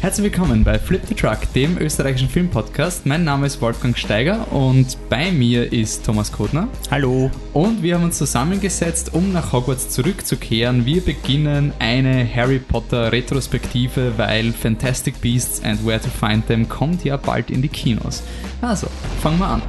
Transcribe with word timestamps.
Herzlich 0.00 0.24
willkommen 0.24 0.62
bei 0.62 0.78
Flip 0.78 1.02
the 1.08 1.14
Truck, 1.14 1.52
dem 1.52 1.78
österreichischen 1.78 2.28
Filmpodcast. 2.28 3.04
Mein 3.04 3.24
Name 3.24 3.46
ist 3.46 3.60
Wolfgang 3.60 3.98
Steiger 3.98 4.46
und 4.52 4.96
bei 5.08 5.32
mir 5.32 5.72
ist 5.72 6.06
Thomas 6.06 6.30
Kodner. 6.30 6.68
Hallo. 6.92 7.28
Und 7.52 7.82
wir 7.82 7.96
haben 7.96 8.04
uns 8.04 8.18
zusammengesetzt, 8.18 9.14
um 9.14 9.32
nach 9.32 9.52
Hogwarts 9.52 9.90
zurückzukehren. 9.90 10.86
Wir 10.86 11.00
beginnen 11.00 11.72
eine 11.80 12.32
Harry 12.32 12.60
Potter 12.60 13.10
Retrospektive, 13.10 14.16
weil 14.16 14.52
Fantastic 14.52 15.20
Beasts 15.20 15.60
and 15.64 15.84
Where 15.84 16.00
to 16.00 16.08
Find 16.08 16.46
Them 16.46 16.68
kommt 16.68 17.04
ja 17.04 17.16
bald 17.16 17.50
in 17.50 17.62
die 17.62 17.68
Kinos. 17.68 18.22
Also, 18.62 18.86
fangen 19.20 19.40
wir 19.40 19.48
an. 19.48 19.62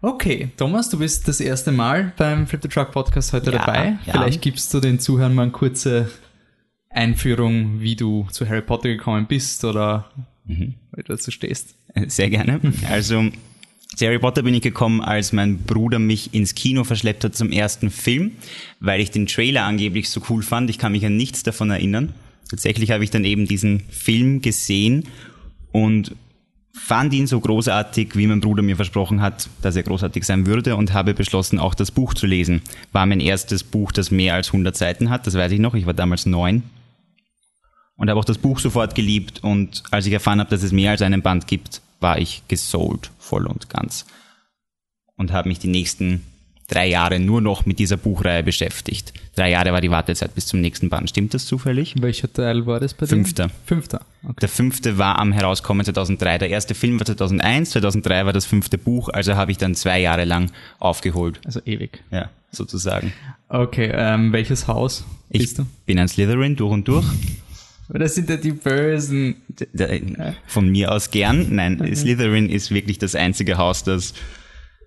Okay, 0.00 0.50
Thomas, 0.56 0.88
du 0.90 0.98
bist 0.98 1.26
das 1.26 1.40
erste 1.40 1.72
Mal 1.72 2.12
beim 2.16 2.46
Flip 2.46 2.60
the 2.62 2.68
Truck 2.68 2.92
Podcast 2.92 3.32
heute 3.32 3.50
Ja, 3.50 3.58
dabei. 3.58 3.98
ja. 4.06 4.12
Vielleicht 4.12 4.42
gibst 4.42 4.72
du 4.72 4.78
den 4.80 5.00
Zuhörern 5.00 5.34
mal 5.34 5.42
eine 5.42 5.50
kurze 5.52 6.08
Einführung, 6.90 7.80
wie 7.80 7.96
du 7.96 8.26
zu 8.30 8.48
Harry 8.48 8.62
Potter 8.62 8.88
gekommen 8.88 9.26
bist 9.26 9.64
oder 9.64 10.08
Mhm. 10.46 10.74
wie 10.94 11.02
du 11.02 11.12
dazu 11.12 11.30
stehst. 11.30 11.74
Sehr 12.06 12.30
gerne. 12.30 12.60
Also, 12.88 13.24
zu 13.96 14.06
Harry 14.06 14.20
Potter 14.20 14.42
bin 14.42 14.54
ich 14.54 14.62
gekommen, 14.62 15.00
als 15.00 15.32
mein 15.32 15.58
Bruder 15.58 15.98
mich 15.98 16.32
ins 16.32 16.54
Kino 16.54 16.84
verschleppt 16.84 17.24
hat 17.24 17.34
zum 17.34 17.50
ersten 17.50 17.90
Film, 17.90 18.32
weil 18.78 19.00
ich 19.00 19.10
den 19.10 19.26
Trailer 19.26 19.64
angeblich 19.64 20.08
so 20.10 20.22
cool 20.30 20.42
fand. 20.42 20.70
Ich 20.70 20.78
kann 20.78 20.92
mich 20.92 21.04
an 21.04 21.16
nichts 21.16 21.42
davon 21.42 21.70
erinnern. 21.70 22.14
Tatsächlich 22.48 22.92
habe 22.92 23.02
ich 23.04 23.10
dann 23.10 23.24
eben 23.24 23.46
diesen 23.48 23.80
Film 23.90 24.40
gesehen 24.42 25.04
und 25.72 26.14
fand 26.78 27.12
ihn 27.12 27.26
so 27.26 27.40
großartig, 27.40 28.16
wie 28.16 28.26
mein 28.26 28.40
Bruder 28.40 28.62
mir 28.62 28.76
versprochen 28.76 29.20
hat, 29.20 29.48
dass 29.62 29.76
er 29.76 29.82
großartig 29.82 30.24
sein 30.24 30.46
würde 30.46 30.76
und 30.76 30.92
habe 30.92 31.14
beschlossen, 31.14 31.58
auch 31.58 31.74
das 31.74 31.90
Buch 31.90 32.14
zu 32.14 32.26
lesen. 32.26 32.62
War 32.92 33.06
mein 33.06 33.20
erstes 33.20 33.64
Buch, 33.64 33.92
das 33.92 34.10
mehr 34.10 34.34
als 34.34 34.48
100 34.48 34.76
Seiten 34.76 35.10
hat, 35.10 35.26
das 35.26 35.34
weiß 35.34 35.52
ich 35.52 35.60
noch. 35.60 35.74
Ich 35.74 35.86
war 35.86 35.94
damals 35.94 36.26
neun 36.26 36.62
und 37.96 38.08
habe 38.08 38.18
auch 38.18 38.24
das 38.24 38.38
Buch 38.38 38.58
sofort 38.58 38.94
geliebt 38.94 39.42
und 39.42 39.82
als 39.90 40.06
ich 40.06 40.12
erfahren 40.12 40.40
habe, 40.40 40.50
dass 40.50 40.62
es 40.62 40.72
mehr 40.72 40.92
als 40.92 41.02
einen 41.02 41.20
Band 41.20 41.46
gibt, 41.46 41.82
war 42.00 42.18
ich 42.18 42.42
gesold 42.48 43.10
voll 43.18 43.46
und 43.46 43.68
ganz 43.68 44.06
und 45.16 45.32
habe 45.32 45.48
mich 45.48 45.58
die 45.58 45.68
nächsten 45.68 46.24
drei 46.68 46.86
Jahre 46.86 47.18
nur 47.18 47.40
noch 47.40 47.66
mit 47.66 47.78
dieser 47.78 47.96
Buchreihe 47.96 48.42
beschäftigt. 48.42 49.12
Drei 49.34 49.50
Jahre 49.50 49.72
war 49.72 49.80
die 49.80 49.90
Wartezeit 49.90 50.34
bis 50.34 50.46
zum 50.46 50.60
nächsten 50.60 50.88
Band. 50.90 51.08
Stimmt 51.08 51.32
das 51.34 51.46
zufällig? 51.46 51.94
Welcher 52.00 52.32
Teil 52.32 52.66
war 52.66 52.78
das 52.78 52.94
bei 52.94 53.06
dir? 53.06 53.10
Fünfter. 53.10 53.50
Fünfter. 53.64 54.02
Okay. 54.22 54.34
Der 54.42 54.48
fünfte 54.48 54.98
war 54.98 55.18
am 55.18 55.32
Herauskommen 55.32 55.84
2003. 55.84 56.38
Der 56.38 56.50
erste 56.50 56.74
Film 56.74 56.98
war 57.00 57.06
2001, 57.06 57.70
2003 57.70 58.26
war 58.26 58.32
das 58.32 58.44
fünfte 58.44 58.78
Buch, 58.78 59.08
also 59.08 59.34
habe 59.34 59.50
ich 59.50 59.58
dann 59.58 59.74
zwei 59.74 60.00
Jahre 60.00 60.24
lang 60.24 60.50
aufgeholt. 60.78 61.40
Also 61.44 61.60
ewig. 61.64 62.02
Ja, 62.10 62.30
sozusagen. 62.50 63.12
Okay, 63.48 63.90
ähm, 63.94 64.32
welches 64.32 64.66
Haus 64.68 65.04
Ich 65.30 65.40
bist 65.40 65.58
du? 65.58 65.66
bin 65.86 65.98
ein 65.98 66.08
Slytherin 66.08 66.54
durch 66.56 66.72
und 66.72 66.86
durch. 66.86 67.06
Das 67.90 68.14
sind 68.14 68.28
ja 68.28 68.36
die 68.36 68.52
Bösen. 68.52 69.36
Von 70.46 70.68
mir 70.68 70.92
aus 70.92 71.10
gern. 71.10 71.46
Nein, 71.54 71.80
Slytherin 71.94 72.50
ist 72.50 72.70
wirklich 72.70 72.98
das 72.98 73.14
einzige 73.14 73.56
Haus, 73.56 73.82
das 73.84 74.12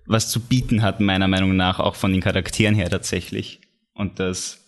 was 0.06 0.30
zu 0.30 0.40
bieten 0.40 0.82
hat, 0.82 1.00
meiner 1.00 1.28
Meinung 1.28 1.56
nach, 1.56 1.78
auch 1.78 1.94
von 1.94 2.12
den 2.12 2.20
Charakteren 2.20 2.74
her 2.74 2.90
tatsächlich. 2.90 3.60
Und 3.94 4.18
das 4.18 4.58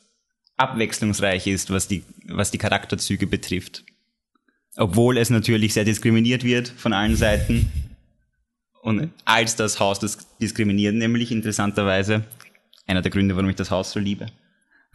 abwechslungsreich 0.56 1.46
ist, 1.46 1.70
was 1.70 1.88
die, 1.88 2.04
was 2.28 2.50
die 2.50 2.58
Charakterzüge 2.58 3.26
betrifft. 3.26 3.84
Obwohl 4.76 5.18
es 5.18 5.30
natürlich 5.30 5.74
sehr 5.74 5.84
diskriminiert 5.84 6.44
wird 6.44 6.68
von 6.68 6.92
allen 6.92 7.16
Seiten. 7.16 7.70
Und 8.82 9.10
als 9.24 9.56
das 9.56 9.80
Haus 9.80 9.98
das 9.98 10.18
diskriminiert, 10.38 10.94
nämlich 10.94 11.32
interessanterweise 11.32 12.24
einer 12.86 13.02
der 13.02 13.10
Gründe, 13.10 13.34
warum 13.34 13.50
ich 13.50 13.56
das 13.56 13.70
Haus 13.70 13.92
so 13.92 14.00
liebe. 14.00 14.26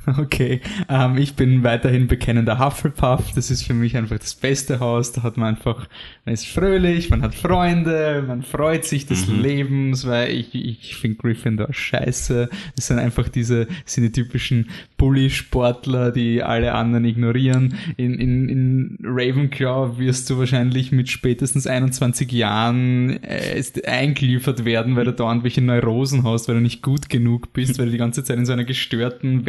Okay, 0.20 0.62
ähm, 0.90 1.18
ich 1.18 1.36
bin 1.36 1.64
weiterhin 1.64 2.08
bekennender 2.08 2.60
Hufflepuff. 2.60 3.32
Das 3.34 3.52
ist 3.52 3.64
für 3.64 3.74
mich 3.74 3.96
einfach 3.98 4.20
das 4.20 4.36
beste 4.36 4.80
Haus. 4.80 5.12
Da 5.12 5.24
hat 5.24 5.38
man 5.38 5.56
einfach, 5.56 5.88
man 6.26 6.34
ist 6.34 6.48
fröhlich, 6.48 7.10
man 7.10 7.22
hat 7.22 7.36
Freunde, 7.36 8.24
man 8.28 8.44
freut 8.44 8.86
sich 8.86 9.06
des 9.06 9.28
Lebens, 9.28 10.06
weil 10.06 10.32
ich, 10.32 10.54
ich 10.54 10.96
finde 10.96 11.18
Gryffindor 11.18 11.74
scheiße. 11.74 12.50
Das 12.76 12.88
sind 12.88 13.00
einfach 13.00 13.30
diese, 13.30 13.68
sind 13.86 14.04
die 14.04 14.12
typischen 14.12 14.70
Bully-Sportler, 14.98 16.12
die 16.12 16.44
alle 16.44 16.74
anderen 16.74 17.06
ignorieren. 17.06 17.76
In, 17.98 18.16
in, 18.16 18.50
in 18.50 18.98
Ravenclaw 19.04 19.98
wirst 19.98 20.30
du 20.30 20.38
wahrscheinlich 20.38 20.92
mit 20.92 21.10
spätestens 21.10 21.68
21 21.68 22.32
Jahren 22.32 23.24
äh, 23.24 23.64
eingeliefert 23.86 24.66
werden, 24.66 24.96
weil 24.96 25.06
du 25.06 25.14
da 25.14 25.28
irgendwelche 25.28 25.62
Neurosen 25.62 26.24
hast, 26.24 26.48
weil 26.48 26.56
du 26.56 26.62
nicht 26.62 26.82
gut 26.82 27.10
genug 27.10 27.54
bist, 27.54 27.80
weil 27.80 27.86
du 27.86 27.92
die 27.92 27.98
ganze 27.98 28.24
Zeit 28.24 28.38
in 28.38 28.46
so 28.46 28.54
einer 28.54 28.66
gestörten 28.66 29.46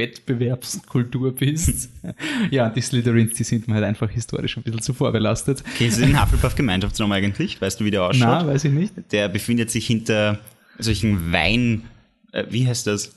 Wettbewerbskultur 0.51 1.35
bist. 1.35 1.91
ja, 2.51 2.69
die 2.69 2.81
Slytherins, 2.81 3.35
die 3.35 3.45
sind 3.45 3.69
mir 3.69 3.75
halt 3.75 3.85
einfach 3.85 4.11
historisch 4.11 4.57
ein 4.57 4.63
bisschen 4.63 4.83
zu 4.83 4.93
vorbelastet. 4.93 5.63
Kennst 5.79 5.99
du 5.99 6.03
den 6.03 6.21
Hufflepuff-Gemeinschaftsraum 6.21 7.13
eigentlich? 7.13 7.61
Weißt 7.61 7.81
du, 7.81 7.85
wie 7.85 7.91
der 7.91 8.05
ausschaut? 8.05 8.43
Na, 8.43 8.47
weiß 8.47 8.65
ich 8.65 8.73
nicht. 8.73 8.93
Der 9.13 9.29
befindet 9.29 9.71
sich 9.71 9.87
hinter 9.87 10.39
solchen 10.79 11.33
Wein... 11.33 11.83
Äh, 12.33 12.45
wie 12.51 12.67
heißt 12.67 12.87
das? 12.87 13.13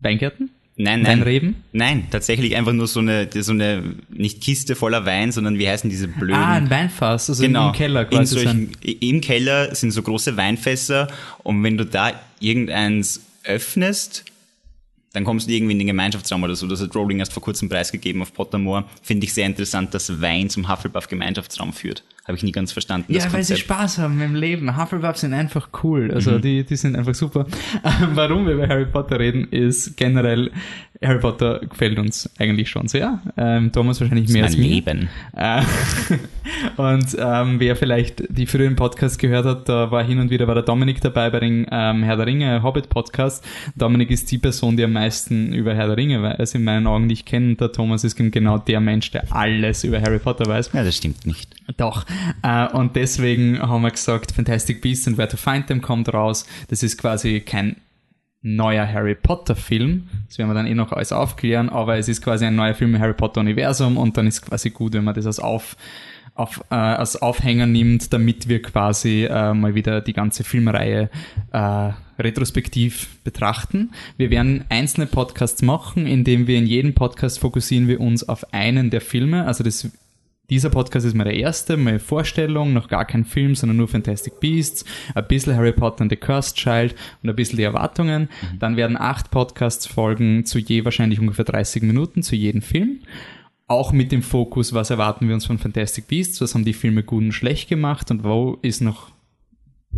Weingärten? 0.00 0.50
Nein, 0.76 1.02
nein. 1.02 1.20
Weinreben? 1.20 1.56
Nein, 1.72 2.08
tatsächlich 2.10 2.56
einfach 2.56 2.72
nur 2.72 2.88
so 2.88 2.98
eine, 2.98 3.28
so 3.32 3.52
eine, 3.52 3.94
nicht 4.08 4.40
Kiste 4.40 4.74
voller 4.74 5.06
Wein, 5.06 5.30
sondern 5.30 5.58
wie 5.58 5.68
heißen 5.68 5.88
diese 5.88 6.08
blöden... 6.08 6.34
Ah, 6.34 6.54
ein 6.54 6.68
Weinfass, 6.68 7.30
also 7.30 7.44
genau, 7.44 7.68
im 7.68 7.74
Keller 7.74 8.02
in 8.02 8.08
quasi. 8.08 8.34
solchen, 8.34 8.72
Im 8.82 9.20
Keller 9.20 9.72
sind 9.74 9.92
so 9.92 10.02
große 10.02 10.36
Weinfässer 10.36 11.06
und 11.44 11.62
wenn 11.62 11.76
du 11.76 11.86
da 11.86 12.12
irgendeins 12.40 13.20
öffnest, 13.44 14.24
dann 15.14 15.24
kommst 15.24 15.48
du 15.48 15.52
irgendwie 15.52 15.72
in 15.72 15.78
den 15.78 15.86
Gemeinschaftsraum 15.86 16.42
oder 16.42 16.56
so. 16.56 16.66
Das 16.66 16.82
hat 16.82 16.94
Rowling 16.94 17.20
erst 17.20 17.32
vor 17.32 17.42
kurzem 17.42 17.68
preisgegeben 17.68 18.20
auf 18.20 18.34
Pottermore. 18.34 18.84
Finde 19.00 19.24
ich 19.24 19.32
sehr 19.32 19.46
interessant, 19.46 19.94
dass 19.94 20.20
Wein 20.20 20.50
zum 20.50 20.68
Hufflepuff-Gemeinschaftsraum 20.68 21.72
führt. 21.72 22.02
Habe 22.26 22.36
ich 22.38 22.42
nie 22.42 22.52
ganz 22.52 22.72
verstanden. 22.72 23.12
Ja, 23.12 23.30
weil 23.32 23.42
sie. 23.42 23.54
Spaß 23.56 23.98
haben 23.98 24.18
im 24.22 24.34
Leben. 24.34 24.76
Hufflepuffs 24.80 25.20
sind 25.20 25.34
einfach 25.34 25.68
cool. 25.82 26.10
Also 26.10 26.32
Mhm. 26.32 26.40
die, 26.40 26.64
die 26.64 26.76
sind 26.76 26.96
einfach 26.96 27.14
super. 27.14 27.44
Ähm, 27.84 28.08
Warum 28.14 28.46
wir 28.46 28.54
über 28.54 28.66
Harry 28.66 28.86
Potter 28.86 29.18
reden, 29.20 29.46
ist 29.50 29.96
generell, 29.98 30.50
Harry 31.02 31.18
Potter 31.20 31.60
gefällt 31.68 31.98
uns 31.98 32.30
eigentlich 32.38 32.70
schon 32.70 32.88
sehr. 32.88 33.20
Ähm, 33.36 33.70
Thomas 33.72 34.00
wahrscheinlich 34.00 34.30
mehr 34.30 34.44
als 34.44 34.56
mir. 34.56 34.68
Leben. 34.68 35.08
Äh, 35.36 35.60
und 36.76 37.14
ähm, 37.18 37.60
wer 37.60 37.76
vielleicht 37.76 38.24
die 38.28 38.46
früheren 38.46 38.76
Podcasts 38.76 39.18
gehört 39.18 39.44
hat, 39.44 39.68
da 39.68 39.90
war 39.90 40.02
hin 40.02 40.18
und 40.18 40.30
wieder 40.30 40.46
war 40.46 40.54
der 40.54 40.64
Dominik 40.64 41.00
dabei 41.02 41.28
bei 41.30 41.40
den 41.40 41.66
ähm, 41.70 42.02
Herr 42.04 42.16
der 42.16 42.26
Ringe 42.26 42.62
Hobbit 42.62 42.88
Podcast. 42.88 43.44
Dominik 43.76 44.10
ist 44.10 44.30
die 44.30 44.38
Person, 44.38 44.76
die 44.76 44.84
am 44.84 44.92
meisten 44.92 45.52
über 45.52 45.74
Herr 45.74 45.88
der 45.88 45.96
Ringe 45.98 46.22
weiß, 46.22 46.54
in 46.54 46.64
meinen 46.64 46.86
Augen, 46.86 47.08
die 47.08 47.12
ich 47.14 47.24
kenne. 47.26 47.54
Der 47.56 47.70
Thomas 47.72 48.02
ist 48.04 48.16
genau 48.16 48.58
der 48.58 48.80
Mensch, 48.80 49.10
der 49.10 49.24
alles 49.30 49.84
über 49.84 50.00
Harry 50.00 50.18
Potter 50.18 50.46
weiß. 50.46 50.70
Ja, 50.72 50.84
das 50.84 50.96
stimmt 50.96 51.26
nicht. 51.26 51.54
Doch. 51.76 52.04
Äh, 52.42 52.68
und 52.68 52.96
deswegen 52.96 53.60
haben 53.60 53.82
wir 53.82 53.90
gesagt, 53.90 54.32
Fantastic 54.32 54.80
Beasts 54.80 55.08
and 55.08 55.18
Where 55.18 55.28
to 55.28 55.36
Find 55.36 55.66
Them 55.66 55.80
kommt 55.80 56.12
raus. 56.12 56.46
Das 56.68 56.82
ist 56.82 56.98
quasi 56.98 57.40
kein 57.40 57.76
neuer 58.42 58.86
Harry 58.86 59.14
Potter 59.14 59.56
Film. 59.56 60.08
Das 60.28 60.38
werden 60.38 60.50
wir 60.50 60.54
dann 60.54 60.66
eh 60.66 60.74
noch 60.74 60.92
alles 60.92 61.12
aufklären, 61.12 61.70
aber 61.70 61.96
es 61.96 62.08
ist 62.08 62.22
quasi 62.22 62.44
ein 62.44 62.54
neuer 62.54 62.74
Film 62.74 62.94
im 62.94 63.00
Harry 63.00 63.14
Potter 63.14 63.40
Universum 63.40 63.96
und 63.96 64.16
dann 64.16 64.26
ist 64.26 64.42
quasi 64.42 64.70
gut, 64.70 64.92
wenn 64.92 65.04
man 65.04 65.14
das 65.14 65.26
als 65.26 65.40
auf 65.40 65.76
auf, 66.34 66.64
äh, 66.70 66.74
als 66.74 67.20
Aufhänger 67.20 67.66
nimmt, 67.66 68.12
damit 68.12 68.48
wir 68.48 68.60
quasi 68.60 69.24
äh, 69.24 69.54
mal 69.54 69.74
wieder 69.74 70.00
die 70.00 70.12
ganze 70.12 70.42
Filmreihe 70.42 71.08
äh, 71.52 71.90
retrospektiv 72.18 73.18
betrachten. 73.22 73.92
Wir 74.16 74.30
werden 74.30 74.64
einzelne 74.68 75.06
Podcasts 75.06 75.62
machen, 75.62 76.06
indem 76.06 76.46
wir 76.46 76.58
in 76.58 76.66
jedem 76.66 76.94
Podcast 76.94 77.38
fokussieren 77.38 77.88
wir 77.88 78.00
uns 78.00 78.28
auf 78.28 78.52
einen 78.52 78.90
der 78.90 79.00
Filme. 79.00 79.46
Also 79.46 79.62
das 79.62 79.90
dieser 80.50 80.70
Podcast 80.70 81.06
ist 81.06 81.16
der 81.16 81.34
erste, 81.34 81.76
meine 81.76 81.98
Vorstellung, 81.98 82.72
noch 82.72 82.88
gar 82.88 83.04
kein 83.04 83.24
Film, 83.24 83.54
sondern 83.54 83.78
nur 83.78 83.88
Fantastic 83.88 84.40
Beasts, 84.40 84.84
ein 85.14 85.26
bisschen 85.26 85.56
Harry 85.56 85.72
Potter 85.72 86.02
and 86.02 86.10
the 86.10 86.16
Cursed 86.16 86.56
Child 86.56 86.94
und 87.22 87.30
ein 87.30 87.36
bisschen 87.36 87.56
die 87.56 87.62
Erwartungen. 87.62 88.28
Dann 88.58 88.76
werden 88.76 88.96
acht 88.98 89.30
Podcasts 89.30 89.86
folgen 89.86 90.44
zu 90.44 90.58
je 90.58 90.84
wahrscheinlich 90.84 91.18
ungefähr 91.18 91.46
30 91.46 91.82
Minuten 91.82 92.22
zu 92.22 92.36
jedem 92.36 92.60
Film. 92.60 93.00
Auch 93.66 93.92
mit 93.92 94.12
dem 94.12 94.22
Fokus, 94.22 94.74
was 94.74 94.90
erwarten 94.90 95.26
wir 95.26 95.34
uns 95.34 95.46
von 95.46 95.58
Fantastic 95.58 96.08
Beasts, 96.08 96.40
was 96.42 96.54
haben 96.54 96.66
die 96.66 96.74
Filme 96.74 97.02
gut 97.02 97.24
und 97.24 97.32
schlecht 97.32 97.70
gemacht 97.70 98.10
und 98.10 98.22
wo 98.22 98.58
ist 98.60 98.82
noch 98.82 99.13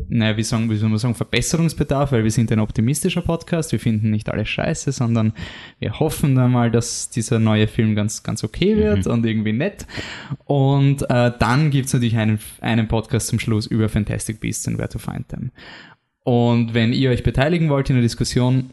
naja, 0.08 0.37
wie, 0.37 0.43
sagen, 0.43 0.70
wie 0.70 0.76
soll 0.76 0.88
man 0.88 0.98
sagen, 0.98 1.14
Verbesserungsbedarf, 1.14 2.12
weil 2.12 2.25
wir 2.25 2.31
sind 2.31 2.52
ein 2.52 2.60
optimistischer 2.60 3.22
Podcast, 3.22 3.72
wir 3.72 3.81
finden 3.81 4.10
nicht 4.10 4.28
alles 4.28 4.48
scheiße, 4.48 4.93
sondern 4.93 5.32
wir 5.78 5.98
hoffen 5.98 6.34
dann 6.34 6.52
mal, 6.52 6.70
dass 6.70 7.10
dieser 7.10 7.38
neue 7.38 7.66
Film 7.66 7.94
ganz, 7.94 8.22
ganz 8.22 8.44
okay 8.44 8.76
wird 8.76 9.06
und 9.06 9.25
irgendwie 9.26 9.52
nett. 9.52 9.87
Und 10.44 11.02
äh, 11.10 11.32
dann 11.38 11.70
gibt's 11.70 11.93
natürlich 11.93 12.16
einen, 12.16 12.38
einen 12.60 12.88
Podcast 12.88 13.28
zum 13.28 13.38
Schluss 13.38 13.66
über 13.66 13.88
Fantastic 13.88 14.40
Beasts 14.40 14.69
and 14.69 14.78
Where 14.78 14.88
to 14.88 14.98
Find 14.98 15.28
Them. 15.28 15.50
Und 16.22 16.75
wenn 16.75 16.92
ihr 16.92 17.10
euch 17.10 17.22
beteiligen 17.22 17.69
wollt 17.69 17.88
in 17.88 17.96
der 17.96 18.02
Diskussion, 18.02 18.70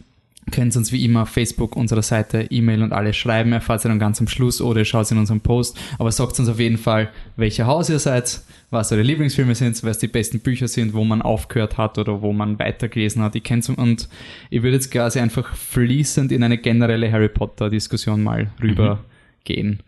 könnt 0.51 0.75
uns 0.75 0.91
wie 0.91 1.05
immer 1.05 1.23
auf 1.23 1.29
Facebook, 1.29 1.75
unserer 1.75 2.01
Seite, 2.01 2.47
E-Mail 2.49 2.83
und 2.83 2.93
alles 2.93 3.15
schreiben. 3.15 3.53
Erfahrt 3.53 3.85
ihr 3.85 3.89
dann 3.89 3.99
ganz 3.99 4.19
am 4.19 4.27
Schluss 4.27 4.61
oder 4.61 4.79
ihr 4.79 4.85
schaut 4.85 5.11
in 5.11 5.17
unserem 5.17 5.41
Post. 5.41 5.77
Aber 5.99 6.11
sagt 6.11 6.39
uns 6.39 6.49
auf 6.49 6.59
jeden 6.59 6.77
Fall, 6.77 7.09
welcher 7.35 7.65
Haus 7.65 7.89
ihr 7.89 7.99
seid, 7.99 8.41
was 8.69 8.91
eure 8.91 9.03
Lieblingsfilme 9.03 9.55
sind, 9.55 9.81
was 9.83 9.99
die 9.99 10.07
besten 10.07 10.39
Bücher 10.39 10.67
sind, 10.67 10.93
wo 10.93 11.03
man 11.03 11.21
aufgehört 11.21 11.77
hat 11.77 11.97
oder 11.97 12.21
wo 12.21 12.33
man 12.33 12.59
weitergelesen 12.59 13.21
hat. 13.21 13.35
Ich 13.35 13.43
kenn's 13.43 13.69
und 13.69 14.09
ich 14.49 14.63
würde 14.63 14.75
jetzt 14.75 14.91
quasi 14.91 15.19
einfach 15.19 15.55
fließend 15.55 16.31
in 16.31 16.43
eine 16.43 16.57
generelle 16.57 17.11
Harry 17.11 17.29
Potter 17.29 17.69
Diskussion 17.69 18.23
mal 18.23 18.51
rübergehen. 18.61 19.83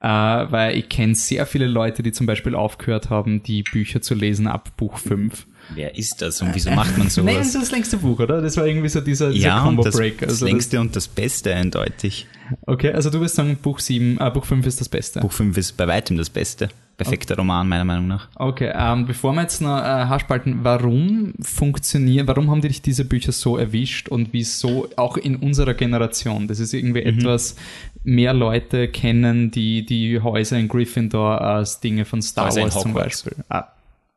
Äh, 0.00 0.06
weil 0.06 0.78
ich 0.78 0.88
kenne 0.88 1.14
sehr 1.14 1.44
viele 1.44 1.66
Leute, 1.66 2.02
die 2.02 2.12
zum 2.12 2.26
Beispiel 2.26 2.54
aufgehört 2.54 3.10
haben, 3.10 3.42
die 3.42 3.62
Bücher 3.62 4.00
zu 4.00 4.14
lesen 4.14 4.46
ab 4.46 4.74
Buch 4.78 4.96
5. 4.96 5.46
Wer 5.74 5.96
ist 5.96 6.20
das 6.22 6.40
und 6.42 6.54
wieso 6.54 6.70
macht 6.70 6.96
man 6.98 7.08
sowas? 7.10 7.26
Nein, 7.26 7.38
das 7.38 7.48
ist 7.54 7.62
das 7.62 7.70
längste 7.70 7.96
Buch, 7.98 8.18
oder? 8.20 8.40
Das 8.42 8.56
war 8.56 8.66
irgendwie 8.66 8.88
so 8.88 9.00
dieser, 9.00 9.30
dieser 9.30 9.46
ja, 9.48 9.62
und 9.64 9.76
das, 9.76 9.86
Combo-Break. 9.94 10.18
das 10.20 10.28
Also 10.30 10.46
längste 10.46 10.80
und 10.80 10.94
das 10.96 11.08
Beste 11.08 11.54
eindeutig. 11.54 12.26
okay, 12.66 12.92
also 12.92 13.10
du 13.10 13.20
wirst 13.20 13.36
sagen, 13.36 13.56
Buch 13.62 13.78
7, 13.78 14.18
äh, 14.20 14.30
Buch 14.30 14.44
5 14.44 14.66
ist 14.66 14.80
das 14.80 14.88
Beste. 14.88 15.20
Buch 15.20 15.32
5 15.32 15.56
ist 15.56 15.76
bei 15.76 15.86
weitem 15.86 16.16
das 16.16 16.30
Beste. 16.30 16.68
Perfekter 16.96 17.34
Roman, 17.36 17.66
meiner 17.66 17.84
Meinung 17.86 18.08
nach. 18.08 18.28
Okay, 18.36 18.70
ähm, 18.74 19.06
bevor 19.06 19.32
wir 19.32 19.40
jetzt 19.40 19.62
noch 19.62 19.78
äh, 19.78 19.82
Haarspalten, 19.82 20.58
warum 20.64 21.32
funktionieren, 21.40 22.26
warum 22.28 22.50
haben 22.50 22.60
dich 22.60 22.82
diese 22.82 23.06
Bücher 23.06 23.32
so 23.32 23.56
erwischt 23.56 24.10
und 24.10 24.34
wieso 24.34 24.86
auch 24.96 25.16
in 25.16 25.36
unserer 25.36 25.72
Generation? 25.72 26.46
Das 26.46 26.58
ist 26.60 26.74
irgendwie 26.74 27.00
Mhm. 27.00 27.20
etwas, 27.20 27.56
mehr 28.04 28.34
Leute 28.34 28.88
kennen 28.88 29.50
die, 29.50 29.86
die 29.86 30.20
Häuser 30.20 30.58
in 30.58 30.68
Gryffindor 30.68 31.40
als 31.40 31.80
Dinge 31.80 32.04
von 32.04 32.20
Star 32.20 32.48
Häuser 32.48 32.62
Wars 32.64 32.80
zum. 32.80 32.92
Beispiel. 32.92 33.32
Ah, 33.48 33.64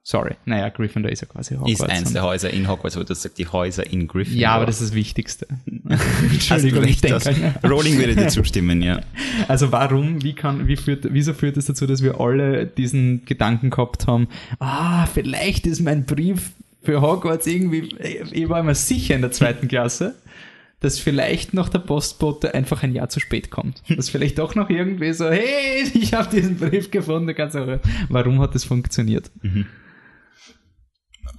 sorry. 0.04 0.36
Naja, 0.46 0.70
Gryffindor 0.70 1.12
ist 1.12 1.22
ja 1.22 1.28
quasi 1.28 1.56
Hogwarts. 1.56 1.72
Ist 1.72 1.90
eins 1.90 2.14
der 2.14 2.24
Häuser 2.24 2.50
in 2.52 2.68
Hogwarts, 2.68 2.96
aber 2.96 3.06
du 3.06 3.16
sagst 3.16 3.38
die 3.38 3.48
Häuser 3.48 3.90
in 3.92 4.08
Gryffindor. 4.08 4.42
ja, 4.42 4.52
aber 4.56 4.66
das 4.66 4.82
ist 4.82 4.90
das 4.90 4.96
Wichtigste. 4.96 5.48
Entschuldigung, 6.32 6.84
ich 6.84 7.02
denke. 7.02 7.20
das. 7.20 7.72
Rowling 7.72 7.98
würde 7.98 8.16
dir 8.16 8.28
zustimmen, 8.28 8.82
ja. 8.82 9.02
Also 9.48 9.72
warum, 9.72 10.22
wie 10.24 10.34
kann, 10.34 10.68
wie 10.68 10.76
führt, 10.76 11.08
wieso 11.12 11.34
führt 11.34 11.58
es 11.58 11.66
dazu, 11.66 11.88
dass 11.88 12.04
wir 12.04 12.20
alle 12.20 12.66
diesen 12.66 13.26
Gedanken 13.26 13.70
gehabt 13.70 14.08
haben, 14.08 14.28
ah, 14.60 15.06
vielleicht 15.08 15.66
ist 15.66 15.82
mein 15.82 16.06
Brief 16.06 16.52
für 16.82 17.02
Hogwarts 17.02 17.48
irgendwie, 17.48 17.96
ich 18.32 18.50
war 18.50 18.60
immer 18.60 18.76
sicher 18.76 19.16
in 19.16 19.22
der 19.22 19.32
zweiten 19.32 19.68
Klasse, 19.68 20.16
dass 20.82 21.00
vielleicht 21.00 21.54
noch 21.54 21.70
der 21.70 21.80
Postbote 21.80 22.54
einfach 22.54 22.84
ein 22.84 22.94
Jahr 22.94 23.08
zu 23.08 23.22
spät 23.22 23.50
kommt. 23.50 23.82
Dass 23.88 24.10
vielleicht 24.10 24.38
doch 24.38 24.54
noch 24.54 24.70
irgendwie 24.70 25.14
so, 25.14 25.30
hey, 25.30 25.90
ich 25.94 26.14
habe 26.14 26.30
diesen 26.30 26.58
Brief 26.58 26.92
gefunden, 26.92 27.34
ganz 27.34 27.56
auch, 27.56 27.80
warum 28.10 28.40
hat 28.42 28.54
das 28.54 28.66
funktioniert? 28.66 29.32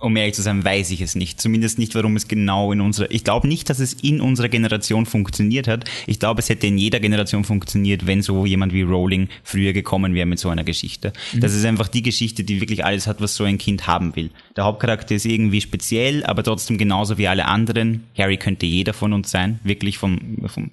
Um 0.01 0.17
ehrlich 0.17 0.35
zu 0.35 0.43
sein, 0.43 0.65
weiß 0.65 0.91
ich 0.91 1.01
es 1.01 1.15
nicht. 1.15 1.41
Zumindest 1.41 1.79
nicht, 1.79 1.95
warum 1.95 2.17
es 2.17 2.29
genau 2.29 2.73
in 2.73 2.81
unserer. 2.81 3.11
Ich 3.11 3.25
glaube 3.25 3.49
nicht, 3.49 3.71
dass 3.71 3.79
es 3.79 3.95
in 3.95 4.21
unserer 4.21 4.49
Generation 4.49 5.07
funktioniert 5.07 5.69
hat. 5.69 5.89
Ich 6.07 6.19
glaube, 6.19 6.41
es 6.41 6.49
hätte 6.49 6.67
in 6.67 6.77
jeder 6.77 7.01
Generation 7.01 7.45
funktioniert, 7.45 8.07
wenn 8.07 8.21
so 8.21 8.45
jemand 8.45 8.73
wie 8.73 8.83
Rowling 8.83 9.29
früher 9.45 9.73
gekommen 9.73 10.15
wäre 10.15 10.27
mit 10.27 10.39
so 10.39 10.49
einer 10.49 10.65
Geschichte. 10.65 11.13
Das 11.35 11.55
ist 11.55 11.65
einfach 11.65 11.89
die 11.89 12.03
Geschichte, 12.03 12.45
die 12.45 12.61
wirklich 12.61 12.85
alles 12.85 13.07
hat, 13.07 13.21
was 13.21 13.37
so 13.37 13.45
ein 13.45 13.57
Kind 13.57 13.87
haben 13.87 14.15
will. 14.17 14.31
Der 14.57 14.65
Hauptcharakter 14.65 15.15
ist 15.15 15.27
irgendwie 15.27 15.61
speziell, 15.61 16.25
aber 16.25 16.43
trotzdem 16.43 16.77
genauso 16.77 17.17
wie 17.17 17.29
alle 17.29 17.47
anderen. 17.47 18.05
Harry 18.19 18.37
könnte 18.37 18.67
jeder 18.67 18.93
von 18.95 19.13
uns 19.13 19.31
sein. 19.31 19.61
Wirklich 19.63 19.97
vom, 19.99 20.39
vom 20.47 20.71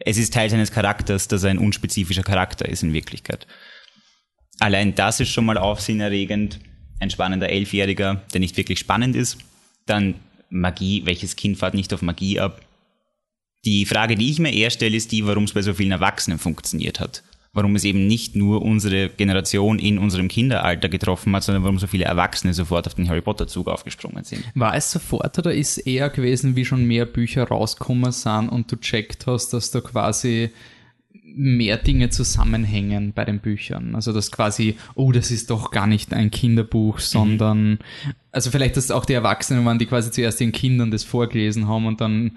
es 0.00 0.18
ist 0.18 0.34
Teil 0.34 0.50
seines 0.50 0.72
Charakters, 0.72 1.28
dass 1.28 1.44
er 1.44 1.50
ein 1.50 1.58
unspezifischer 1.58 2.22
Charakter 2.22 2.68
ist 2.68 2.82
in 2.82 2.92
Wirklichkeit. 2.92 3.46
Allein 4.58 4.94
das 4.94 5.20
ist 5.20 5.30
schon 5.30 5.46
mal 5.46 5.58
aufsehenerregend. 5.58 6.60
Ein 6.98 7.10
spannender 7.10 7.50
Elfjähriger, 7.50 8.22
der 8.32 8.40
nicht 8.40 8.56
wirklich 8.56 8.78
spannend 8.78 9.16
ist. 9.16 9.38
Dann 9.84 10.14
Magie, 10.48 11.02
welches 11.04 11.36
Kind 11.36 11.58
fährt 11.58 11.74
nicht 11.74 11.92
auf 11.92 12.02
Magie 12.02 12.40
ab? 12.40 12.60
Die 13.64 13.84
Frage, 13.84 14.14
die 14.14 14.30
ich 14.30 14.38
mir 14.38 14.52
eher 14.52 14.70
stelle, 14.70 14.96
ist 14.96 15.12
die, 15.12 15.26
warum 15.26 15.44
es 15.44 15.52
bei 15.52 15.62
so 15.62 15.74
vielen 15.74 15.90
Erwachsenen 15.92 16.38
funktioniert 16.38 17.00
hat. 17.00 17.22
Warum 17.52 17.74
es 17.74 17.84
eben 17.84 18.06
nicht 18.06 18.36
nur 18.36 18.62
unsere 18.62 19.08
Generation 19.08 19.78
in 19.78 19.98
unserem 19.98 20.28
Kinderalter 20.28 20.88
getroffen 20.88 21.34
hat, 21.34 21.42
sondern 21.42 21.64
warum 21.64 21.78
so 21.78 21.86
viele 21.86 22.04
Erwachsene 22.04 22.54
sofort 22.54 22.86
auf 22.86 22.94
den 22.94 23.08
Harry 23.08 23.22
Potter 23.22 23.48
Zug 23.48 23.66
aufgesprungen 23.66 24.24
sind. 24.24 24.44
War 24.54 24.74
es 24.74 24.92
sofort 24.92 25.38
oder 25.38 25.54
ist 25.54 25.78
eher 25.78 26.10
gewesen, 26.10 26.54
wie 26.54 26.64
schon 26.64 26.84
mehr 26.84 27.06
Bücher 27.06 27.44
rausgekommen 27.44 28.12
sind 28.12 28.50
und 28.50 28.70
du 28.70 28.76
checkt 28.76 29.26
hast, 29.26 29.52
dass 29.52 29.70
da 29.70 29.80
quasi 29.80 30.50
mehr 31.38 31.76
Dinge 31.76 32.08
zusammenhängen 32.08 33.12
bei 33.12 33.24
den 33.24 33.40
Büchern? 33.40 33.94
Also 33.94 34.12
dass 34.12 34.32
quasi, 34.32 34.76
oh, 34.94 35.12
das 35.12 35.30
ist 35.30 35.50
doch 35.50 35.70
gar 35.70 35.86
nicht 35.86 36.14
ein 36.14 36.30
Kinderbuch, 36.30 36.98
sondern 36.98 37.78
also 38.32 38.50
vielleicht, 38.50 38.76
dass 38.76 38.90
auch 38.90 39.04
die 39.04 39.12
Erwachsenen 39.12 39.64
waren, 39.64 39.78
die 39.78 39.86
quasi 39.86 40.10
zuerst 40.10 40.40
den 40.40 40.52
Kindern 40.52 40.90
das 40.90 41.04
vorgelesen 41.04 41.68
haben 41.68 41.86
und 41.86 42.00
dann 42.00 42.32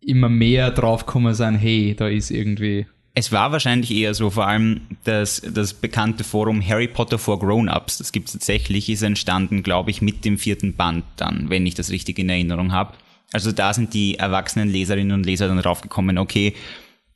immer 0.00 0.28
mehr 0.28 0.70
draufgekommen 0.70 1.32
sind, 1.32 1.54
hey, 1.56 1.94
da 1.96 2.08
ist 2.08 2.30
irgendwie 2.30 2.86
Es 3.14 3.30
war 3.30 3.52
wahrscheinlich 3.52 3.92
eher 3.92 4.14
so, 4.14 4.30
vor 4.30 4.46
allem 4.46 4.80
das, 5.04 5.40
das 5.40 5.72
bekannte 5.72 6.24
Forum 6.24 6.60
Harry 6.66 6.88
Potter 6.88 7.18
for 7.18 7.38
Grown-Ups, 7.38 7.98
das 7.98 8.10
gibt 8.10 8.26
es 8.26 8.32
tatsächlich, 8.32 8.90
ist 8.90 9.02
entstanden, 9.02 9.62
glaube 9.62 9.90
ich, 9.90 10.02
mit 10.02 10.24
dem 10.24 10.38
vierten 10.38 10.74
Band 10.74 11.04
dann, 11.16 11.50
wenn 11.50 11.64
ich 11.66 11.74
das 11.74 11.90
richtig 11.90 12.18
in 12.18 12.28
Erinnerung 12.28 12.72
habe. 12.72 12.94
Also 13.32 13.50
da 13.52 13.72
sind 13.72 13.94
die 13.94 14.16
erwachsenen 14.16 14.68
Leserinnen 14.68 15.12
und 15.12 15.26
Leser 15.26 15.48
dann 15.48 15.58
draufgekommen, 15.58 16.18
okay, 16.18 16.54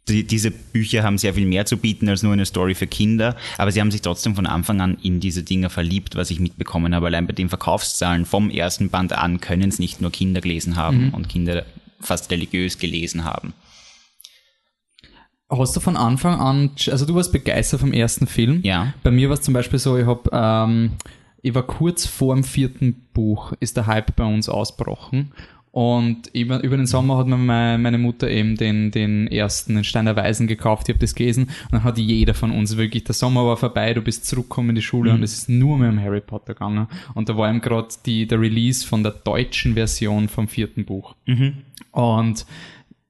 die, 0.08 0.24
diese 0.24 0.50
Bücher 0.50 1.02
haben 1.02 1.18
sehr 1.18 1.34
viel 1.34 1.46
mehr 1.46 1.66
zu 1.66 1.76
bieten 1.76 2.08
als 2.08 2.22
nur 2.22 2.32
eine 2.32 2.46
Story 2.46 2.74
für 2.74 2.86
Kinder, 2.86 3.36
aber 3.56 3.70
sie 3.70 3.80
haben 3.80 3.90
sich 3.90 4.02
trotzdem 4.02 4.34
von 4.34 4.46
Anfang 4.46 4.80
an 4.80 4.98
in 5.02 5.20
diese 5.20 5.42
Dinger 5.42 5.70
verliebt, 5.70 6.16
was 6.16 6.30
ich 6.30 6.40
mitbekommen 6.40 6.94
habe. 6.94 7.06
Allein 7.06 7.26
bei 7.26 7.32
den 7.32 7.48
Verkaufszahlen 7.48 8.24
vom 8.24 8.50
ersten 8.50 8.90
Band 8.90 9.12
an 9.12 9.40
können 9.40 9.68
es 9.68 9.78
nicht 9.78 10.00
nur 10.00 10.10
Kinder 10.10 10.40
gelesen 10.40 10.76
haben 10.76 11.10
und 11.10 11.28
Kinder 11.28 11.64
fast 12.00 12.30
religiös 12.30 12.78
gelesen 12.78 13.24
haben. 13.24 13.52
Hast 15.50 15.74
du 15.76 15.80
von 15.80 15.96
Anfang 15.96 16.38
an, 16.38 16.70
also 16.90 17.06
du 17.06 17.14
warst 17.14 17.32
begeistert 17.32 17.80
vom 17.80 17.92
ersten 17.92 18.26
Film? 18.26 18.60
Ja. 18.64 18.92
Bei 19.02 19.10
mir 19.10 19.30
war 19.30 19.34
es 19.34 19.42
zum 19.42 19.54
Beispiel 19.54 19.78
so, 19.78 19.96
ich 19.96 20.06
hab, 20.06 20.28
ähm, 20.30 20.92
ich 21.40 21.54
war 21.54 21.62
kurz 21.62 22.04
vor 22.06 22.34
dem 22.34 22.44
vierten 22.44 23.06
Buch, 23.14 23.54
ist 23.58 23.76
der 23.78 23.86
Hype 23.86 24.14
bei 24.14 24.24
uns 24.24 24.50
ausbrochen. 24.50 25.32
Und 25.70 26.28
über, 26.32 26.62
über 26.62 26.76
den 26.76 26.86
Sommer 26.86 27.18
hat 27.18 27.26
mir 27.26 27.36
meine, 27.36 27.98
Mutter 27.98 28.28
eben 28.28 28.56
den, 28.56 28.90
den 28.90 29.26
ersten, 29.28 29.74
den 29.74 29.84
Stein 29.84 30.06
der 30.06 30.16
Weisen 30.16 30.46
gekauft. 30.46 30.88
Ich 30.88 30.94
habe 30.94 31.00
das 31.00 31.14
gelesen 31.14 31.44
und 31.44 31.72
dann 31.72 31.84
hat 31.84 31.98
jeder 31.98 32.34
von 32.34 32.50
uns 32.50 32.76
wirklich, 32.76 33.04
der 33.04 33.14
Sommer 33.14 33.44
war 33.44 33.56
vorbei, 33.56 33.94
du 33.94 34.00
bist 34.00 34.26
zurückgekommen 34.26 34.70
in 34.70 34.76
die 34.76 34.82
Schule 34.82 35.12
und 35.12 35.22
es 35.22 35.34
ist 35.34 35.48
nur 35.48 35.78
mehr 35.78 35.90
um 35.90 36.00
Harry 36.00 36.20
Potter 36.20 36.54
gegangen. 36.54 36.88
Und 37.14 37.28
da 37.28 37.36
war 37.36 37.48
eben 37.50 37.60
gerade 37.60 37.88
der 38.06 38.40
Release 38.40 38.86
von 38.86 39.02
der 39.02 39.12
deutschen 39.12 39.74
Version 39.74 40.28
vom 40.28 40.48
vierten 40.48 40.84
Buch. 40.84 41.14
Und 41.92 42.46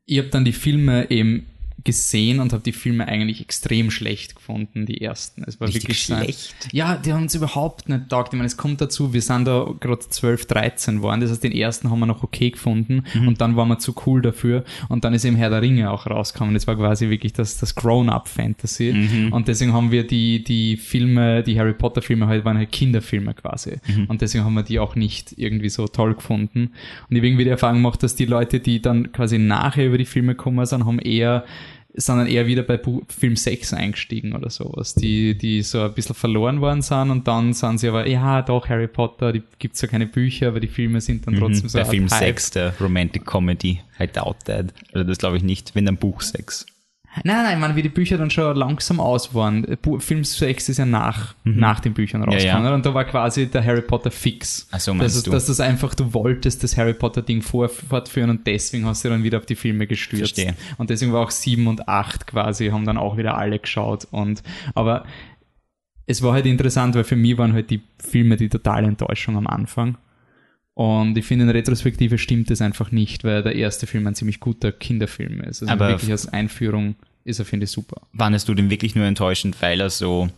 ich 0.06 0.19
habe 0.19 0.28
dann 0.28 0.44
die 0.44 0.52
Filme 0.52 1.11
eben 1.11 1.46
gesehen 1.84 2.40
und 2.40 2.52
habe 2.52 2.62
die 2.62 2.72
Filme 2.72 3.06
eigentlich 3.08 3.40
extrem 3.40 3.90
schlecht 3.90 4.34
gefunden, 4.34 4.84
die 4.84 5.00
ersten. 5.00 5.44
Es 5.46 5.60
war 5.60 5.69
Richtig 5.69 5.84
wirklich 5.84 6.02
schlecht? 6.02 6.54
Ja, 6.72 6.97
die 6.97 7.12
haben 7.12 7.23
uns 7.23 7.35
überhaupt 7.35 7.88
nicht 7.88 8.08
taugt. 8.08 8.32
Ich 8.32 8.37
meine, 8.37 8.47
es 8.47 8.56
kommt 8.56 8.80
dazu, 8.80 9.12
wir 9.12 9.23
sind 9.23 9.47
da 9.47 9.73
gerade 9.78 10.00
12, 10.00 10.47
13 10.47 11.02
waren. 11.02 11.20
Das 11.20 11.30
heißt, 11.30 11.44
den 11.44 11.52
ersten 11.52 11.90
haben 11.90 12.00
wir 12.00 12.06
noch 12.06 12.23
okay 12.23 12.50
gefunden 12.50 13.04
Mhm. 13.14 13.28
und 13.28 13.40
dann 13.40 13.56
waren 13.56 13.68
wir 13.68 13.78
zu 13.78 13.94
cool 14.06 14.23
dafür. 14.23 14.64
Und 14.88 15.04
dann 15.04 15.14
ist 15.14 15.25
eben 15.25 15.37
Herr 15.37 15.50
der 15.50 15.62
Ringe 15.62 15.90
auch 15.90 16.06
rausgekommen. 16.06 16.54
Das 16.54 16.66
war 16.66 16.76
quasi 16.76 17.11
wirklich 17.11 17.32
das, 17.32 17.58
das 17.58 17.75
Grown-Up-Fantasy. 17.75 18.92
Mhm. 18.92 19.32
Und 19.32 19.49
deswegen 19.49 19.73
haben 19.73 19.90
wir 19.90 20.06
die, 20.06 20.42
die 20.42 20.76
Filme, 20.76 21.42
die 21.42 21.58
Harry 21.58 21.75
Potter-Filme 21.75 22.26
halt, 22.26 22.44
waren 22.44 22.56
halt 22.58 22.73
Kinderfilme 22.73 23.35
quasi. 23.35 23.76
Mhm. 23.87 24.06
Und 24.06 24.20
deswegen 24.20 24.44
haben 24.44 24.54
wir 24.54 24.62
die 24.62 24.78
auch 24.78 24.94
nicht 24.97 25.35
irgendwie 25.37 25.68
so 25.68 25.87
toll 25.87 26.14
gefunden. 26.14 26.73
Und 27.08 27.16
ich 27.16 27.18
habe 27.18 27.26
irgendwie 27.26 27.44
die 27.44 27.50
Erfahrung 27.50 27.76
gemacht, 27.76 28.02
dass 28.02 28.16
die 28.16 28.25
Leute, 28.26 28.61
die 28.61 28.82
dann 28.82 29.12
quasi 29.12 29.38
nachher 29.38 29.87
über 29.87 29.99
die 29.99 30.04
Filme 30.06 30.35
gekommen 30.35 30.64
sind, 30.66 30.85
haben 30.85 30.99
eher 30.99 31.44
sind 32.00 32.19
dann 32.19 32.26
eher 32.26 32.47
wieder 32.47 32.62
bei 32.62 32.81
Film 33.09 33.37
6 33.37 33.75
eingestiegen 33.75 34.35
oder 34.35 34.50
sowas, 34.50 34.95
die, 34.95 35.37
die 35.37 35.62
so 35.62 35.83
ein 35.83 35.93
bisschen 35.95 36.14
verloren 36.14 36.61
worden 36.61 36.83
sind 36.83 37.11
und 37.11 37.26
dann 37.26 37.52
sind 37.52 37.78
sie 37.78 37.88
aber, 37.88 38.07
ja 38.07 38.43
doch, 38.43 38.69
Harry 38.69 38.88
Potter, 38.88 39.33
die 39.33 39.43
gibt's 39.59 39.81
ja 39.81 39.88
keine 39.88 40.07
Bücher, 40.07 40.49
aber 40.49 40.61
die 40.61 40.69
Filme 40.69 41.00
sind 41.00 41.26
dann 41.26 41.35
trotzdem 41.37 41.69
so 41.69 41.78
der 41.78 41.87
Film 41.87 42.05
Art 42.05 42.12
Hype. 42.21 42.38
6, 42.38 42.50
der 42.52 42.75
Romantic 42.81 43.26
Comedy, 43.26 43.81
I 44.00 44.07
doubt 44.07 44.45
that. 44.45 44.67
Also 44.93 45.07
das 45.07 45.19
glaube 45.19 45.37
ich 45.37 45.43
nicht, 45.43 45.75
wenn 45.75 45.87
dann 45.87 45.97
Buch 45.97 46.21
6. 46.21 46.67
Nein, 47.25 47.42
nein, 47.44 47.54
ich 47.54 47.60
meine, 47.60 47.76
wie 47.76 47.82
die 47.82 47.88
Bücher 47.88 48.18
dann 48.18 48.30
schon 48.30 48.56
langsam 48.56 49.00
aus 49.00 49.34
waren. 49.34 49.66
Film 49.98 50.25
6 50.25 50.68
ist 50.68 50.78
ja 50.78 50.87
nach, 50.87 51.34
nach 51.44 51.80
den 51.80 51.94
Büchern 51.94 52.20
Mhm. 52.22 52.28
Ja, 52.28 52.34
rausgekommen. 52.34 52.64
ja. 52.66 52.75
Und 52.75 52.87
da 52.87 52.94
war 52.94 53.04
quasi 53.04 53.46
der 53.46 53.64
Harry 53.64 53.82
Potter 53.82 54.10
fix. 54.10 54.68
Ach 54.70 54.80
so, 54.80 54.94
meinst 54.94 55.16
dass, 55.16 55.22
du. 55.25 55.30
Dass 55.30 55.46
das 55.46 55.60
einfach, 55.60 55.94
du 55.94 56.12
wolltest 56.14 56.62
das 56.62 56.76
Harry 56.76 56.94
Potter 56.94 57.22
Ding 57.22 57.42
vor, 57.42 57.68
fortführen 57.68 58.30
und 58.30 58.46
deswegen 58.46 58.87
hast 58.87 59.04
du 59.04 59.08
dann 59.08 59.22
wieder 59.22 59.38
auf 59.38 59.46
die 59.46 59.56
Filme 59.56 59.87
gestürzt. 59.87 60.34
Verstehe. 60.37 60.54
Und 60.76 60.90
deswegen 60.90 61.12
war 61.12 61.22
auch 61.22 61.30
7 61.30 61.66
und 61.66 61.88
8 61.88 62.26
quasi, 62.26 62.68
haben 62.68 62.84
dann 62.84 62.98
auch 62.98 63.16
wieder 63.16 63.37
alle 63.37 63.58
geschaut. 63.58 64.06
Und, 64.10 64.42
aber 64.75 65.04
es 66.06 66.22
war 66.22 66.32
halt 66.32 66.46
interessant, 66.46 66.94
weil 66.94 67.04
für 67.04 67.16
mich 67.16 67.37
waren 67.37 67.52
halt 67.52 67.70
die 67.70 67.82
Filme 67.98 68.37
die 68.37 68.48
totale 68.48 68.87
Enttäuschung 68.87 69.37
am 69.37 69.46
Anfang. 69.46 69.98
Und 70.75 71.18
ich 71.18 71.25
finde, 71.26 71.44
in 71.44 71.50
Retrospektive 71.50 72.18
stimmt 72.18 72.52
es 72.52 72.62
einfach 72.62 72.92
nicht, 72.92 73.25
weil 73.25 73.42
der 73.42 73.56
erste 73.56 73.88
Film 73.88 74.06
ein 74.06 74.14
ziemlich 74.14 74.38
guter 74.38 74.70
Kinderfilm 74.70 75.40
ist. 75.40 75.62
Also 75.62 75.72
Aber 75.72 75.88
wirklich 75.88 76.12
als 76.12 76.28
Einführung 76.32 76.94
ist 77.28 77.38
er, 77.38 77.44
finde 77.44 77.64
ich, 77.64 77.70
super. 77.70 78.02
Fandest 78.16 78.49
du 78.49 78.54
den 78.54 78.70
wirklich 78.70 78.94
nur 78.94 79.04
enttäuschend, 79.04 79.61
weil 79.62 79.80
er 79.80 79.90
so 79.90 80.28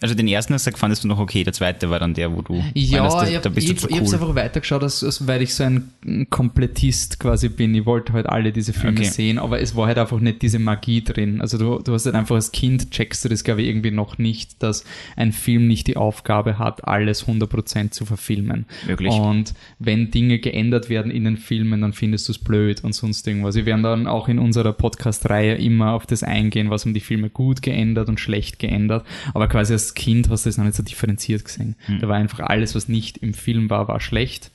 Also 0.00 0.14
den 0.14 0.28
ersten 0.28 0.54
hast 0.54 0.64
du 0.64 0.70
gesagt, 0.70 0.78
fandest 0.80 1.02
du 1.02 1.08
noch 1.08 1.18
okay, 1.18 1.42
der 1.42 1.52
zweite 1.52 1.90
war 1.90 1.98
dann 1.98 2.14
der, 2.14 2.32
wo 2.36 2.40
du 2.40 2.62
Ja, 2.74 3.02
meinst, 3.02 3.16
ich 3.16 3.34
da, 3.34 3.40
da 3.40 3.44
habe 3.46 3.50
bist 3.50 3.68
du 3.68 3.72
ich, 3.72 3.78
zu 3.80 3.88
ich 3.88 3.96
hab's 3.98 4.08
cool. 4.08 4.14
einfach 4.14 4.34
weitergeschaut, 4.36 4.82
als, 4.84 5.02
als, 5.02 5.26
weil 5.26 5.42
ich 5.42 5.54
so 5.54 5.64
ein 5.64 5.90
Komplettist 6.30 7.18
quasi 7.18 7.48
bin. 7.48 7.74
Ich 7.74 7.84
wollte 7.84 8.12
halt 8.12 8.26
alle 8.28 8.52
diese 8.52 8.72
Filme 8.72 9.00
Okay. 9.00 9.08
sehen, 9.08 9.38
aber 9.40 9.60
es 9.60 9.74
war 9.74 9.88
halt 9.88 9.98
einfach 9.98 10.20
nicht 10.20 10.42
diese 10.42 10.60
Magie 10.60 11.02
drin. 11.02 11.40
Also 11.40 11.58
du, 11.58 11.82
du 11.82 11.92
hast 11.94 12.06
halt 12.06 12.14
einfach 12.14 12.36
als 12.36 12.52
Kind, 12.52 12.90
checkst 12.92 13.24
du 13.24 13.28
das 13.28 13.42
glaube 13.42 13.62
ich 13.62 13.68
irgendwie 13.68 13.90
noch 13.90 14.18
nicht, 14.18 14.62
dass 14.62 14.84
ein 15.16 15.32
Film 15.32 15.66
nicht 15.66 15.88
die 15.88 15.96
Aufgabe 15.96 16.58
hat, 16.58 16.86
alles 16.86 17.26
100% 17.26 17.90
zu 17.90 18.06
verfilmen. 18.06 18.66
Wirklich. 18.86 19.12
Und 19.12 19.54
wenn 19.80 20.12
Dinge 20.12 20.38
geändert 20.38 20.88
werden 20.88 21.10
in 21.10 21.24
den 21.24 21.36
Filmen, 21.36 21.80
dann 21.80 21.92
findest 21.92 22.28
du 22.28 22.32
es 22.32 22.38
blöd 22.38 22.84
und 22.84 22.94
sonst 22.94 23.26
irgendwas. 23.26 23.56
Wir 23.56 23.66
werden 23.66 23.82
dann 23.82 24.06
auch 24.06 24.28
in 24.28 24.38
unserer 24.38 24.72
Podcast-Reihe 24.72 25.54
immer 25.56 25.92
auf 25.92 26.06
das 26.06 26.22
eingehen, 26.22 26.70
was 26.70 26.86
um 26.86 26.94
die 26.94 27.00
Filme 27.00 27.30
gut 27.30 27.62
geändert 27.62 28.08
und 28.08 28.20
schlecht 28.20 28.60
geändert. 28.60 29.04
Aber 29.34 29.48
quasi 29.48 29.72
als 29.72 29.87
Kind 29.94 30.28
hast 30.30 30.44
du 30.44 30.48
das 30.48 30.58
noch 30.58 30.64
nicht 30.64 30.76
so 30.76 30.82
differenziert 30.82 31.44
gesehen. 31.44 31.76
Hm. 31.86 32.00
Da 32.00 32.08
war 32.08 32.16
einfach 32.16 32.40
alles, 32.40 32.74
was 32.74 32.88
nicht 32.88 33.18
im 33.18 33.34
Film 33.34 33.70
war, 33.70 33.88
war 33.88 34.00
schlecht. 34.00 34.50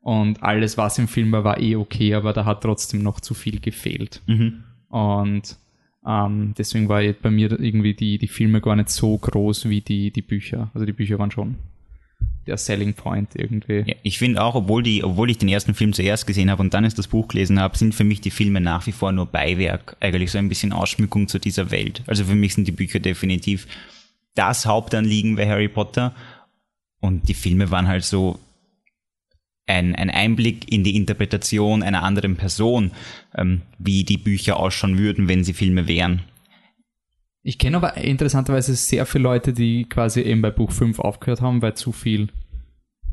Und 0.00 0.42
alles, 0.42 0.76
was 0.76 0.98
im 0.98 1.06
Film 1.06 1.30
war, 1.32 1.44
war 1.44 1.60
eh 1.60 1.76
okay, 1.76 2.14
aber 2.14 2.32
da 2.32 2.44
hat 2.44 2.62
trotzdem 2.62 3.02
noch 3.02 3.20
zu 3.20 3.34
viel 3.34 3.60
gefehlt. 3.60 4.20
Mhm. 4.26 4.64
Und 4.88 5.56
ähm, 6.04 6.54
deswegen 6.58 6.88
war 6.88 7.00
jetzt 7.00 7.22
bei 7.22 7.30
mir 7.30 7.52
irgendwie 7.52 7.94
die, 7.94 8.18
die 8.18 8.28
Filme 8.28 8.60
gar 8.60 8.74
nicht 8.74 8.88
so 8.88 9.16
groß 9.16 9.68
wie 9.68 9.80
die, 9.80 10.10
die 10.10 10.22
Bücher. 10.22 10.70
Also 10.74 10.84
die 10.84 10.92
Bücher 10.92 11.20
waren 11.20 11.30
schon 11.30 11.56
der 12.46 12.56
Selling 12.56 12.94
Point 12.94 13.30
irgendwie. 13.34 13.84
Ja, 13.86 13.94
ich 14.02 14.18
finde 14.18 14.42
auch, 14.42 14.56
obwohl, 14.56 14.82
die, 14.82 15.04
obwohl 15.04 15.30
ich 15.30 15.38
den 15.38 15.48
ersten 15.48 15.74
Film 15.74 15.92
zuerst 15.92 16.26
gesehen 16.26 16.50
habe 16.50 16.62
und 16.62 16.74
dann 16.74 16.84
erst 16.84 16.98
das 16.98 17.06
Buch 17.06 17.28
gelesen 17.28 17.60
habe, 17.60 17.78
sind 17.78 17.94
für 17.94 18.04
mich 18.04 18.20
die 18.20 18.30
Filme 18.30 18.60
nach 18.60 18.86
wie 18.86 18.92
vor 18.92 19.12
nur 19.12 19.26
Beiwerk, 19.26 19.96
eigentlich 20.00 20.32
so 20.32 20.38
ein 20.38 20.48
bisschen 20.48 20.72
Ausschmückung 20.72 21.28
zu 21.28 21.38
dieser 21.38 21.70
Welt. 21.70 22.02
Also 22.06 22.24
für 22.24 22.34
mich 22.34 22.54
sind 22.54 22.66
die 22.66 22.72
Bücher 22.72 22.98
definitiv 22.98 23.68
das 24.34 24.66
Hauptanliegen 24.66 25.36
bei 25.36 25.48
Harry 25.48 25.68
Potter 25.68 26.14
und 27.00 27.28
die 27.28 27.34
Filme 27.34 27.70
waren 27.70 27.88
halt 27.88 28.04
so 28.04 28.38
ein, 29.66 29.94
ein 29.94 30.10
Einblick 30.10 30.72
in 30.72 30.84
die 30.84 30.96
Interpretation 30.96 31.82
einer 31.82 32.02
anderen 32.02 32.36
Person, 32.36 32.92
ähm, 33.34 33.62
wie 33.78 34.04
die 34.04 34.18
Bücher 34.18 34.56
ausschauen 34.56 34.98
würden, 34.98 35.28
wenn 35.28 35.44
sie 35.44 35.52
Filme 35.52 35.86
wären. 35.86 36.22
Ich 37.42 37.58
kenne 37.58 37.76
aber 37.76 37.96
interessanterweise 37.96 38.74
sehr 38.74 39.04
viele 39.04 39.24
Leute, 39.24 39.52
die 39.52 39.84
quasi 39.84 40.20
eben 40.20 40.42
bei 40.42 40.50
Buch 40.50 40.70
5 40.70 41.00
aufgehört 41.00 41.40
haben, 41.40 41.60
weil 41.60 41.74
zu 41.74 41.90
viel 41.92 42.28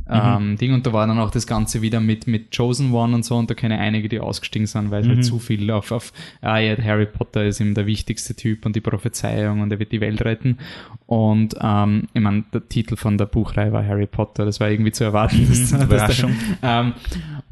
ähm, 0.10 0.58
Ding. 0.58 0.74
Und 0.74 0.86
da 0.88 0.94
war 0.94 1.06
dann 1.08 1.20
auch 1.20 1.32
das 1.32 1.46
Ganze 1.48 1.82
wieder 1.82 2.00
mit, 2.00 2.28
mit 2.28 2.56
Chosen 2.56 2.92
One 2.94 3.16
und 3.16 3.24
so. 3.25 3.36
Und 3.38 3.50
da 3.50 3.54
kenne 3.54 3.75
ich 3.75 3.82
einige, 3.82 4.10
die 4.10 4.20
ausgestiegen 4.20 4.66
sind, 4.68 4.92
weil 4.92 5.08
halt 5.08 5.24
zu 5.25 5.39
viel 5.39 5.70
auf, 5.72 5.92
auf 5.92 6.12
ah 6.42 6.58
ja, 6.58 6.75
Harry 6.84 7.06
Potter 7.06 7.46
ist 7.46 7.60
ihm 7.60 7.74
der 7.74 7.86
wichtigste 7.86 8.36
Typ 8.36 8.66
und 8.66 8.75
die 8.75 8.82
Prophezeiung 8.82 9.62
und 9.62 9.72
er 9.72 9.80
wird 9.80 9.92
die 9.92 10.01
Welt 10.01 10.22
retten. 10.24 10.58
Und 11.06 11.56
ähm, 11.62 12.08
ich 12.13 12.22
meine, 12.22 12.44
der 12.54 12.68
Titel 12.68 12.96
von 12.96 13.18
der 13.18 13.25
Buchreihe 13.25 13.72
war 13.72 13.86
Harry 13.86 14.08
Potter. 14.08 14.46
Das 14.46 14.60
war 14.60 14.70
irgendwie 14.70 14.92
zu 14.92 15.04
erwarten. 15.04 15.46
dass- 15.50 15.72
dass 15.72 15.84
Überraschung. 15.84 16.36
der, 16.62 16.80
ähm, 16.82 16.94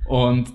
und 0.05 0.47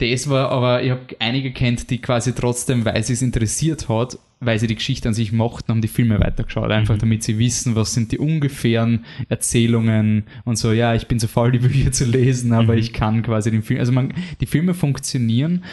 das 0.00 0.28
war 0.28 0.50
aber, 0.50 0.82
ich 0.82 0.90
habe 0.90 1.00
einige 1.18 1.52
kennt, 1.52 1.90
die 1.90 1.98
quasi 1.98 2.32
trotzdem, 2.32 2.84
weil 2.84 3.02
sie 3.02 3.12
es 3.12 3.22
interessiert 3.22 3.88
hat, 3.88 4.18
weil 4.40 4.58
sie 4.58 4.66
die 4.66 4.74
Geschichte 4.74 5.08
an 5.08 5.14
sich 5.14 5.32
mochten, 5.32 5.68
haben 5.68 5.82
die 5.82 5.88
Filme 5.88 6.18
weitergeschaut. 6.18 6.70
Einfach 6.70 6.96
damit 6.96 7.22
sie 7.22 7.38
wissen, 7.38 7.76
was 7.76 7.92
sind 7.92 8.10
die 8.12 8.18
ungefähren 8.18 9.04
Erzählungen 9.28 10.24
und 10.44 10.56
so, 10.56 10.72
ja, 10.72 10.94
ich 10.94 11.06
bin 11.06 11.18
so 11.18 11.28
faul, 11.28 11.52
die 11.52 11.58
Bücher 11.58 11.92
zu 11.92 12.04
lesen, 12.04 12.52
aber 12.52 12.76
ich 12.76 12.92
kann 12.92 13.22
quasi 13.22 13.50
den 13.50 13.62
Film, 13.62 13.80
also 13.80 13.92
man, 13.92 14.14
die 14.40 14.46
Filme 14.46 14.74
funktionieren 14.74 15.64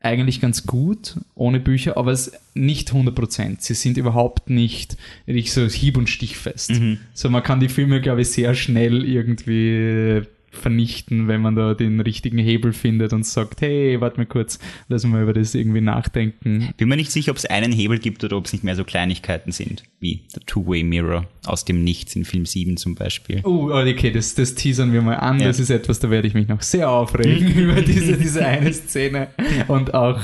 eigentlich 0.00 0.40
ganz 0.40 0.66
gut 0.66 1.16
ohne 1.34 1.60
Bücher, 1.60 1.96
aber 1.96 2.12
es 2.12 2.32
nicht 2.52 2.92
100%. 2.92 3.56
Sie 3.60 3.72
sind 3.72 3.96
überhaupt 3.96 4.50
nicht 4.50 4.98
richtig 5.26 5.52
so 5.52 5.66
hieb- 5.66 5.96
und 5.96 6.10
stichfest. 6.10 6.72
So, 7.14 7.30
man 7.30 7.42
kann 7.42 7.58
die 7.58 7.70
Filme, 7.70 8.02
glaube 8.02 8.20
ich, 8.20 8.28
sehr 8.28 8.54
schnell 8.54 9.02
irgendwie 9.02 10.22
vernichten, 10.54 11.28
wenn 11.28 11.40
man 11.40 11.56
da 11.56 11.74
den 11.74 12.00
richtigen 12.00 12.38
Hebel 12.38 12.72
findet 12.72 13.12
und 13.12 13.26
sagt, 13.26 13.60
hey, 13.60 14.00
warte 14.00 14.18
mal 14.18 14.26
kurz, 14.26 14.58
lass 14.88 15.04
mal 15.04 15.22
über 15.22 15.32
das 15.32 15.54
irgendwie 15.54 15.80
nachdenken. 15.80 16.70
Bin 16.76 16.88
mir 16.88 16.96
nicht 16.96 17.10
sicher, 17.10 17.30
ob 17.30 17.36
es 17.36 17.46
einen 17.46 17.72
Hebel 17.72 17.98
gibt 17.98 18.24
oder 18.24 18.36
ob 18.36 18.46
es 18.46 18.52
nicht 18.52 18.64
mehr 18.64 18.76
so 18.76 18.84
Kleinigkeiten 18.84 19.52
sind, 19.52 19.84
wie 20.00 20.22
der 20.34 20.42
Two-Way 20.46 20.84
Mirror 20.84 21.26
aus 21.46 21.64
dem 21.64 21.84
Nichts 21.84 22.16
in 22.16 22.24
Film 22.24 22.46
7 22.46 22.76
zum 22.76 22.94
Beispiel. 22.94 23.40
Oh, 23.44 23.70
okay, 23.70 24.10
das, 24.10 24.34
das 24.34 24.54
teasern 24.54 24.92
wir 24.92 25.02
mal 25.02 25.16
an. 25.16 25.40
Ja. 25.40 25.46
Das 25.46 25.58
ist 25.58 25.70
etwas, 25.70 25.98
da 26.00 26.10
werde 26.10 26.26
ich 26.28 26.34
mich 26.34 26.48
noch 26.48 26.62
sehr 26.62 26.90
aufregen 26.90 27.54
über 27.56 27.82
diese, 27.82 28.16
diese 28.16 28.44
eine 28.44 28.72
Szene. 28.72 29.28
Und 29.68 29.94
auch, 29.94 30.20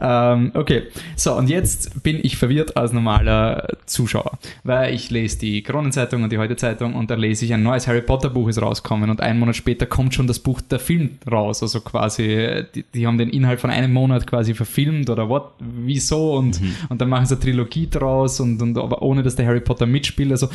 ähm, 0.00 0.52
okay. 0.54 0.84
So, 1.16 1.34
und 1.36 1.48
jetzt 1.48 2.02
bin 2.02 2.18
ich 2.22 2.36
verwirrt 2.36 2.76
als 2.76 2.92
normaler 2.92 3.68
Zuschauer, 3.86 4.38
weil 4.64 4.94
ich 4.94 5.10
lese 5.10 5.38
die 5.38 5.62
Kronenzeitung 5.62 6.22
und 6.22 6.32
die 6.32 6.38
Heute-Zeitung 6.38 6.94
und 6.94 7.10
da 7.10 7.14
lese 7.14 7.44
ich 7.44 7.54
ein 7.54 7.62
neues 7.62 7.86
Harry 7.86 8.02
Potter-Buch 8.02 8.48
ist 8.48 8.60
rausgekommen 8.60 9.10
und 9.10 9.20
einen 9.20 9.38
Monat 9.38 9.56
später 9.56 9.69
kommt 9.74 10.14
schon 10.14 10.26
das 10.26 10.38
Buch, 10.38 10.60
der 10.60 10.78
Film 10.78 11.18
raus. 11.30 11.62
Also 11.62 11.80
quasi, 11.80 12.64
die, 12.74 12.84
die 12.94 13.06
haben 13.06 13.18
den 13.18 13.30
Inhalt 13.30 13.60
von 13.60 13.70
einem 13.70 13.92
Monat 13.92 14.26
quasi 14.26 14.54
verfilmt 14.54 15.10
oder 15.10 15.28
what, 15.28 15.52
wieso 15.58 16.36
und, 16.36 16.60
und 16.88 17.00
dann 17.00 17.08
machen 17.08 17.26
sie 17.26 17.34
eine 17.34 17.42
Trilogie 17.42 17.88
draus 17.88 18.40
und, 18.40 18.60
und 18.62 18.76
aber 18.78 19.02
ohne, 19.02 19.22
dass 19.22 19.36
der 19.36 19.46
Harry 19.46 19.60
Potter 19.60 19.86
mitspielt. 19.86 20.30
Also 20.30 20.48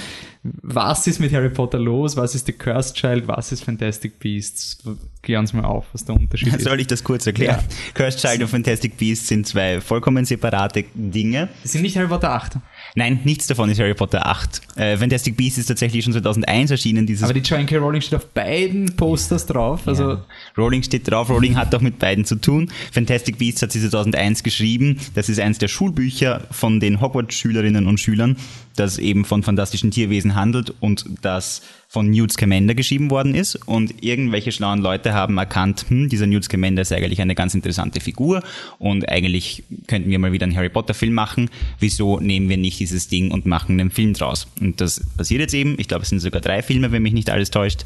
was 0.61 1.07
ist 1.07 1.19
mit 1.19 1.33
Harry 1.33 1.49
Potter 1.49 1.79
los? 1.79 2.15
Was 2.17 2.35
ist 2.35 2.45
The 2.45 2.53
Cursed 2.53 2.95
Child? 2.95 3.27
Was 3.27 3.51
ist 3.51 3.63
Fantastic 3.63 4.19
Beasts? 4.19 4.83
Klär 5.21 5.39
uns 5.39 5.53
mal 5.53 5.65
auf, 5.65 5.85
was 5.91 6.05
der 6.05 6.15
Unterschied 6.15 6.53
ist. 6.53 6.63
Soll 6.63 6.79
ich 6.79 6.87
das 6.87 7.03
kurz 7.03 7.25
erklären? 7.25 7.59
Ja. 7.59 7.75
Cursed 7.93 8.21
Child 8.21 8.41
und 8.43 8.49
Fantastic 8.49 8.97
Beasts 8.97 9.27
sind 9.27 9.47
zwei 9.47 9.81
vollkommen 9.81 10.23
separate 10.25 10.85
Dinge. 10.93 11.49
Das 11.63 11.71
sind 11.71 11.81
nicht 11.81 11.97
Harry 11.97 12.07
Potter 12.07 12.31
8. 12.31 12.57
Nein, 12.95 13.19
nichts 13.23 13.47
davon 13.47 13.69
ist 13.69 13.79
Harry 13.79 13.95
Potter 13.95 14.25
8. 14.25 14.61
Äh, 14.77 14.97
Fantastic 14.97 15.35
Beasts 15.35 15.57
ist 15.57 15.65
tatsächlich 15.65 16.03
schon 16.03 16.13
2001 16.13 16.71
erschienen. 16.71 17.07
Dieses 17.07 17.23
Aber 17.23 17.33
die 17.33 17.39
Joanne 17.39 17.65
K. 17.65 17.77
Rowling 17.77 18.01
steht 18.01 18.15
auf 18.15 18.27
beiden 18.27 18.95
Posters 19.05 19.45
drauf. 19.45 19.87
Also 19.87 20.03
Ja. 20.03 20.25
Rowling 20.57 20.81
steht 20.81 21.09
drauf, 21.09 21.29
Rowling 21.29 21.55
hat 21.55 21.75
auch 21.75 21.81
mit 21.81 21.99
beiden 21.99 22.25
zu 22.25 22.35
tun. 22.37 22.71
Fantastic 22.91 23.37
Beasts 23.37 23.61
hat 23.61 23.71
sie 23.71 23.79
2001 23.79 24.41
geschrieben. 24.41 24.99
Das 25.13 25.29
ist 25.29 25.39
eines 25.39 25.59
der 25.59 25.67
Schulbücher 25.67 26.41
von 26.49 26.79
den 26.79 27.01
Hogwarts-Schülerinnen 27.01 27.85
und 27.85 27.99
Schülern, 27.99 28.37
das 28.75 28.97
eben 28.97 29.23
von 29.23 29.43
fantastischen 29.43 29.91
Tierwesen 29.91 30.33
handelt 30.35 30.73
und 30.79 31.05
das 31.21 31.61
von 31.87 32.09
Newt 32.09 32.31
Scamander 32.33 32.73
geschrieben 32.73 33.11
worden 33.11 33.35
ist. 33.35 33.55
Und 33.67 34.03
irgendwelche 34.03 34.51
schlauen 34.51 34.81
Leute 34.81 35.13
haben 35.13 35.37
erkannt, 35.37 35.85
hm, 35.87 36.09
dieser 36.09 36.25
Newt 36.25 36.43
Scamander 36.43 36.81
ist 36.81 36.91
eigentlich 36.91 37.21
eine 37.21 37.35
ganz 37.35 37.53
interessante 37.53 38.01
Figur 38.01 38.41
und 38.79 39.07
eigentlich 39.07 39.63
könnten 39.87 40.09
wir 40.09 40.19
mal 40.19 40.31
wieder 40.31 40.45
einen 40.45 40.55
Harry 40.57 40.69
Potter-Film 40.69 41.13
machen. 41.13 41.49
Wieso 41.79 42.19
nehmen 42.19 42.49
wir 42.49 42.57
nicht 42.57 42.79
dieses 42.79 43.07
Ding 43.07 43.31
und 43.31 43.45
machen 43.45 43.79
einen 43.79 43.91
Film 43.91 44.13
draus? 44.13 44.47
Und 44.59 44.81
das 44.81 45.05
passiert 45.15 45.41
jetzt 45.41 45.53
eben. 45.53 45.75
Ich 45.77 45.87
glaube, 45.87 46.03
es 46.03 46.09
sind 46.09 46.19
sogar 46.19 46.41
drei 46.41 46.61
Filme, 46.63 46.91
wenn 46.91 47.03
mich 47.03 47.13
nicht 47.13 47.29
alles 47.29 47.51
täuscht. 47.51 47.85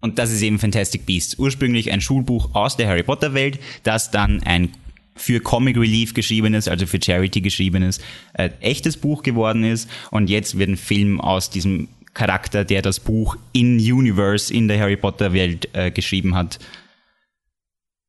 Und 0.00 0.18
das 0.18 0.32
ist 0.32 0.42
eben 0.42 0.58
Fantastic 0.58 1.06
Beasts. 1.06 1.38
Ursprünglich 1.38 1.92
ein 1.92 2.00
Schulbuch 2.00 2.54
aus 2.54 2.76
der 2.76 2.88
Harry 2.88 3.02
Potter 3.02 3.34
Welt, 3.34 3.58
das 3.82 4.10
dann 4.10 4.42
ein 4.42 4.70
für 5.14 5.40
Comic 5.40 5.76
Relief 5.76 6.14
geschriebenes, 6.14 6.66
also 6.66 6.86
für 6.86 6.98
Charity 7.02 7.42
geschriebenes, 7.42 8.00
äh, 8.32 8.50
echtes 8.60 8.96
Buch 8.96 9.22
geworden 9.22 9.64
ist. 9.64 9.88
Und 10.10 10.30
jetzt 10.30 10.58
wird 10.58 10.70
ein 10.70 10.76
Film 10.76 11.20
aus 11.20 11.50
diesem 11.50 11.88
Charakter, 12.14 12.64
der 12.64 12.82
das 12.82 13.00
Buch 13.00 13.36
in 13.52 13.76
Universe, 13.78 14.52
in 14.52 14.66
der 14.68 14.80
Harry 14.80 14.96
Potter 14.96 15.32
Welt 15.32 15.68
äh, 15.74 15.90
geschrieben 15.90 16.34
hat. 16.34 16.58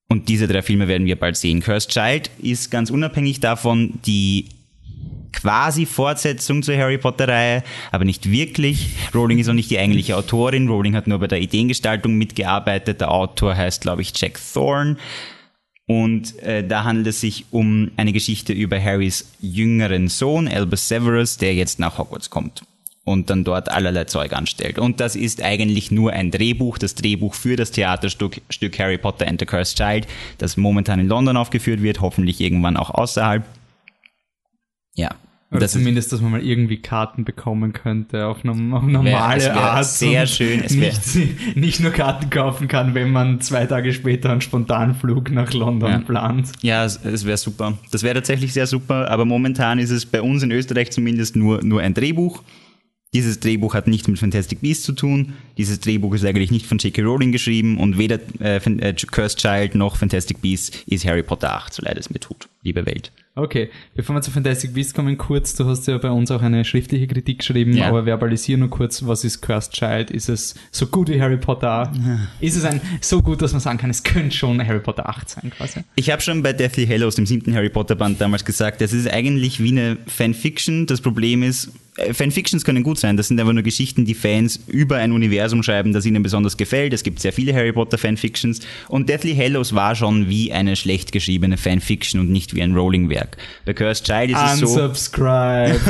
Und 0.08 0.30
diese 0.30 0.48
drei 0.48 0.62
Filme 0.62 0.88
werden 0.88 1.08
wir 1.08 1.18
bald 1.18 1.38
sehen. 1.38 1.62
Cursed 1.62 1.92
Child 1.92 2.32
ist 2.42 2.72
ganz 2.72 2.90
unabhängig 2.90 3.40
davon 3.40 4.00
die 4.06 4.48
quasi 5.34 5.86
Fortsetzung 5.86 6.64
zur 6.64 6.78
Harry 6.78 6.98
Potter 6.98 7.28
Reihe, 7.28 7.64
aber 7.92 8.06
nicht 8.06 8.30
wirklich. 8.32 8.90
Rowling 9.14 9.40
ist 9.40 9.50
auch 9.50 9.54
nicht 9.54 9.72
die 9.72 9.80
eigentliche 9.80 10.18
Autorin. 10.18 10.68
Rowling 10.68 10.96
hat 10.96 11.08
nur 11.08 11.20
bei 11.20 11.28
der 11.28 11.42
Ideengestaltung 11.42 12.18
mitgearbeitet. 12.18 13.02
Der 13.02 13.12
Autor 13.12 13.56
heißt, 13.56 13.82
glaube 13.82 14.02
ich, 14.02 14.14
Jack 14.16 14.40
Thorne. 14.54 14.98
Und 15.88 16.40
äh, 16.40 16.66
da 16.66 16.84
handelt 16.84 17.08
es 17.08 17.22
sich 17.22 17.46
um 17.52 17.92
eine 17.98 18.14
Geschichte 18.14 18.54
über 18.54 18.82
Harrys 18.82 19.32
jüngeren 19.42 20.08
Sohn, 20.08 20.48
Albus 20.48 20.88
Severus, 20.88 21.38
der 21.38 21.54
jetzt 21.54 21.80
nach 21.80 21.98
Hogwarts 21.98 22.30
kommt 22.30 22.64
und 23.04 23.30
dann 23.30 23.44
dort 23.44 23.70
allerlei 23.70 24.06
Zeug 24.06 24.34
anstellt. 24.34 24.78
Und 24.80 25.00
das 25.00 25.16
ist 25.16 25.42
eigentlich 25.42 25.92
nur 25.92 26.14
ein 26.14 26.32
Drehbuch, 26.32 26.78
das 26.78 26.96
Drehbuch 26.96 27.34
für 27.34 27.56
das 27.56 27.72
Theaterstück 27.72 28.42
Stück 28.50 28.80
Harry 28.80 28.98
Potter 28.98 29.28
and 29.28 29.40
the 29.40 29.46
Cursed 29.46 29.78
Child, 29.78 30.08
das 30.38 30.56
momentan 30.58 31.00
in 31.00 31.08
London 31.08 31.38
aufgeführt 31.38 31.82
wird, 31.82 32.02
hoffentlich 32.02 32.40
irgendwann 32.40 32.78
auch 32.78 32.92
außerhalb. 32.92 33.44
Ja. 34.96 35.12
Oder 35.52 35.60
das 35.60 35.74
zumindest, 35.74 36.14
dass 36.14 36.22
man 36.22 36.32
mal 36.32 36.42
irgendwie 36.42 36.78
Karten 36.78 37.26
bekommen 37.26 37.74
könnte 37.74 38.26
auf, 38.28 38.46
norm 38.46 38.74
auf 38.74 38.84
normale 38.84 39.42
wär 39.44 39.54
Art. 39.58 39.86
sehr 39.86 40.26
schön, 40.26 40.62
es 40.64 40.74
nicht, 40.74 41.58
nicht 41.58 41.80
nur 41.82 41.92
Karten 41.92 42.30
kaufen 42.30 42.70
kann, 42.70 42.94
wenn 42.96 43.10
man 43.12 43.42
zwei 43.42 43.66
Tage 43.66 43.92
später 43.92 44.32
einen 44.32 44.40
Spontanflug 44.40 45.30
nach 45.32 45.52
London 45.52 45.92
Ja. 45.92 46.00
plant. 46.00 46.54
Ja, 46.62 46.86
es, 46.86 47.04
es 47.04 47.26
wäre 47.26 47.36
super. 47.36 47.78
Das 47.92 48.02
wäre 48.02 48.16
tatsächlich 48.16 48.54
sehr 48.54 48.66
super, 48.66 49.12
aber 49.12 49.26
momentan 49.26 49.78
ist 49.78 49.90
es 49.90 50.06
bei 50.06 50.22
uns 50.22 50.42
in 50.42 50.52
Österreich 50.52 50.92
zumindest 50.92 51.36
nur, 51.36 51.62
nur 51.64 51.82
ein 51.82 51.94
Drehbuch. 51.94 52.44
Dieses 53.14 53.42
Drehbuch 53.42 53.74
hat 53.74 53.88
nichts 53.88 54.08
mit 54.08 54.20
Fantastic 54.20 54.62
Beasts 54.62 54.86
zu 54.86 54.94
tun. 54.94 55.34
Dieses 55.58 55.82
Drehbuch 55.82 56.14
ist 56.14 56.24
eigentlich 56.24 56.50
nicht 56.52 56.66
von 56.66 56.78
J.K. 56.78 57.02
Rowling 57.02 57.34
geschrieben 57.34 57.78
und 57.78 57.98
weder 57.98 58.22
äh, 58.40 58.56
äh, 58.56 58.94
Cursed 58.94 59.40
Child 59.40 59.76
noch 59.76 59.98
Fantastic 59.98 60.42
Beasts 60.42 60.82
ist 60.86 61.06
Harry 61.06 61.24
Potter 61.24 61.54
8, 61.54 61.74
so 61.74 61.82
leid 61.84 61.98
es 61.98 62.10
mir 62.10 62.22
tut, 62.22 62.48
liebe 62.64 62.86
Welt. 62.86 63.12
Okay, 63.34 63.70
bevor 63.96 64.14
wir 64.16 64.22
zu 64.22 64.30
Fantastic 64.30 64.74
Beasts 64.74 64.94
kommen, 64.94 65.18
kurz, 65.18 65.56
du 65.56 65.66
hast 65.66 65.88
ja 65.88 65.98
bei 65.98 66.12
uns 66.12 66.30
auch 66.32 66.42
eine 66.42 66.66
schriftliche 66.66 67.08
Kritik 67.08 67.40
geschrieben, 67.40 67.72
Ja. 67.78 67.88
aber 67.88 68.04
verbalisier 68.06 68.58
nur 68.58 68.70
kurz, 68.70 69.06
was 69.08 69.24
ist 69.24 69.40
Cursed 69.42 69.72
Child? 69.72 70.12
Ist 70.12 70.28
es 70.28 70.54
so 70.70 70.86
gut 70.88 71.08
wie 71.08 71.22
Harry 71.22 71.38
Potter? 71.38 71.92
Ist 72.42 72.58
es 72.58 72.66
ein 72.66 72.82
so 73.00 73.22
gut, 73.22 73.42
dass 73.42 73.54
man 73.54 73.62
sagen 73.62 73.78
kann, 73.78 73.90
es 73.90 74.04
könnte 74.04 74.36
schon 74.36 74.66
Harry 74.66 74.82
Potter 74.82 75.08
8 75.08 75.30
sein 75.30 75.50
quasi? 75.56 75.80
Ich 75.96 76.12
habe 76.12 76.22
schon 76.22 76.44
bei 76.44 76.52
Deathly 76.52 76.86
Hallows, 76.86 77.16
dem 77.16 77.26
siebten 77.26 77.54
Harry 77.56 77.70
Potter 77.70 77.96
Band, 77.96 78.20
damals 78.20 78.44
gesagt, 78.44 78.82
das 78.82 78.92
ist 78.92 79.08
eigentlich 79.10 79.62
wie 79.64 79.72
eine 79.72 79.98
Fanfiction. 80.08 80.86
Das 80.86 81.00
Problem 81.00 81.42
ist, 81.42 81.72
Fanfictions 82.14 82.64
können 82.64 82.84
gut 82.84 83.00
sein. 83.00 83.18
Das 83.18 83.28
sind 83.28 83.40
einfach 83.40 83.54
nur 83.54 83.64
Geschichten, 83.64 84.06
die 84.06 84.14
Fans 84.14 84.60
über 84.68 84.98
ein 84.98 85.12
Universum 85.12 85.62
schreiben, 85.62 85.92
das 85.92 86.06
ihnen 86.06 86.24
besonders 86.24 86.56
gefällt. 86.56 86.94
Es 86.94 87.04
gibt 87.04 87.20
sehr 87.20 87.34
viele 87.34 87.54
Harry 87.54 87.74
Potter 87.74 87.98
Fanfictions. 87.98 88.62
Und 88.88 89.10
Deathly 89.10 89.36
Hallows 89.36 89.76
war 89.76 89.96
schon 89.96 90.30
wie 90.30 90.54
eine 90.54 90.76
schlecht 90.76 91.12
geschriebene 91.12 91.58
Fanfiction 91.58 92.22
und 92.22 92.30
nicht 92.32 92.56
wie 92.56 92.64
ein 92.64 92.74
Rowling-Werk. 92.74 93.38
Bei 93.66 93.74
Cursed 93.74 94.06
Child 94.06 94.32
ist 94.32 94.38
es 94.38 94.60
so. 94.60 94.68
Unsubscribed. 94.68 95.82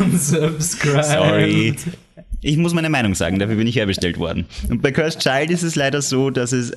Unsubscribed. 0.00 1.04
Sorry. 1.04 1.74
Ich 2.42 2.56
muss 2.56 2.72
meine 2.72 2.88
Meinung 2.88 3.14
sagen, 3.14 3.38
dafür 3.38 3.56
bin 3.56 3.66
ich 3.66 3.76
herbestellt 3.76 4.18
worden. 4.18 4.46
Und 4.68 4.82
bei 4.82 4.92
Cursed 4.92 5.20
Child 5.20 5.50
ist 5.50 5.62
es 5.62 5.74
leider 5.74 6.00
so, 6.00 6.30
dass 6.30 6.52
es 6.52 6.72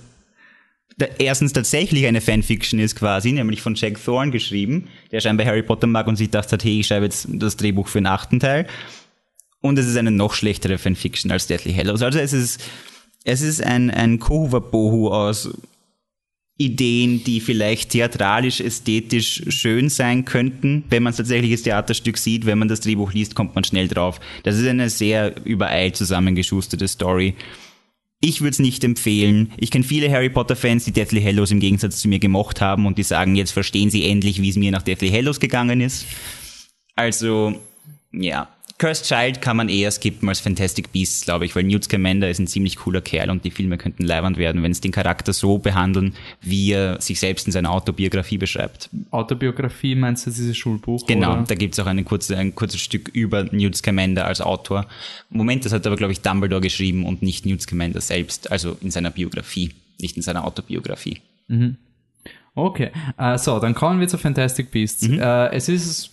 erstens 1.17 1.53
tatsächlich 1.53 2.05
eine 2.05 2.21
Fanfiction 2.21 2.79
ist 2.79 2.95
quasi, 2.95 3.31
nämlich 3.31 3.61
von 3.61 3.75
Jack 3.75 4.03
Thorne 4.03 4.31
geschrieben, 4.31 4.87
der 5.11 5.19
scheinbar 5.19 5.45
Harry 5.45 5.63
Potter 5.63 5.87
mag 5.87 6.07
und 6.07 6.15
sich 6.15 6.27
gedacht 6.27 6.51
hat, 6.51 6.63
hey, 6.63 6.79
ich 6.79 6.87
schreibe 6.87 7.05
jetzt 7.05 7.27
das 7.29 7.57
Drehbuch 7.57 7.87
für 7.87 7.99
den 7.99 8.07
achten 8.07 8.39
Teil. 8.39 8.67
Und 9.61 9.79
es 9.79 9.87
ist 9.87 9.97
eine 9.97 10.11
noch 10.11 10.33
schlechtere 10.33 10.77
Fanfiction 10.77 11.31
als 11.31 11.47
Deathly 11.47 11.73
Hallows. 11.73 12.01
Also 12.01 12.19
es 12.19 12.33
ist, 12.33 12.61
es 13.23 13.41
ist 13.41 13.63
ein, 13.63 13.89
ein 13.89 14.19
Kohuwabohu 14.19 15.09
aus 15.09 15.49
Ideen, 16.57 17.23
die 17.23 17.39
vielleicht 17.39 17.91
theatralisch, 17.91 18.59
ästhetisch 18.59 19.41
schön 19.47 19.89
sein 19.89 20.23
könnten, 20.23 20.83
wenn 20.89 21.01
man 21.01 21.11
es 21.11 21.17
tatsächlich 21.17 21.51
als 21.51 21.63
Theaterstück 21.63 22.17
sieht. 22.17 22.45
Wenn 22.45 22.59
man 22.59 22.67
das 22.67 22.81
Drehbuch 22.81 23.13
liest, 23.13 23.35
kommt 23.35 23.55
man 23.55 23.63
schnell 23.63 23.87
drauf. 23.87 24.19
Das 24.43 24.57
ist 24.57 24.67
eine 24.67 24.89
sehr 24.89 25.33
übereilt 25.45 25.95
zusammengeschusterte 25.95 26.87
Story. 26.87 27.35
Ich 28.25 28.39
würde 28.39 28.51
es 28.51 28.59
nicht 28.59 28.85
empfehlen. 28.85 29.51
Ich 29.57 29.69
kenne 29.69 29.83
viele 29.83 30.09
Harry 30.09 30.29
Potter-Fans, 30.29 30.85
die 30.85 30.93
Deathly 30.93 31.21
Hallows 31.21 31.51
im 31.51 31.59
Gegensatz 31.59 31.97
zu 31.97 32.07
mir 32.07 32.19
gemocht 32.19 32.61
haben 32.61 32.85
und 32.85 32.97
die 32.97 33.03
sagen, 33.03 33.35
jetzt 33.35 33.51
verstehen 33.51 33.89
sie 33.89 34.05
endlich, 34.05 34.41
wie 34.41 34.47
es 34.47 34.55
mir 34.55 34.71
nach 34.71 34.81
Deathly 34.81 35.09
Hallows 35.09 35.41
gegangen 35.41 35.81
ist. 35.81 36.05
Also, 36.95 37.59
ja. 38.13 38.47
Cursed 38.83 39.05
Child 39.05 39.39
kann 39.39 39.55
man 39.55 39.69
eher 39.69 39.89
skippen 39.91 40.27
als 40.27 40.41
Fantastic 40.41 40.91
Beasts, 40.91 41.23
glaube 41.23 41.45
ich, 41.45 41.55
weil 41.55 41.63
Newt 41.63 41.85
Scamander 41.85 42.29
ist 42.29 42.39
ein 42.39 42.47
ziemlich 42.47 42.75
cooler 42.75 42.99
Kerl 42.99 43.29
und 43.29 43.45
die 43.45 43.49
Filme 43.49 43.77
könnten 43.77 44.03
leiwand 44.03 44.35
werden, 44.35 44.61
wenn 44.61 44.73
es 44.73 44.81
den 44.81 44.91
Charakter 44.91 45.31
so 45.31 45.57
behandeln, 45.57 46.15
wie 46.41 46.73
er 46.73 46.99
sich 46.99 47.17
selbst 47.21 47.45
in 47.45 47.53
seiner 47.53 47.71
Autobiografie 47.71 48.37
beschreibt. 48.37 48.89
Autobiografie 49.09 49.95
meinst 49.95 50.25
du 50.25 50.31
dieses 50.31 50.57
Schulbuch? 50.57 51.07
Genau, 51.07 51.31
Oder? 51.31 51.43
da 51.43 51.55
gibt 51.55 51.75
es 51.75 51.79
auch 51.79 51.85
eine 51.85 52.03
kurze, 52.03 52.37
ein 52.37 52.55
kurzes 52.55 52.81
Stück 52.81 53.07
über 53.13 53.45
Newt 53.45 53.77
Scamander 53.77 54.25
als 54.25 54.41
Autor. 54.41 54.85
Moment, 55.29 55.63
das 55.63 55.71
hat 55.71 55.87
aber, 55.87 55.95
glaube 55.95 56.11
ich, 56.11 56.19
Dumbledore 56.19 56.59
geschrieben 56.59 57.05
und 57.05 57.21
nicht 57.21 57.45
Newt 57.45 57.61
Scamander 57.61 58.01
selbst, 58.01 58.51
also 58.51 58.75
in 58.81 58.91
seiner 58.91 59.11
Biografie, 59.11 59.71
nicht 60.01 60.17
in 60.17 60.23
seiner 60.23 60.43
Autobiografie. 60.43 61.21
Okay, 62.53 62.91
äh, 63.17 63.37
so, 63.37 63.59
dann 63.59 63.75
kommen 63.75 64.01
wir 64.01 64.09
zu 64.09 64.17
Fantastic 64.17 64.71
Beasts. 64.71 65.07
Mhm. 65.07 65.19
Äh, 65.19 65.53
es 65.53 65.69
ist 65.69 66.09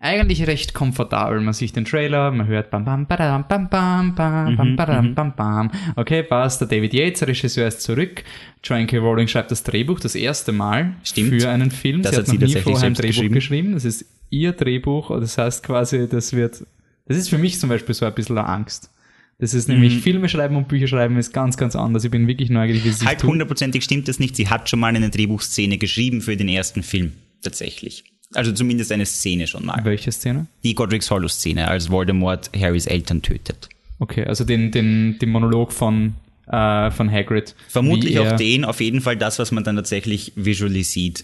eigentlich 0.00 0.46
recht 0.46 0.74
komfortabel. 0.74 1.40
Man 1.40 1.54
sieht 1.54 1.76
den 1.76 1.84
Trailer, 1.84 2.30
man 2.30 2.46
hört 2.46 2.70
bam 2.70 2.84
bam 2.84 3.06
badam, 3.06 3.46
bam 3.48 3.68
bam 3.68 4.14
bam 4.14 4.52
Mhm, 4.52 4.56
bam 4.56 4.76
badam, 4.76 5.14
bam 5.14 5.34
bam. 5.36 5.70
Okay, 5.96 6.22
passt. 6.22 6.60
Der 6.60 6.68
David 6.68 6.92
Yates, 6.94 7.20
der 7.20 7.28
Regisseur, 7.28 7.66
ist 7.68 7.80
zurück. 7.82 8.24
Joanne 8.62 8.86
K. 8.86 8.98
Rowling 8.98 9.28
schreibt 9.28 9.50
das 9.50 9.62
Drehbuch 9.62 10.00
das 10.00 10.14
erste 10.14 10.52
Mal 10.52 10.94
Stimmt. 11.04 11.40
für 11.40 11.48
einen 11.50 11.70
Film. 11.70 12.02
Das 12.02 12.12
sie 12.12 12.16
hat 12.18 12.26
hat 12.28 12.30
sie 12.30 12.38
noch 12.38 12.46
nie 12.48 12.60
vorher 12.62 12.86
ein 12.86 12.94
Drehbuch 12.94 13.14
geschrieben. 13.14 13.34
geschrieben. 13.34 13.72
Das 13.74 13.84
ist 13.84 14.04
ihr 14.30 14.52
Drehbuch. 14.52 15.10
Das 15.20 15.38
heißt 15.38 15.62
quasi, 15.62 16.08
das 16.08 16.32
wird, 16.32 16.64
das 17.06 17.16
ist 17.16 17.28
für 17.28 17.38
mich 17.38 17.58
zum 17.60 17.68
Beispiel 17.68 17.94
so 17.94 18.06
ein 18.06 18.14
bisschen 18.14 18.38
eine 18.38 18.46
Angst. 18.48 18.90
Das 19.38 19.52
ist 19.52 19.68
Mhm. 19.68 19.74
nämlich 19.74 19.98
Filme 20.00 20.28
schreiben 20.28 20.56
und 20.56 20.68
Bücher 20.68 20.86
schreiben 20.86 21.16
ist 21.18 21.32
ganz, 21.32 21.56
ganz 21.56 21.74
anders. 21.74 22.04
Ich 22.04 22.10
bin 22.10 22.28
wirklich 22.28 22.50
neugierig, 22.50 22.84
wie 22.84 22.90
sie 22.90 23.04
Halt 23.04 23.24
hundertprozentig 23.24 23.82
stimmt 23.82 24.06
das 24.08 24.20
nicht. 24.20 24.36
Sie 24.36 24.48
hat 24.48 24.70
schon 24.70 24.78
mal 24.78 24.94
eine 24.94 25.10
Drehbuchszene 25.10 25.76
geschrieben 25.76 26.20
für 26.20 26.36
den 26.36 26.48
ersten 26.48 26.82
Film, 26.84 27.12
tatsächlich. 27.42 28.04
Also 28.34 28.52
zumindest 28.52 28.92
eine 28.92 29.06
Szene 29.06 29.46
schon 29.46 29.64
mal. 29.64 29.80
Welche 29.84 30.12
Szene? 30.12 30.46
Die 30.64 30.74
Godric's 30.74 31.10
Hollow-Szene, 31.10 31.68
als 31.68 31.90
Voldemort 31.90 32.50
Harrys 32.56 32.86
Eltern 32.86 33.22
tötet. 33.22 33.68
Okay, 34.00 34.24
also 34.24 34.44
den, 34.44 34.70
den, 34.72 35.18
den 35.20 35.30
Monolog 35.30 35.72
von, 35.72 36.14
äh, 36.48 36.90
von 36.90 37.10
Hagrid. 37.10 37.54
Vermutlich 37.68 38.18
auch 38.18 38.32
den, 38.36 38.64
auf 38.64 38.80
jeden 38.80 39.00
Fall 39.00 39.16
das, 39.16 39.38
was 39.38 39.52
man 39.52 39.64
dann 39.64 39.76
tatsächlich 39.76 40.32
visually 40.36 40.82
sieht. 40.82 41.22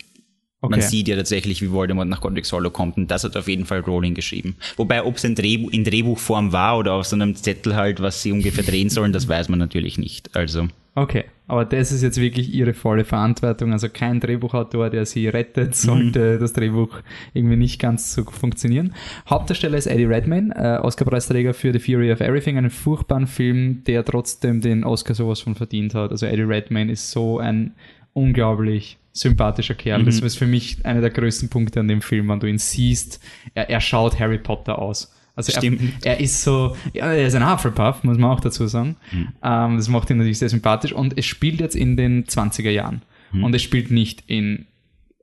Man 0.63 0.75
Okay. 0.75 0.83
sieht 0.83 1.09
ja 1.09 1.17
tatsächlich, 1.17 1.63
wie 1.63 1.71
Voldemort 1.71 2.07
nach 2.09 2.21
Godric's 2.21 2.53
Hollow 2.53 2.69
kommt 2.69 2.99
und 2.99 3.11
das 3.11 3.25
hat 3.25 3.35
auf 3.35 3.49
jeden 3.49 3.65
Fall 3.65 3.81
Rowling 3.81 4.13
geschrieben. 4.15 4.57
Wobei, 4.77 5.03
ob 5.03 5.17
es 5.17 5.25
ein 5.25 5.35
Drehbuch, 5.35 5.71
in 5.71 5.85
Drehbuchform 5.85 6.53
war 6.53 6.77
oder 6.79 6.93
auf 6.93 7.07
so 7.07 7.17
einem 7.17 7.35
Zettel 7.35 7.77
halt, 7.77 8.01
was 8.01 8.23
sie 8.23 8.31
ungefähr 8.31 8.63
drehen 8.63 8.91
sollen, 8.91 9.13
das 9.15 9.27
weiß 9.27 9.49
man 9.49 9.59
natürlich 9.59 9.97
nicht. 9.97 10.37
Also, 10.37 10.69
Okay, 10.97 11.25
aber 11.47 11.65
das 11.65 11.93
ist 11.93 12.03
jetzt 12.03 12.21
wirklich 12.21 12.53
ihre 12.53 12.75
volle 12.75 13.05
Verantwortung. 13.05 13.73
Also 13.73 13.89
kein 13.89 14.19
Drehbuchautor, 14.19 14.91
der 14.91 15.07
sie 15.07 15.29
rettet, 15.29 15.69
Mhm. 15.69 15.73
sollte 15.75 16.39
das 16.39 16.53
Drehbuch 16.53 16.99
irgendwie 17.33 17.57
nicht 17.57 17.81
ganz 17.81 18.13
so 18.13 18.25
funktionieren. 18.25 18.95
Hauptdarsteller 19.29 19.79
ist 19.79 19.87
Eddie 19.87 20.05
Redmayne, 20.07 20.53
äh, 20.57 20.79
Oscar-Preisträger 20.85 21.55
für 21.55 21.73
The 21.73 21.79
Fury 21.79 22.13
of 22.13 22.21
Everything, 22.21 22.59
einen 22.59 22.71
furchtbaren 22.71 23.29
Film, 23.29 23.85
der 23.85 24.05
trotzdem 24.05 24.61
den 24.61 24.83
Oscar 24.85 25.15
sowas 25.15 25.41
von 25.41 25.55
verdient 25.55 25.95
hat. 25.95 26.11
Also 26.11 26.27
Eddie 26.27 26.43
Redmayne 26.43 26.91
ist 26.91 27.11
so 27.13 27.39
ein 27.39 27.73
unglaublich 28.13 28.99
sympathischer 29.13 29.75
Kerl. 29.75 30.01
Mhm. 30.03 30.07
Das 30.07 30.21
ist 30.21 30.37
für 30.37 30.47
mich 30.47 30.85
einer 30.85 31.01
der 31.01 31.11
größten 31.11 31.49
Punkte 31.49 31.81
an 31.81 31.89
dem 31.89 32.03
Film, 32.03 32.29
wenn 32.29 32.41
du 32.41 32.47
ihn 32.49 32.59
siehst. 32.59 33.21
Er, 33.55 33.71
er 33.71 33.81
schaut 33.81 34.19
Harry 34.19 34.39
Potter 34.39 34.79
aus. 34.79 35.13
Also 35.49 35.53
er, 35.53 35.59
Stimmt. 35.59 35.81
er 36.05 36.21
ist 36.21 36.43
so, 36.43 36.77
ja, 36.93 37.13
er 37.13 37.27
ist 37.27 37.35
ein 37.35 37.51
Hufflepuff, 37.51 38.05
muss 38.05 38.19
man 38.19 38.31
auch 38.31 38.41
dazu 38.41 38.67
sagen. 38.67 38.97
Ähm, 39.43 39.77
das 39.77 39.89
macht 39.89 40.11
ihn 40.11 40.19
natürlich 40.19 40.39
sehr 40.39 40.49
sympathisch 40.49 40.93
und 40.93 41.19
es 41.19 41.27
spielt 41.27 41.61
jetzt 41.61 41.77
in 41.77 41.97
den 41.97 42.25
20er 42.25 42.71
Jahren. 42.71 43.03
Und 43.33 43.55
es 43.55 43.63
spielt 43.63 43.93
nicht 43.93 44.25
in 44.27 44.67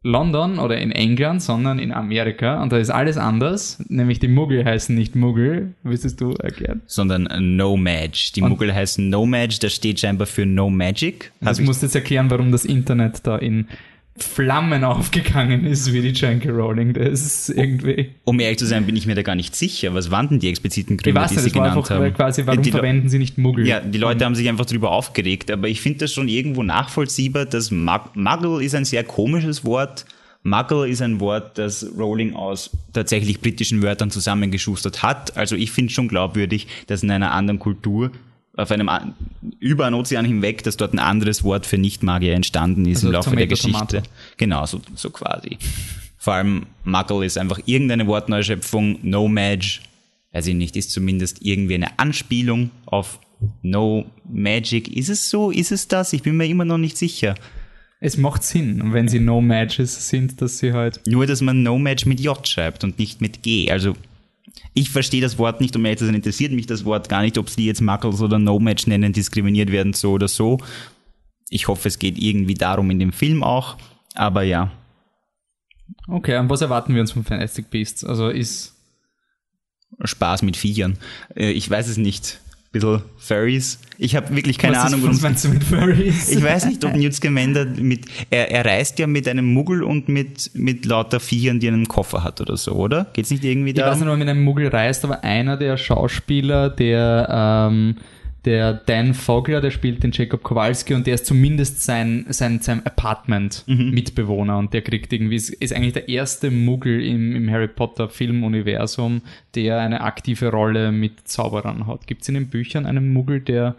London 0.02 0.60
oder 0.60 0.78
in 0.78 0.92
England, 0.92 1.42
sondern 1.42 1.80
in 1.80 1.92
Amerika 1.92 2.62
und 2.64 2.72
da 2.72 2.78
ist 2.78 2.90
alles 2.90 3.18
anders, 3.18 3.84
nämlich 3.90 4.20
die 4.20 4.30
Muggel 4.30 4.64
heißen 4.64 4.96
nicht 4.96 5.16
Muggel, 5.16 5.74
willst 5.84 6.22
du 6.22 6.32
erklären? 6.36 6.82
sondern 6.86 7.28
No 7.58 7.76
Mage. 7.76 8.32
Die 8.36 8.42
Muggel 8.42 8.74
heißen 8.74 9.10
No 9.10 9.26
Mage, 9.26 9.58
das 9.60 9.74
steht 9.74 10.00
scheinbar 10.00 10.28
für 10.28 10.46
No 10.46 10.70
Magic. 10.70 11.34
Also 11.44 11.62
ich 11.62 11.68
musst 11.68 11.82
jetzt 11.84 11.96
erklären, 11.96 12.30
warum 12.30 12.54
das 12.54 12.64
Internet 12.64 13.28
da 13.28 13.38
in 13.38 13.68
Flammen 14.18 14.84
aufgegangen 14.84 15.66
ist, 15.66 15.94
wie 15.94 16.02
die 16.02 16.10
J.K. 16.10 16.50
Rowling. 16.50 16.94
Das 16.94 17.22
ist 17.22 17.50
irgendwie... 17.50 18.10
um 18.24 18.40
ehrlich 18.40 18.58
zu 18.58 18.66
sein, 18.66 18.86
bin 18.86 18.96
ich 18.96 19.06
mir 19.06 19.16
da 19.16 19.22
gar 19.22 19.36
nicht 19.36 19.56
sicher. 19.56 19.94
Was 19.94 20.10
waren 20.10 20.30
denn 20.30 20.40
die 20.40 20.50
expliziten 20.50 20.98
Gründe, 20.98 21.20
die 21.20 21.34
nicht, 21.36 21.44
sie 21.44 21.52
genannt 21.52 21.78
einfach 21.78 21.90
haben? 21.92 22.14
quasi, 22.14 22.46
warum 22.46 22.64
die 22.64 22.72
verwenden 22.72 23.10
sie 23.10 23.20
nicht 23.20 23.38
Muggel? 23.38 23.68
Ja, 23.68 23.80
die 23.80 23.98
Leute 23.98 24.26
haben 24.26 24.36
sich 24.36 24.50
einfach 24.50 24.66
darüber 24.66 24.92
aufgeregt, 24.92 25.52
aber 25.52 25.68
ich 25.68 25.82
finde 25.82 26.00
das 26.00 26.14
schon 26.14 26.28
irgendwo 26.28 26.64
nachvollziehbar, 26.64 27.46
dass 27.46 27.70
Mug 27.70 28.12
Muggle 28.16 28.64
ist 28.64 28.74
ein 28.74 28.86
sehr 28.86 29.04
komisches 29.04 29.64
Wort. 29.64 30.06
Muggle 30.44 30.88
ist 30.88 31.02
ein 31.02 31.20
Wort, 31.20 31.58
das 31.58 31.86
Rowling 31.98 32.34
aus 32.34 32.72
tatsächlich 32.94 33.42
britischen 33.42 33.84
Wörtern 33.84 34.10
zusammengeschustert 34.10 35.04
hat. 35.04 35.38
Also 35.38 35.56
ich 35.56 35.72
finde 35.72 35.94
schon 35.94 36.08
glaubwürdig, 36.08 36.68
dass 36.88 37.04
in 37.04 37.12
einer 37.12 37.32
anderen 37.32 37.60
Kultur, 37.60 38.12
auf 38.58 38.72
einem 38.72 38.90
an- 38.90 39.14
über 39.60 39.86
einen 39.86 39.96
Ozean 39.96 40.26
hinweg, 40.26 40.64
dass 40.64 40.78
dort 40.78 40.94
ein 40.94 41.00
anderes 41.00 41.44
Wort 41.44 41.66
für 41.66 41.78
Nicht-Magier 41.78 42.34
entstanden 42.34 42.86
ist 42.86 42.98
Also 42.98 43.08
im 43.08 43.14
Laufe 43.14 43.30
der 43.36 43.48
Tomato, 43.48 43.56
Geschichte. 43.56 43.88
Tomato. 43.98 44.10
Genau, 44.38 44.66
so, 44.66 44.82
so 44.96 45.10
quasi. 45.12 45.58
Vor 46.18 46.34
allem 46.34 46.66
Muggle 46.84 47.26
ist 47.26 47.38
einfach 47.38 47.60
irgendeine 47.66 48.08
Wortneuschöpfung. 48.08 49.00
No 49.04 49.28
Mage, 49.28 49.80
weiß 50.34 50.48
ich 50.48 50.56
nicht, 50.56 50.76
ist 50.76 50.92
zumindest 50.92 51.42
irgendwie 51.42 51.76
eine 51.76 51.98
Anspielung 52.00 52.72
auf 52.86 53.20
No 53.62 54.06
Magic. 54.30 54.88
Ist 54.96 55.10
es 55.10 55.30
so? 55.30 55.52
Ist 55.52 55.72
es 55.72 55.88
das? 55.88 56.12
Ich 56.14 56.24
bin 56.24 56.36
mir 56.38 56.48
immer 56.48 56.66
noch 56.66 56.80
nicht 56.80 56.98
sicher. 56.98 57.36
Es 58.00 58.18
macht 58.18 58.44
Sinn, 58.44 58.94
wenn 58.94 59.08
sie 59.08 59.20
No 59.20 59.42
Matches 59.42 60.10
sind, 60.10 60.42
dass 60.42 60.58
sie 60.60 60.74
halt 60.74 61.02
Nur, 61.08 61.26
dass 61.28 61.42
man 61.42 61.64
No 61.64 61.78
Mage 61.80 62.08
mit 62.08 62.20
J 62.20 62.48
schreibt 62.48 62.84
und 62.84 63.00
nicht 63.00 63.22
mit 63.22 63.42
G. 63.44 63.72
Also, 63.72 63.96
ich 64.74 64.90
verstehe 64.90 65.22
das 65.22 65.38
Wort 65.38 65.62
nicht, 65.62 65.76
um 65.76 65.86
ehrlich 65.86 66.00
zu 66.00 66.06
sein, 66.06 66.16
interessiert 66.16 66.52
mich 66.52 66.68
das 66.68 66.86
Wort 66.86 67.10
gar 67.10 67.22
nicht, 67.22 67.38
ob 67.38 67.50
sie 67.50 67.66
jetzt 67.66 67.82
Muggles 67.82 68.22
oder 68.22 68.40
No 68.40 68.60
Mage 68.60 68.84
nennen, 68.88 69.14
diskriminiert 69.14 69.72
werden, 69.72 69.94
so 69.94 70.12
oder 70.12 70.28
so. 70.28 70.58
Ich 71.50 71.68
hoffe, 71.68 71.88
es 71.88 72.00
geht 72.00 72.18
irgendwie 72.18 72.56
darum 72.56 72.92
in 72.92 73.00
dem 73.00 73.14
Film 73.14 73.44
auch. 73.44 73.78
Aber 74.16 74.44
ja, 74.44 74.72
Okay, 76.08 76.38
und 76.38 76.50
was 76.50 76.62
erwarten 76.62 76.94
wir 76.94 77.02
uns 77.02 77.12
von 77.12 77.24
Fantastic 77.24 77.70
Beasts? 77.70 78.04
Also 78.04 78.30
ist 78.30 78.76
Spaß 80.04 80.42
mit 80.42 80.58
Viechern. 80.58 80.98
Äh, 81.36 81.52
Ich 81.52 81.70
weiß 81.70 81.88
es 81.88 81.98
nicht. 81.98 82.40
Bisschen 82.72 83.02
Furries. 83.18 83.80
Ich 83.98 84.16
habe 84.16 84.36
wirklich 84.36 84.58
keine 84.58 84.76
was 84.76 84.86
Ahnung, 84.86 85.02
ist, 85.02 85.08
was 85.08 85.22
meinst 85.22 85.46
du 85.46 85.50
mit 85.50 85.64
Furries? 85.64 86.30
Ich 86.30 86.44
weiß 86.44 86.66
nicht, 86.66 86.84
ob 86.84 86.96
Newt 86.96 87.14
Scamander 87.14 87.66
mit, 87.66 88.06
er, 88.30 88.52
er 88.52 88.66
reist 88.66 89.00
ja 89.00 89.08
mit 89.08 89.28
einem 89.28 89.46
Muggel 89.46 89.84
und 89.84 90.10
mit, 90.10 90.52
mit 90.54 90.86
lauter 90.86 91.20
Viechern, 91.20 91.60
die 91.60 91.68
einen 91.68 91.88
Koffer 91.88 92.24
hat 92.24 92.42
oder 92.42 92.58
so, 92.58 92.74
oder? 92.74 93.08
Geht's 93.14 93.32
nicht 93.32 93.44
irgendwie 93.44 93.72
Ich 93.72 93.78
weiß 93.78 93.98
nicht, 93.98 94.08
ob 94.08 94.14
er 94.14 94.18
mit 94.18 94.30
einem 94.30 94.44
Muggel 94.44 94.68
reist, 94.68 95.04
aber 95.06 95.24
einer 95.24 95.58
der 95.58 95.78
Schauspieler, 95.78 96.70
der 96.70 97.70
ähm, 97.72 97.96
der 98.46 98.74
Dan 98.74 99.14
Fogler, 99.14 99.62
der 99.62 99.72
spielt 99.72 100.04
den 100.04 100.12
Jacob 100.12 100.44
Kowalski 100.44 100.94
und 100.94 101.06
der 101.06 101.16
ist 101.16 101.26
zumindest 101.26 101.84
sein, 101.84 102.26
sein, 102.30 102.62
sein 102.62 102.86
Apartment-Mitbewohner 102.86 104.58
und 104.58 104.74
der 104.74 104.82
kriegt 104.82 105.12
irgendwie, 105.12 105.36
ist, 105.36 105.50
ist 105.50 105.74
eigentlich 105.74 105.94
der 105.94 106.08
erste 106.08 106.52
Muggel 106.52 107.04
im, 107.04 107.36
im 107.36 107.50
Harry 107.52 107.68
Potter 107.68 108.10
Filmuniversum, 108.10 109.22
der 109.56 109.80
eine 109.80 110.02
aktive 110.02 110.50
Rolle 110.50 110.92
mit 110.92 111.28
Zauberern 111.28 111.88
hat. 111.88 112.08
Gibt 112.08 112.22
es 112.22 112.30
in 112.30 112.36
den 112.36 112.48
Büchern 112.48 112.86
einen 112.86 113.12
Muggel, 113.12 113.42
der 113.42 113.76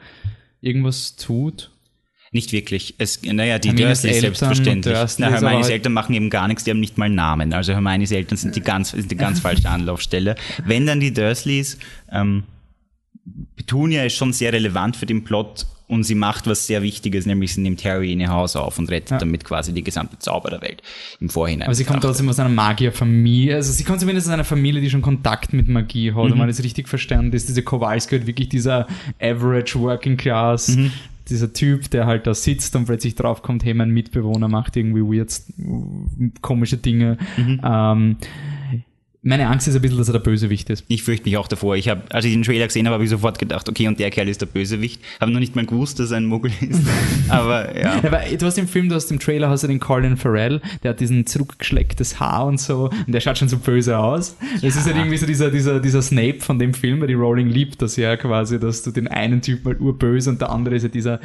irgendwas 0.61 1.17
tut? 1.17 1.71
Nicht 2.31 2.53
wirklich. 2.53 2.95
Es, 2.99 3.23
naja, 3.23 3.59
die 3.59 3.69
Hermines 3.69 4.03
Dursleys 4.03 4.17
Eltern 4.17 4.21
selbstverständlich. 4.21 4.95
und 4.95 5.01
Dursleys, 5.01 5.19
Na, 5.19 5.31
Hermines 5.31 5.69
Eltern 5.71 5.93
machen 5.95 6.15
eben 6.15 6.29
gar 6.29 6.47
nichts, 6.47 6.65
die 6.65 6.71
haben 6.71 6.81
nicht 6.81 6.99
mal 6.99 7.09
Namen. 7.09 7.55
Also 7.55 7.73
Hermines 7.73 8.13
Eltern 8.13 8.37
sind 8.37 8.55
die 8.55 8.61
ganz, 8.61 8.91
sind 8.91 9.11
die 9.11 9.17
ganz 9.17 9.41
falsche 9.49 9.71
Anlaufstelle. 9.71 10.35
Wenn 10.65 10.85
dann 10.85 11.01
die 11.01 11.15
Dursleys, 11.15 11.79
ähm, 12.13 12.45
Petunia 13.57 14.05
ist 14.05 14.15
schon 14.15 14.33
sehr 14.33 14.53
relevant 14.53 14.97
für 14.97 15.07
den 15.07 15.25
Plot 15.25 15.67
und 15.89 16.05
sie 16.05 16.15
macht 16.15 16.47
was 16.47 16.67
sehr 16.67 16.83
Wichtiges, 16.83 17.25
nämlich 17.25 17.55
sie 17.55 17.63
nimmt 17.63 17.83
Harry 17.85 18.13
in 18.13 18.21
ihr 18.21 18.29
Haus 18.29 18.57
auf 18.57 18.79
und 18.79 18.91
rettet 18.91 19.13
Ja. 19.13 19.19
damit 19.19 19.45
quasi 19.45 19.73
die 19.73 19.83
gesamte 19.83 20.19
Zaubererwelt 20.19 20.83
im 21.19 21.31
Vorhinein. 21.31 21.67
Aber 21.67 21.75
sie 21.75 21.85
kommt 21.85 22.03
trotzdem 22.03 22.29
aus 22.29 22.39
einer 22.39 22.51
Magierfamilie. 22.51 23.55
Also 23.55 23.73
sie 23.73 23.85
kommt 23.85 24.01
zumindest 24.01 24.27
aus 24.27 24.35
einer 24.35 24.45
Familie, 24.45 24.83
die 24.83 24.91
schon 24.91 25.01
Kontakt 25.01 25.55
mit 25.55 25.69
Magie 25.69 26.13
hat. 26.13 26.25
Und 26.25 26.37
man 26.37 26.47
das 26.47 26.63
richtig 26.63 26.89
verstanden 26.89 27.33
ist, 27.35 27.49
diese 27.49 27.63
Kowalski 27.63 28.17
halt 28.19 28.27
wirklich 28.27 28.51
dieser 28.51 28.87
Average 29.19 29.81
Working 29.81 30.19
Class, 30.19 30.77
dieser 31.31 31.53
Typ, 31.55 31.89
der 31.91 32.05
halt 32.07 32.27
da 32.27 32.35
sitzt 32.35 32.77
und 32.77 32.85
plötzlich 32.85 33.15
draufkommt, 33.15 33.65
hey, 33.65 33.73
mein 33.75 33.91
Mitbewohner 33.91 34.49
macht 34.49 34.77
irgendwie 34.77 35.01
weird, 35.03 35.33
komische 36.43 36.77
Dinge. 36.77 37.17
Ähm, 37.39 38.17
meine 39.23 39.49
Angst 39.49 39.67
ist 39.67 39.75
ein 39.75 39.83
bisschen, 39.83 39.99
dass 39.99 40.09
er 40.09 40.13
der 40.13 40.21
Bösewicht 40.21 40.71
ist. 40.71 40.85
Ich 40.87 41.03
fürchte 41.03 41.25
mich 41.25 41.37
auch 41.37 41.49
davor. 41.49 41.75
Ich 41.75 41.89
habe, 41.89 42.03
als 42.11 42.25
ich 42.25 42.33
den 42.33 42.45
Trailer 42.45 42.67
gesehen 42.67 42.87
habe, 42.87 42.95
habe 42.95 43.05
ich 43.05 43.11
sofort 43.11 43.39
gedacht, 43.39 43.69
okay, 43.69 43.89
und 43.89 43.99
der 43.99 44.11
Kerl 44.11 44.29
ist 44.29 44.41
der 44.41 44.47
Bösewicht. 44.47 45.01
Habe 45.21 45.33
noch 45.33 45.41
nicht 45.41 45.57
mal 45.57 45.67
gewusst, 45.67 45.99
dass 45.99 46.13
er 46.13 46.19
ein 46.19 46.27
Muggel 46.27 46.53
ist. 46.61 46.83
Aber 47.29 47.77
ja. 47.77 47.97
Ja, 47.97 48.05
aber 48.05 48.21
du 48.37 48.47
hast 48.47 48.59
im 48.59 48.69
Film, 48.69 48.89
du 48.89 48.95
hast 48.95 49.11
im 49.11 49.19
Trailer 49.19 49.49
hast 49.49 49.65
du 49.65 49.67
den 49.67 49.81
Colin 49.81 50.17
Farrell, 50.17 50.61
der 50.83 50.91
hat 50.91 51.01
diesen 51.01 51.27
zurückgeschlecktes 51.27 52.21
Haar 52.21 52.47
und 52.47 52.61
so 52.61 52.91
und 53.07 53.13
der 53.13 53.21
schaut 53.21 53.39
schon 53.39 53.49
so 53.49 53.59
böse 53.59 53.99
aus. 53.99 54.37
Das 54.63 54.77
ist 54.77 54.87
halt 54.87 54.97
irgendwie 54.97 55.17
so 55.17 55.27
dieser, 55.27 55.51
dieser, 55.51 55.81
dieser 55.81 56.03
Snape 56.03 56.41
von 56.41 56.59
dem 56.59 56.75
Film, 56.75 57.01
weil 57.01 57.09
die 57.09 57.15
Rowling 57.15 57.49
liebt 57.49 57.83
das 57.83 57.97
ja 57.97 58.17
quasi, 58.17 58.59
dass 58.59 58.83
du 58.83 58.91
den 58.91 59.09
einen 59.09 59.43
Typ 59.43 59.65
mal 59.65 59.77
urböse 59.77 60.31
und 60.31 60.41
der 60.41 60.51
andere 60.51 60.77
ist 60.77 60.85
ja 60.85 60.89
dieser 60.89 61.21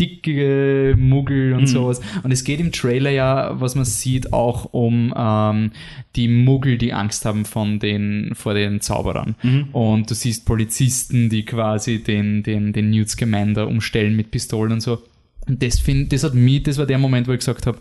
dicke 0.00 0.96
Muggel 0.98 1.52
und 1.52 1.66
sowas. 1.66 2.00
Und 2.22 2.32
es 2.32 2.42
geht 2.42 2.58
im 2.58 2.72
Trailer 2.72 3.10
ja, 3.10 3.60
was 3.60 3.74
man 3.74 3.84
sieht, 3.84 4.32
auch 4.32 4.72
um 4.72 5.12
ähm, 5.16 5.72
die 6.16 6.28
Muggel, 6.28 6.78
die 6.78 6.92
Angst 6.92 7.24
haben 7.26 7.44
von 7.44 7.78
den, 7.78 8.32
vor 8.34 8.54
den 8.54 8.80
Zauberern. 8.80 9.36
Und 9.72 10.10
du 10.10 10.14
siehst 10.14 10.46
Polizisten, 10.46 11.28
die 11.28 11.44
quasi 11.44 12.02
den, 12.02 12.42
den, 12.42 12.72
den 12.72 12.90
Newt 12.90 13.10
Scamander 13.10 13.68
umstellen 13.68 14.16
mit 14.16 14.30
Pistolen 14.30 14.72
und 14.72 14.80
so. 14.80 15.02
Und 15.46 15.62
das, 15.62 15.78
find, 15.78 16.12
das 16.12 16.24
hat 16.24 16.34
mich, 16.34 16.62
das 16.62 16.78
war 16.78 16.86
der 16.86 16.98
Moment, 16.98 17.28
wo 17.28 17.32
ich 17.32 17.40
gesagt 17.40 17.66
habe, 17.66 17.78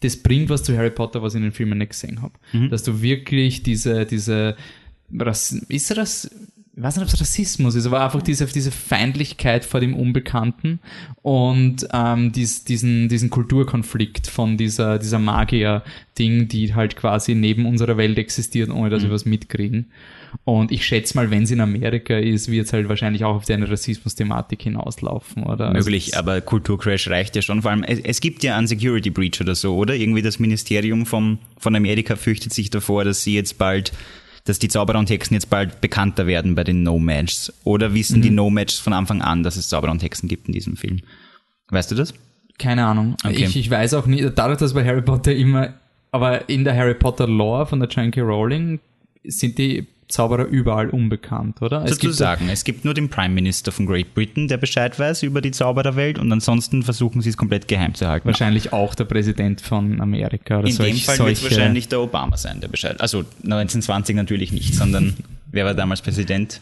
das 0.00 0.16
bringt 0.16 0.48
was 0.48 0.62
zu 0.62 0.76
Harry 0.76 0.90
Potter, 0.90 1.22
was 1.22 1.34
ich 1.34 1.38
in 1.38 1.42
den 1.42 1.52
Filmen 1.52 1.78
nicht 1.78 1.90
gesehen 1.90 2.22
habe. 2.22 2.34
Dass 2.68 2.84
du 2.84 3.02
wirklich 3.02 3.64
diese, 3.64 4.06
diese, 4.06 4.54
Rass 5.16 5.52
ist 5.68 5.90
das, 5.96 6.30
ich 6.78 6.84
weiß 6.84 6.96
nicht, 6.96 7.08
ob 7.08 7.12
es 7.12 7.20
Rassismus 7.20 7.74
ist, 7.74 7.86
aber 7.86 8.04
einfach 8.04 8.22
diese, 8.22 8.46
diese 8.46 8.70
Feindlichkeit 8.70 9.64
vor 9.64 9.80
dem 9.80 9.94
Unbekannten 9.94 10.78
und 11.22 11.88
ähm, 11.92 12.30
dies, 12.30 12.62
diesen, 12.62 13.08
diesen 13.08 13.30
Kulturkonflikt 13.30 14.28
von 14.28 14.56
dieser, 14.56 15.00
dieser 15.00 15.18
Magier-Ding, 15.18 16.46
die 16.46 16.76
halt 16.76 16.94
quasi 16.94 17.34
neben 17.34 17.66
unserer 17.66 17.96
Welt 17.96 18.16
existiert, 18.16 18.70
ohne 18.70 18.90
dass 18.90 19.02
wir 19.02 19.10
was 19.10 19.24
mitkriegen. 19.24 19.86
Und 20.44 20.70
ich 20.70 20.84
schätze 20.84 21.16
mal, 21.16 21.32
wenn 21.32 21.42
es 21.42 21.50
in 21.50 21.60
Amerika 21.60 22.16
ist, 22.16 22.48
wird 22.48 22.66
es 22.66 22.72
halt 22.72 22.88
wahrscheinlich 22.88 23.24
auch 23.24 23.34
auf 23.34 23.50
eine 23.50 23.68
Rassismus-Thematik 23.68 24.62
hinauslaufen, 24.62 25.42
oder? 25.42 25.72
Möglich, 25.72 26.14
Also, 26.14 26.18
aber 26.18 26.40
Kulturcrash 26.40 27.08
reicht 27.08 27.34
ja 27.34 27.42
schon. 27.42 27.62
Vor 27.62 27.72
allem, 27.72 27.82
es, 27.82 27.98
es 27.98 28.20
gibt 28.20 28.44
ja 28.44 28.56
einen 28.56 28.68
Security 28.68 29.10
Breach 29.10 29.40
oder 29.40 29.56
so, 29.56 29.74
oder? 29.74 29.96
Irgendwie 29.96 30.22
das 30.22 30.38
Ministerium 30.38 31.06
vom, 31.06 31.38
von 31.58 31.74
Amerika 31.74 32.14
fürchtet 32.14 32.52
sich 32.54 32.70
davor, 32.70 33.02
dass 33.04 33.24
sie 33.24 33.34
jetzt 33.34 33.58
bald, 33.58 33.92
dass 34.48 34.58
die 34.58 34.68
Zauberer 34.68 34.98
und 34.98 35.10
Hexen 35.10 35.34
jetzt 35.34 35.50
bald 35.50 35.80
bekannter 35.80 36.26
werden 36.26 36.54
bei 36.54 36.64
den 36.64 36.82
No-Matches. 36.82 37.52
Oder 37.64 37.94
wissen 37.94 38.18
Mhm. 38.18 38.22
die 38.22 38.30
No-Matches 38.30 38.78
von 38.80 38.92
Anfang 38.92 39.22
an, 39.22 39.42
dass 39.42 39.56
es 39.56 39.68
Zauberer 39.68 39.90
und 39.92 40.02
Hexen 40.02 40.28
gibt 40.28 40.46
in 40.48 40.52
diesem 40.54 40.76
Film? 40.76 41.00
Weißt 41.70 41.90
du 41.90 41.94
das? 41.94 42.14
Keine 42.58 42.84
Ahnung. 42.86 43.16
Okay. 43.24 43.44
Ich, 43.44 43.56
ich 43.56 43.70
weiß 43.70 43.94
auch 43.94 44.06
nicht, 44.06 44.32
dadurch, 44.34 44.58
dass 44.58 44.74
bei 44.74 44.84
Harry 44.84 45.02
Potter 45.02 45.34
immer, 45.34 45.74
aber 46.10 46.48
in 46.48 46.64
der 46.64 46.74
Harry 46.76 46.94
Potter 46.94 47.26
Lore 47.28 47.66
von 47.66 47.78
der 47.80 47.88
J.K. 47.88 48.20
Rowling 48.22 48.80
sind 49.24 49.58
die 49.58 49.86
Zauberer 50.08 50.46
überall 50.46 50.88
unbekannt, 50.88 51.60
oder? 51.60 51.82
Es 51.84 51.98
gibt 51.98 52.14
Sozusagen. 52.14 52.48
Es 52.48 52.64
gibt 52.64 52.84
nur 52.84 52.94
den 52.94 53.10
Prime 53.10 53.34
Minister 53.34 53.72
von 53.72 53.84
Great 53.86 54.14
Britain, 54.14 54.48
der 54.48 54.56
Bescheid 54.56 54.98
weiß 54.98 55.22
über 55.22 55.40
die 55.42 55.50
Zaubererwelt 55.50 56.18
und 56.18 56.32
ansonsten 56.32 56.82
versuchen 56.82 57.20
sie 57.20 57.28
es 57.28 57.36
komplett 57.36 57.68
geheim 57.68 57.94
zu 57.94 58.08
halten. 58.08 58.26
wahrscheinlich 58.26 58.72
auch 58.72 58.94
der 58.94 59.04
Präsident 59.04 59.60
von 59.60 60.00
Amerika 60.00 60.60
oder 60.60 60.68
In 60.68 60.72
solch, 60.74 60.92
dem 60.92 61.00
Fall 61.00 61.18
wird 61.18 61.36
es 61.36 61.42
wahrscheinlich 61.44 61.88
der 61.88 62.00
Obama 62.00 62.36
sein, 62.38 62.60
der 62.60 62.68
Bescheid. 62.68 63.00
Also 63.00 63.18
1920 63.44 64.16
natürlich 64.16 64.50
nicht, 64.52 64.74
sondern 64.74 65.14
wer 65.52 65.66
war 65.66 65.74
damals 65.74 66.00
Präsident? 66.00 66.60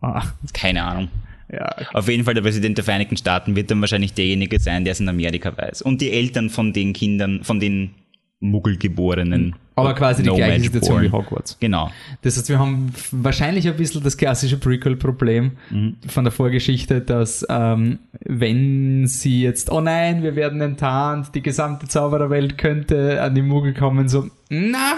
Ah, 0.00 0.22
Keine 0.52 0.84
Ahnung. 0.84 1.08
ja, 1.52 1.74
Auf 1.92 2.08
jeden 2.08 2.22
Fall 2.24 2.34
der 2.34 2.42
Präsident 2.42 2.78
der 2.78 2.84
Vereinigten 2.84 3.16
Staaten 3.16 3.56
wird 3.56 3.70
dann 3.70 3.80
wahrscheinlich 3.80 4.12
derjenige 4.14 4.60
sein, 4.60 4.84
der 4.84 4.92
es 4.92 5.00
in 5.00 5.08
Amerika 5.08 5.56
weiß. 5.56 5.82
Und 5.82 6.00
die 6.00 6.12
Eltern 6.12 6.50
von 6.50 6.72
den 6.72 6.92
Kindern, 6.92 7.42
von 7.42 7.58
den 7.60 7.90
Muggelgeborenen. 8.38 9.54
Aber 9.76 9.94
quasi 9.94 10.22
die 10.22 10.30
gleiche 10.30 10.62
Situation 10.64 11.02
wie. 11.02 11.10
Hogwarts. 11.12 11.56
Genau. 11.60 11.90
Das 12.22 12.36
heißt, 12.36 12.48
wir 12.48 12.58
haben 12.58 12.92
wahrscheinlich 13.12 13.68
ein 13.68 13.76
bisschen 13.76 14.02
das 14.02 14.16
klassische 14.16 14.56
Prequel-Problem 14.58 15.52
Mhm. 15.70 15.96
von 16.08 16.24
der 16.24 16.32
Vorgeschichte, 16.32 17.00
dass 17.02 17.46
ähm, 17.48 17.98
wenn 18.24 19.06
sie 19.06 19.42
jetzt, 19.42 19.70
oh 19.70 19.80
nein, 19.80 20.22
wir 20.22 20.34
werden 20.34 20.60
enttarnt, 20.60 21.34
die 21.34 21.42
gesamte 21.42 21.86
Zaubererwelt 21.88 22.58
könnte 22.58 23.22
an 23.22 23.34
die 23.34 23.42
Muggel 23.42 23.74
kommen, 23.74 24.08
so, 24.08 24.28
na, 24.48 24.94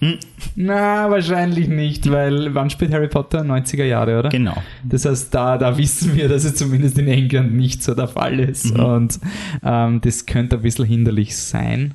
Hm. 0.00 0.18
na, 0.56 1.08
wahrscheinlich 1.12 1.68
nicht, 1.68 2.10
weil 2.10 2.52
wann 2.56 2.70
spielt 2.70 2.92
Harry 2.92 3.06
Potter? 3.06 3.42
90er 3.44 3.84
Jahre, 3.84 4.18
oder? 4.18 4.30
Genau. 4.30 4.56
Das 4.82 5.04
heißt, 5.04 5.32
da, 5.32 5.56
da 5.58 5.78
wissen 5.78 6.16
wir, 6.16 6.28
dass 6.28 6.42
es 6.42 6.56
zumindest 6.56 6.98
in 6.98 7.06
England 7.06 7.54
nicht 7.54 7.84
so 7.84 7.94
der 7.94 8.08
Fall 8.08 8.40
ist. 8.40 8.76
Mhm. 8.76 8.84
Und 8.84 9.20
ähm, 9.62 10.00
das 10.00 10.26
könnte 10.26 10.56
ein 10.56 10.62
bisschen 10.62 10.86
hinderlich 10.86 11.36
sein. 11.36 11.94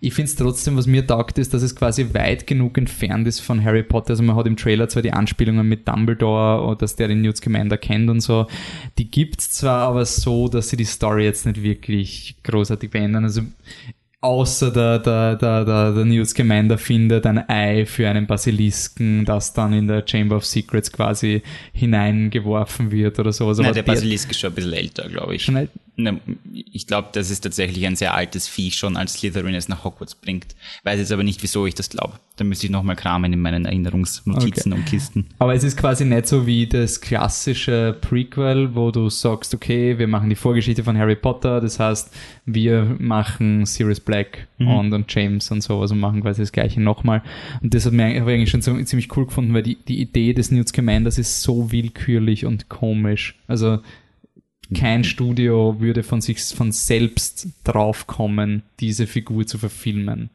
Ich 0.00 0.14
finde 0.14 0.30
es 0.30 0.36
trotzdem, 0.36 0.76
was 0.76 0.86
mir 0.86 1.06
taugt, 1.06 1.38
ist, 1.38 1.54
dass 1.54 1.62
es 1.62 1.74
quasi 1.74 2.14
weit 2.14 2.46
genug 2.46 2.78
entfernt 2.78 3.26
ist 3.26 3.40
von 3.40 3.62
Harry 3.62 3.82
Potter. 3.82 4.10
Also 4.10 4.22
man 4.22 4.36
hat 4.36 4.46
im 4.46 4.56
Trailer 4.56 4.88
zwar 4.88 5.02
die 5.02 5.12
Anspielungen 5.12 5.68
mit 5.68 5.86
Dumbledore 5.86 6.62
und 6.62 6.82
dass 6.82 6.96
der 6.96 7.08
den 7.08 7.22
Newt 7.22 7.36
Scamander 7.36 7.78
kennt 7.78 8.10
und 8.10 8.20
so. 8.20 8.46
Die 8.98 9.10
gibt's 9.10 9.50
zwar, 9.50 9.88
aber 9.88 10.04
so, 10.04 10.48
dass 10.48 10.68
sie 10.68 10.76
die 10.76 10.84
Story 10.84 11.24
jetzt 11.24 11.46
nicht 11.46 11.62
wirklich 11.62 12.36
großartig 12.42 12.90
verändern. 12.90 13.24
Also 13.24 13.42
außer 14.20 14.70
der, 14.70 14.98
der, 14.98 15.36
der, 15.36 15.64
der, 15.64 15.92
der 15.92 16.04
Newt 16.04 16.28
Scamander 16.28 16.78
findet 16.78 17.26
ein 17.26 17.48
Ei 17.48 17.86
für 17.86 18.08
einen 18.08 18.26
Basilisken, 18.26 19.24
das 19.24 19.52
dann 19.52 19.72
in 19.72 19.86
der 19.86 20.04
Chamber 20.06 20.36
of 20.36 20.44
Secrets 20.44 20.90
quasi 20.90 21.42
hineingeworfen 21.72 22.90
wird 22.90 23.18
oder 23.18 23.32
sowas. 23.32 23.58
Nein, 23.58 23.66
Aber 23.66 23.74
der 23.74 23.82
Basilisk 23.82 24.30
ist 24.30 24.40
schon 24.40 24.52
ein 24.52 24.54
bisschen 24.54 24.72
älter, 24.72 25.08
glaube 25.08 25.36
ich. 25.36 25.42
Schon 25.44 25.56
alt? 25.56 25.70
Ich 26.52 26.86
glaube, 26.86 27.08
das 27.12 27.30
ist 27.30 27.40
tatsächlich 27.40 27.84
ein 27.86 27.96
sehr 27.96 28.14
altes 28.14 28.46
Viech 28.46 28.76
schon, 28.76 28.96
als 28.96 29.14
Slytherin 29.14 29.54
es 29.54 29.68
nach 29.68 29.82
Hogwarts 29.82 30.14
bringt. 30.14 30.54
Weiß 30.84 30.98
jetzt 30.98 31.10
aber 31.10 31.24
nicht, 31.24 31.42
wieso 31.42 31.66
ich 31.66 31.74
das 31.74 31.90
glaube. 31.90 32.20
Da 32.36 32.44
müsste 32.44 32.66
ich 32.66 32.72
nochmal 32.72 32.94
kramen 32.94 33.32
in 33.32 33.40
meinen 33.40 33.64
Erinnerungsnotizen 33.64 34.72
und 34.72 34.86
Kisten. 34.86 35.26
Aber 35.40 35.54
es 35.54 35.64
ist 35.64 35.76
quasi 35.76 36.04
nicht 36.04 36.28
so 36.28 36.46
wie 36.46 36.68
das 36.68 37.00
klassische 37.00 37.96
Prequel, 38.00 38.76
wo 38.76 38.92
du 38.92 39.10
sagst, 39.10 39.54
okay, 39.54 39.98
wir 39.98 40.06
machen 40.06 40.30
die 40.30 40.36
Vorgeschichte 40.36 40.84
von 40.84 40.96
Harry 40.96 41.16
Potter, 41.16 41.60
das 41.60 41.80
heißt, 41.80 42.14
wir 42.46 42.96
machen 43.00 43.66
Sirius 43.66 43.98
Black 43.98 44.46
und, 44.58 44.92
und 44.92 45.12
James 45.12 45.50
und 45.50 45.62
sowas 45.62 45.90
und 45.90 45.98
machen 45.98 46.22
quasi 46.22 46.42
das 46.42 46.52
gleiche 46.52 46.80
nochmal. 46.80 47.22
Und 47.60 47.74
das 47.74 47.86
hat 47.86 47.92
mir 47.92 48.04
eigentlich 48.04 48.50
schon 48.50 48.62
so, 48.62 48.80
ziemlich 48.82 49.16
cool 49.16 49.26
gefunden, 49.26 49.52
weil 49.52 49.62
die, 49.64 49.76
die 49.76 50.00
Idee 50.00 50.32
des 50.32 50.52
Newt 50.52 50.68
Scamanders 50.68 51.18
ist 51.18 51.42
so 51.42 51.72
willkürlich 51.72 52.46
und 52.46 52.68
komisch. 52.68 53.34
Also 53.48 53.80
kein 54.74 55.04
Studio 55.04 55.76
würde 55.80 56.02
von 56.02 56.20
sich 56.20 56.40
von 56.42 56.72
selbst 56.72 57.48
draufkommen, 57.64 58.62
diese 58.80 59.06
Figur 59.06 59.46
zu 59.46 59.58
verfilmen. 59.58 60.30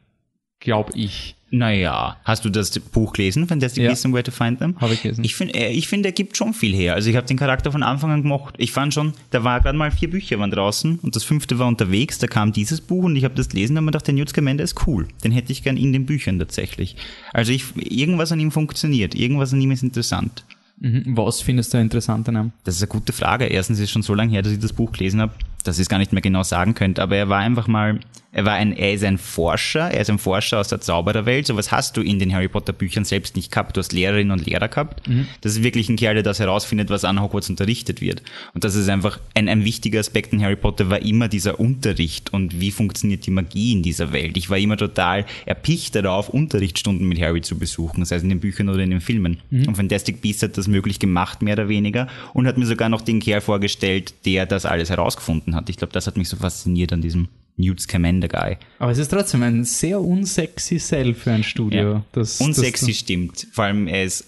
Glaub 0.60 0.92
ich. 0.94 1.36
Naja, 1.50 2.16
hast 2.24 2.44
du 2.44 2.50
das 2.50 2.76
Buch 2.80 3.12
gelesen, 3.12 3.46
Fantastic 3.46 3.84
Ja. 3.84 3.90
Beasts 3.90 4.04
and 4.04 4.12
Where 4.14 4.24
to 4.24 4.32
Find 4.32 4.58
Them? 4.58 4.74
Habe 4.80 4.94
ich 4.94 5.02
gelesen. 5.02 5.22
Ich 5.22 5.36
finde, 5.36 5.54
er- 5.54 5.70
ich 5.70 5.86
finde, 5.86 6.08
er 6.08 6.12
gibt 6.12 6.36
schon 6.36 6.52
viel 6.52 6.74
her. 6.74 6.94
Also 6.94 7.10
ich 7.10 7.16
habe 7.16 7.28
den 7.28 7.36
Charakter 7.36 7.70
von 7.70 7.84
Anfang 7.84 8.10
an 8.10 8.22
gemocht. 8.22 8.54
Ich 8.58 8.72
fand 8.72 8.92
schon, 8.92 9.12
da 9.30 9.44
war 9.44 9.60
gerade 9.60 9.78
mal 9.78 9.92
vier 9.92 10.10
Bücher 10.10 10.38
waren 10.40 10.50
draußen 10.50 10.98
und 11.00 11.14
das 11.14 11.22
fünfte 11.22 11.58
war 11.60 11.68
unterwegs. 11.68 12.18
Da 12.18 12.26
kam 12.26 12.52
dieses 12.52 12.80
Buch 12.80 13.04
und 13.04 13.14
ich 13.14 13.22
habe 13.22 13.34
das 13.36 13.50
gelesen 13.50 13.76
und 13.78 13.84
mir 13.84 13.90
gedacht, 13.92 14.06
der 14.08 14.14
Newt 14.14 14.30
Scamander 14.30 14.64
ist 14.64 14.84
cool. 14.88 15.06
Den 15.22 15.30
hätte 15.30 15.52
ich 15.52 15.62
gern 15.62 15.76
in 15.76 15.92
den 15.92 16.06
Büchern 16.06 16.40
tatsächlich. 16.40 16.96
Also 17.32 17.52
ich, 17.52 17.64
irgendwas 17.76 18.32
an 18.32 18.40
ihm 18.40 18.50
funktioniert, 18.50 19.14
irgendwas 19.14 19.52
an 19.52 19.60
ihm 19.60 19.70
ist 19.70 19.84
interessant. 19.84 20.44
Mhm. 20.84 21.16
Was 21.16 21.40
findest 21.40 21.72
du 21.72 21.78
interessant 21.78 22.28
an 22.28 22.36
ihm? 22.36 22.52
Das 22.64 22.76
ist 22.76 22.82
eine 22.82 22.88
gute 22.88 23.14
Frage. 23.14 23.46
Erstens 23.46 23.78
ist 23.78 23.84
es 23.84 23.90
schon 23.90 24.02
so 24.02 24.12
lange 24.12 24.32
her, 24.32 24.42
dass 24.42 24.52
ich 24.52 24.58
das 24.58 24.74
Buch 24.74 24.92
gelesen 24.92 25.20
habe. 25.20 25.32
dass 25.64 25.78
ich 25.78 25.82
es 25.82 25.88
gar 25.88 25.96
nicht 25.96 26.12
mehr 26.12 26.20
genau 26.20 26.42
sagen 26.42 26.74
könnte, 26.74 27.02
aber 27.02 27.16
er 27.16 27.30
war 27.30 27.38
einfach 27.38 27.68
mal, 27.68 27.98
er 28.34 28.44
war 28.44 28.54
ein, 28.54 28.72
er 28.72 28.92
ist 28.92 29.04
ein 29.04 29.16
Forscher, 29.16 29.92
er 29.92 30.00
ist 30.00 30.10
ein 30.10 30.18
Forscher 30.18 30.58
aus 30.58 30.66
der 30.66 30.80
Zaubererwelt. 30.80 31.46
Sowas 31.46 31.70
hast 31.70 31.96
du 31.96 32.02
in 32.02 32.18
den 32.18 32.34
Harry 32.34 32.48
Potter 32.48 32.72
Büchern 32.72 33.04
selbst 33.04 33.36
nicht 33.36 33.52
gehabt. 33.52 33.76
Du 33.76 33.78
hast 33.78 33.92
Lehrerinnen 33.92 34.32
und 34.32 34.44
Lehrer 34.44 34.66
gehabt. 34.66 35.08
Mhm. 35.08 35.28
Das 35.40 35.52
ist 35.52 35.62
wirklich 35.62 35.88
ein 35.88 35.94
Kerl, 35.94 36.14
der 36.14 36.24
das 36.24 36.40
herausfindet, 36.40 36.90
was 36.90 37.04
an 37.04 37.22
Hogwarts 37.22 37.48
unterrichtet 37.48 38.00
wird. 38.00 38.22
Und 38.52 38.64
das 38.64 38.74
ist 38.74 38.88
einfach 38.88 39.20
ein, 39.34 39.48
ein 39.48 39.64
wichtiger 39.64 40.00
Aspekt 40.00 40.32
in 40.32 40.42
Harry 40.42 40.56
Potter 40.56 40.90
war 40.90 41.00
immer 41.00 41.28
dieser 41.28 41.60
Unterricht 41.60 42.32
und 42.32 42.60
wie 42.60 42.72
funktioniert 42.72 43.24
die 43.24 43.30
Magie 43.30 43.72
in 43.72 43.84
dieser 43.84 44.12
Welt. 44.12 44.36
Ich 44.36 44.50
war 44.50 44.58
immer 44.58 44.76
total 44.76 45.26
erpicht 45.46 45.94
darauf, 45.94 46.28
Unterrichtsstunden 46.28 47.06
mit 47.06 47.20
Harry 47.20 47.40
zu 47.40 47.56
besuchen, 47.56 48.04
sei 48.04 48.16
es 48.16 48.24
in 48.24 48.30
den 48.30 48.40
Büchern 48.40 48.68
oder 48.68 48.82
in 48.82 48.90
den 48.90 49.00
Filmen. 49.00 49.38
Mhm. 49.50 49.68
Und 49.68 49.76
Fantastic 49.76 50.20
Beasts 50.20 50.42
hat 50.42 50.58
das 50.58 50.66
möglich 50.66 50.98
gemacht, 50.98 51.40
mehr 51.40 51.54
oder 51.54 51.68
weniger, 51.68 52.08
und 52.32 52.48
hat 52.48 52.58
mir 52.58 52.66
sogar 52.66 52.88
noch 52.88 53.02
den 53.02 53.20
Kerl 53.20 53.40
vorgestellt, 53.40 54.12
der 54.26 54.44
das 54.46 54.66
alles 54.66 54.90
herausgefunden 54.90 55.54
hat. 55.54 55.70
Ich 55.70 55.76
glaube, 55.76 55.92
das 55.92 56.08
hat 56.08 56.16
mich 56.16 56.28
so 56.28 56.36
fasziniert 56.36 56.92
an 56.92 57.00
diesem 57.00 57.28
Newt 57.56 57.80
Scamander 57.80 58.28
Guy. 58.28 58.56
Aber 58.78 58.90
es 58.90 58.98
ist 58.98 59.08
trotzdem 59.08 59.42
ein 59.42 59.64
sehr 59.64 60.00
unsexy 60.00 60.78
Cell 60.78 61.14
für 61.14 61.32
ein 61.32 61.44
Studio. 61.44 61.92
Ja. 61.92 62.04
Das, 62.12 62.40
unsexy 62.40 62.88
das, 62.88 62.96
stimmt. 62.98 63.46
Vor 63.52 63.64
allem 63.64 63.86
er 63.86 64.04
ist 64.04 64.26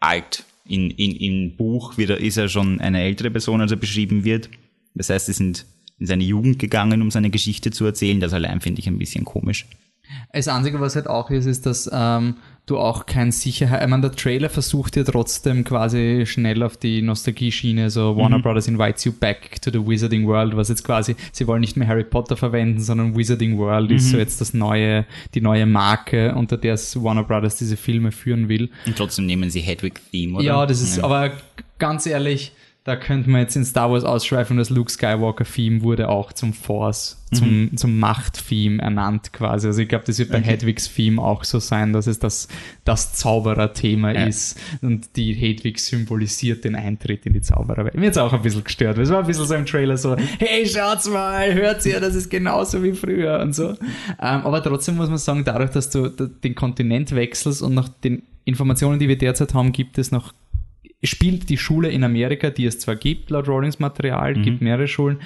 alt. 0.00 0.44
In, 0.66 0.90
in, 0.90 1.12
Im 1.12 1.56
Buch 1.56 1.98
wieder 1.98 2.18
ist 2.18 2.36
er 2.36 2.48
schon 2.48 2.80
eine 2.80 3.02
ältere 3.02 3.30
Person, 3.30 3.60
als 3.60 3.70
er 3.70 3.76
beschrieben 3.76 4.24
wird. 4.24 4.48
Das 4.94 5.10
heißt, 5.10 5.26
sie 5.26 5.32
sind 5.32 5.66
in 5.98 6.06
seine 6.06 6.24
Jugend 6.24 6.58
gegangen, 6.58 7.02
um 7.02 7.10
seine 7.10 7.30
Geschichte 7.30 7.70
zu 7.70 7.84
erzählen. 7.84 8.20
Das 8.20 8.32
allein 8.32 8.60
finde 8.60 8.80
ich 8.80 8.88
ein 8.88 8.98
bisschen 8.98 9.24
komisch. 9.24 9.66
Das 10.32 10.48
Einzige, 10.48 10.80
was 10.80 10.96
halt 10.96 11.06
auch 11.06 11.30
ist, 11.30 11.46
ist, 11.46 11.66
dass 11.66 11.88
ähm, 11.92 12.36
du 12.66 12.78
auch 12.78 13.04
kein 13.04 13.30
Sicherheit. 13.30 13.82
Ich 13.82 13.88
meine, 13.88 14.02
der 14.02 14.12
Trailer 14.12 14.48
versucht 14.48 14.96
ja 14.96 15.04
trotzdem 15.04 15.64
quasi 15.64 16.24
schnell 16.26 16.62
auf 16.62 16.76
die 16.76 17.02
Nostalgie-Schiene, 17.02 17.90
so 17.90 18.16
Warner 18.16 18.38
mhm. 18.38 18.42
Brothers 18.42 18.68
invites 18.68 19.04
you 19.04 19.12
back 19.12 19.60
to 19.60 19.70
the 19.70 19.86
Wizarding 19.86 20.26
World, 20.26 20.56
was 20.56 20.68
jetzt 20.68 20.84
quasi, 20.84 21.14
sie 21.32 21.46
wollen 21.46 21.60
nicht 21.60 21.76
mehr 21.76 21.86
Harry 21.86 22.04
Potter 22.04 22.36
verwenden, 22.36 22.80
sondern 22.80 23.16
Wizarding 23.16 23.58
World 23.58 23.90
mhm. 23.90 23.96
ist 23.96 24.10
so 24.10 24.16
jetzt 24.16 24.40
das 24.40 24.54
neue, 24.54 25.04
die 25.34 25.42
neue 25.42 25.66
Marke, 25.66 26.34
unter 26.34 26.56
der 26.56 26.74
Warner 26.76 27.24
Brothers 27.24 27.56
diese 27.56 27.76
Filme 27.76 28.12
führen 28.12 28.48
will. 28.48 28.70
Und 28.86 28.96
trotzdem 28.96 29.26
nehmen 29.26 29.50
sie 29.50 29.60
Hedwig 29.60 30.00
Theme, 30.10 30.36
oder? 30.36 30.44
Ja, 30.44 30.66
das 30.66 30.80
ist, 30.80 30.96
ja. 30.96 31.04
aber 31.04 31.32
ganz 31.78 32.06
ehrlich, 32.06 32.52
da 32.84 32.96
könnte 32.96 33.30
man 33.30 33.40
jetzt 33.40 33.56
in 33.56 33.64
Star 33.64 33.90
Wars 33.90 34.04
ausschweifen, 34.04 34.58
das 34.58 34.68
Luke 34.68 34.92
Skywalker-Theme 34.92 35.80
wurde 35.80 36.10
auch 36.10 36.34
zum 36.34 36.52
Force, 36.52 37.24
zum, 37.32 37.62
mhm. 37.62 37.76
zum 37.78 37.98
Macht-Theme 37.98 38.82
ernannt 38.82 39.32
quasi. 39.32 39.66
Also 39.68 39.80
ich 39.80 39.88
glaube, 39.88 40.04
das 40.06 40.18
wird 40.18 40.30
bei 40.30 40.40
okay. 40.40 40.50
Hedwigs 40.50 40.92
Theme 40.92 41.20
auch 41.20 41.44
so 41.44 41.60
sein, 41.60 41.94
dass 41.94 42.06
es 42.06 42.18
das, 42.18 42.46
das 42.84 43.14
Zauberer-Thema 43.14 44.12
ja. 44.12 44.26
ist 44.26 44.60
und 44.82 45.16
die 45.16 45.32
Hedwig 45.32 45.78
symbolisiert 45.78 46.64
den 46.64 46.76
Eintritt 46.76 47.24
in 47.24 47.32
die 47.32 47.40
Zaubererwelt. 47.40 47.94
Mir 47.94 48.04
jetzt 48.04 48.18
auch 48.18 48.34
ein 48.34 48.42
bisschen 48.42 48.64
gestört. 48.64 48.98
Es 48.98 49.08
war 49.08 49.20
ein 49.20 49.26
bisschen 49.26 49.46
so 49.46 49.54
im 49.54 49.64
Trailer 49.64 49.96
so, 49.96 50.14
hey, 50.38 50.68
schaut's 50.68 51.08
mal, 51.08 51.54
hört 51.54 51.86
ihr, 51.86 52.00
das 52.00 52.14
ist 52.14 52.28
genauso 52.28 52.82
wie 52.82 52.92
früher 52.92 53.40
und 53.40 53.54
so. 53.54 53.70
Ähm, 53.70 53.78
aber 54.18 54.62
trotzdem 54.62 54.96
muss 54.96 55.08
man 55.08 55.16
sagen, 55.16 55.42
dadurch, 55.42 55.70
dass 55.70 55.88
du 55.88 56.10
den 56.10 56.54
Kontinent 56.54 57.14
wechselst 57.14 57.62
und 57.62 57.72
nach 57.72 57.88
den 57.88 58.24
Informationen, 58.44 58.98
die 58.98 59.08
wir 59.08 59.16
derzeit 59.16 59.54
haben, 59.54 59.72
gibt 59.72 59.96
es 59.96 60.10
noch 60.10 60.34
spielt 61.04 61.48
die 61.48 61.58
Schule 61.58 61.90
in 61.90 62.04
Amerika, 62.04 62.50
die 62.50 62.66
es 62.66 62.78
zwar 62.78 62.96
gibt, 62.96 63.30
laut 63.30 63.48
Rollins 63.48 63.78
Material, 63.78 64.34
mhm. 64.34 64.42
gibt 64.42 64.60
mehrere 64.60 64.88
Schulen, 64.88 65.20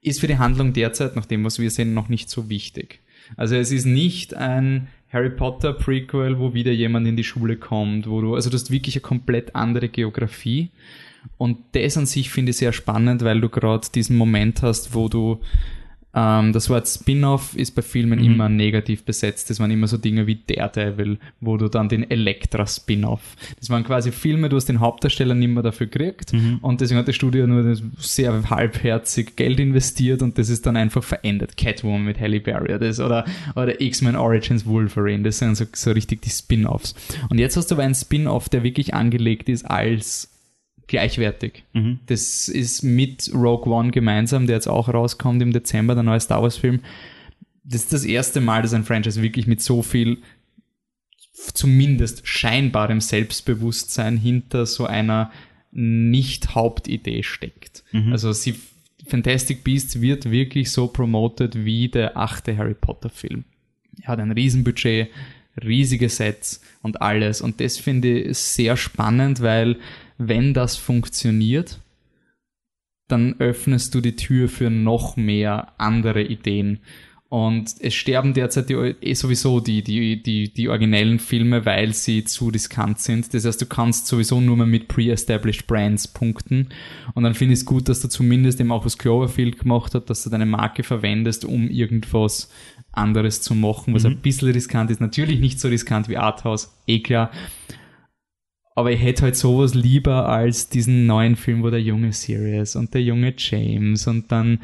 ist 0.00 0.20
für 0.20 0.26
die 0.26 0.38
Handlung 0.38 0.72
derzeit, 0.72 1.16
nach 1.16 1.26
dem, 1.26 1.44
was 1.44 1.58
wir 1.58 1.70
sehen, 1.70 1.94
noch 1.94 2.08
nicht 2.08 2.30
so 2.30 2.48
wichtig. 2.48 3.00
Also 3.36 3.56
es 3.56 3.72
ist 3.72 3.84
nicht 3.84 4.34
ein 4.34 4.88
Harry 5.12 5.30
Potter 5.30 5.72
Prequel, 5.72 6.38
wo 6.38 6.54
wieder 6.54 6.72
jemand 6.72 7.06
in 7.06 7.16
die 7.16 7.24
Schule 7.24 7.56
kommt, 7.56 8.08
wo 8.08 8.20
du, 8.20 8.34
also 8.34 8.50
du 8.50 8.54
hast 8.54 8.70
wirklich 8.70 8.96
eine 8.96 9.02
komplett 9.02 9.54
andere 9.54 9.88
Geografie. 9.88 10.70
Und 11.36 11.58
das 11.72 11.96
an 11.96 12.06
sich 12.06 12.30
finde 12.30 12.50
ich 12.50 12.58
sehr 12.58 12.72
spannend, 12.72 13.22
weil 13.22 13.40
du 13.40 13.48
gerade 13.48 13.88
diesen 13.94 14.16
Moment 14.16 14.62
hast, 14.62 14.94
wo 14.94 15.08
du 15.08 15.40
ähm, 16.14 16.52
das 16.52 16.70
Wort 16.70 16.88
Spin-off 16.88 17.54
ist 17.54 17.72
bei 17.72 17.82
Filmen 17.82 18.18
mhm. 18.18 18.24
immer 18.24 18.48
negativ 18.48 19.04
besetzt. 19.04 19.50
Das 19.50 19.60
waren 19.60 19.70
immer 19.70 19.86
so 19.86 19.98
Dinge 19.98 20.26
wie 20.26 20.36
Daredevil, 20.46 21.18
wo 21.40 21.56
du 21.56 21.68
dann 21.68 21.88
den 21.88 22.10
Elektra-Spin-off. 22.10 23.36
Das 23.58 23.68
waren 23.70 23.84
quasi 23.84 24.10
Filme, 24.10 24.48
du 24.48 24.56
hast 24.56 24.66
den 24.66 24.80
Hauptdarsteller 24.80 25.34
nicht 25.34 25.48
mehr 25.48 25.62
dafür 25.62 25.86
gekriegt 25.86 26.32
mhm. 26.32 26.58
und 26.62 26.80
deswegen 26.80 26.98
hat 26.98 27.08
das 27.08 27.16
Studio 27.16 27.46
nur 27.46 27.76
sehr 27.98 28.48
halbherzig 28.48 29.36
Geld 29.36 29.60
investiert 29.60 30.22
und 30.22 30.38
das 30.38 30.48
ist 30.48 30.66
dann 30.66 30.76
einfach 30.76 31.02
verändert. 31.02 31.56
Catwoman 31.56 32.04
mit 32.04 32.18
Halle 32.20 32.40
Berry 32.40 32.78
das, 32.78 33.00
oder, 33.00 33.24
oder 33.54 33.80
X-Men 33.80 34.16
Origins 34.16 34.64
Wolverine, 34.66 35.22
das 35.24 35.38
sind 35.38 35.56
so, 35.56 35.66
so 35.72 35.90
richtig 35.92 36.22
die 36.22 36.30
Spin-offs. 36.30 36.94
Und 37.28 37.38
jetzt 37.38 37.56
hast 37.56 37.70
du 37.70 37.74
aber 37.74 37.84
einen 37.84 37.94
Spin-off, 37.94 38.48
der 38.48 38.62
wirklich 38.62 38.94
angelegt 38.94 39.48
ist 39.48 39.64
als 39.64 40.30
gleichwertig. 40.88 41.64
Mhm. 41.72 42.00
Das 42.06 42.48
ist 42.48 42.82
mit 42.82 43.30
Rogue 43.32 43.72
One 43.72 43.90
gemeinsam, 43.90 44.46
der 44.46 44.56
jetzt 44.56 44.68
auch 44.68 44.88
rauskommt 44.88 45.40
im 45.42 45.52
Dezember, 45.52 45.94
der 45.94 46.02
neue 46.02 46.20
Star 46.20 46.42
Wars-Film. 46.42 46.80
Das 47.64 47.82
ist 47.82 47.92
das 47.92 48.04
erste 48.04 48.40
Mal, 48.40 48.62
dass 48.62 48.74
ein 48.74 48.84
Franchise 48.84 49.22
wirklich 49.22 49.46
mit 49.46 49.60
so 49.60 49.82
viel, 49.82 50.18
zumindest 51.54 52.26
scheinbarem 52.26 53.00
Selbstbewusstsein 53.00 54.16
hinter 54.16 54.66
so 54.66 54.86
einer 54.86 55.30
Nicht-Hauptidee 55.70 57.22
steckt. 57.22 57.84
Mhm. 57.92 58.12
Also 58.12 58.32
sie, 58.32 58.54
Fantastic 59.06 59.62
Beasts 59.64 60.00
wird 60.00 60.30
wirklich 60.30 60.72
so 60.72 60.88
promoted 60.88 61.64
wie 61.64 61.88
der 61.88 62.16
achte 62.16 62.56
Harry 62.56 62.74
Potter-Film. 62.74 63.44
Er 64.02 64.08
hat 64.08 64.20
ein 64.20 64.32
Riesenbudget, 64.32 65.08
riesige 65.62 66.08
Sets 66.08 66.60
und 66.82 67.00
alles. 67.02 67.40
Und 67.40 67.60
das 67.60 67.78
finde 67.78 68.20
ich 68.20 68.38
sehr 68.38 68.76
spannend, 68.76 69.40
weil 69.40 69.76
wenn 70.18 70.52
das 70.52 70.76
funktioniert, 70.76 71.80
dann 73.08 73.36
öffnest 73.38 73.94
du 73.94 74.00
die 74.00 74.16
Tür 74.16 74.48
für 74.48 74.68
noch 74.68 75.16
mehr 75.16 75.72
andere 75.78 76.22
Ideen. 76.22 76.80
Und 77.30 77.74
es 77.80 77.94
sterben 77.94 78.32
derzeit 78.32 78.70
die, 78.70 78.74
eh 78.74 79.12
sowieso 79.12 79.60
die, 79.60 79.82
die, 79.82 80.22
die, 80.22 80.50
die 80.50 80.68
originellen 80.70 81.18
Filme, 81.18 81.66
weil 81.66 81.92
sie 81.92 82.24
zu 82.24 82.48
riskant 82.48 83.00
sind. 83.00 83.34
Das 83.34 83.44
heißt, 83.44 83.60
du 83.60 83.66
kannst 83.66 84.06
sowieso 84.06 84.40
nur 84.40 84.56
mehr 84.56 84.66
mit 84.66 84.88
pre-established 84.88 85.66
Brands 85.66 86.08
punkten. 86.08 86.70
Und 87.14 87.24
dann 87.24 87.34
finde 87.34 87.52
ich 87.52 87.60
es 87.60 87.66
gut, 87.66 87.90
dass 87.90 88.00
du 88.00 88.08
zumindest 88.08 88.60
eben 88.60 88.72
auch 88.72 88.86
was 88.86 88.96
Cloverfield 88.96 89.58
gemacht 89.58 89.94
hat, 89.94 90.08
dass 90.08 90.22
du 90.22 90.30
deine 90.30 90.46
Marke 90.46 90.82
verwendest, 90.82 91.44
um 91.44 91.68
irgendwas 91.68 92.50
anderes 92.92 93.42
zu 93.42 93.54
machen, 93.54 93.92
was 93.94 94.04
mhm. 94.04 94.12
ein 94.12 94.18
bisschen 94.18 94.50
riskant 94.50 94.90
ist. 94.90 95.02
Natürlich 95.02 95.38
nicht 95.38 95.60
so 95.60 95.68
riskant 95.68 96.08
wie 96.08 96.16
Arthouse, 96.16 96.72
eh 96.86 97.00
klar. 97.00 97.30
Aber 98.78 98.92
ich 98.92 99.02
hätte 99.02 99.22
halt 99.22 99.34
sowas 99.34 99.74
lieber 99.74 100.28
als 100.28 100.68
diesen 100.68 101.04
neuen 101.04 101.34
Film, 101.34 101.64
wo 101.64 101.70
der 101.70 101.82
junge 101.82 102.12
Sirius 102.12 102.76
und 102.76 102.94
der 102.94 103.02
junge 103.02 103.34
James 103.36 104.06
und 104.06 104.30
dann 104.30 104.60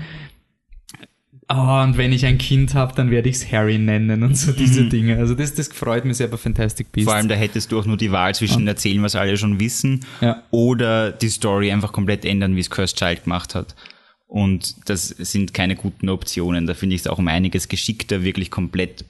Oh, 1.48 1.83
und 1.83 1.98
wenn 1.98 2.12
ich 2.12 2.24
ein 2.24 2.38
Kind 2.38 2.74
habe, 2.74 2.94
dann 2.94 3.11
werde 3.11 3.29
ich 3.29 3.35
es 3.35 3.50
Harry 3.50 3.77
nennen 3.77 4.22
und 4.22 4.37
so 4.37 4.53
diese 4.53 4.83
mhm. 4.83 4.90
Dinge. 4.90 5.18
Also 5.18 5.35
das, 5.35 5.55
das 5.55 5.66
freut 5.66 6.05
mich 6.05 6.18
sehr 6.18 6.29
bei 6.29 6.37
Fantastic 6.37 6.92
Beasts. 6.92 7.07
Vor 7.07 7.16
allem, 7.16 7.27
da 7.27 7.35
hättest 7.35 7.72
du 7.72 7.81
auch 7.81 7.87
nur 7.87 7.96
die 7.96 8.12
Wahl 8.12 8.37
zwischen 8.37 8.62
und 8.62 8.68
erzählen, 8.68 9.03
was 9.03 9.16
alle 9.16 9.37
schon 9.37 9.59
wissen, 9.59 10.07
ja. 10.20 10.44
oder 10.53 11.11
die 11.11 11.29
Story 11.29 11.72
einfach 11.72 11.90
komplett 11.90 12.24
ändern, 12.24 12.55
wie 12.55 12.61
es 12.61 12.70
Cursed 12.70 12.96
Child 12.96 13.24
gemacht 13.24 13.57
hat. 13.57 13.74
Und 14.29 14.88
das 14.88 15.09
sind 15.09 15.53
keine 15.53 15.74
guten 15.74 16.09
Optionen. 16.09 16.68
Da 16.68 16.74
finde 16.74 16.94
ich 16.94 17.00
es 17.00 17.09
auch 17.09 17.18
um 17.18 17.27
einiges 17.27 17.66
geschickter, 17.66 18.22
wirklich 18.22 18.53
komplett 18.53 19.05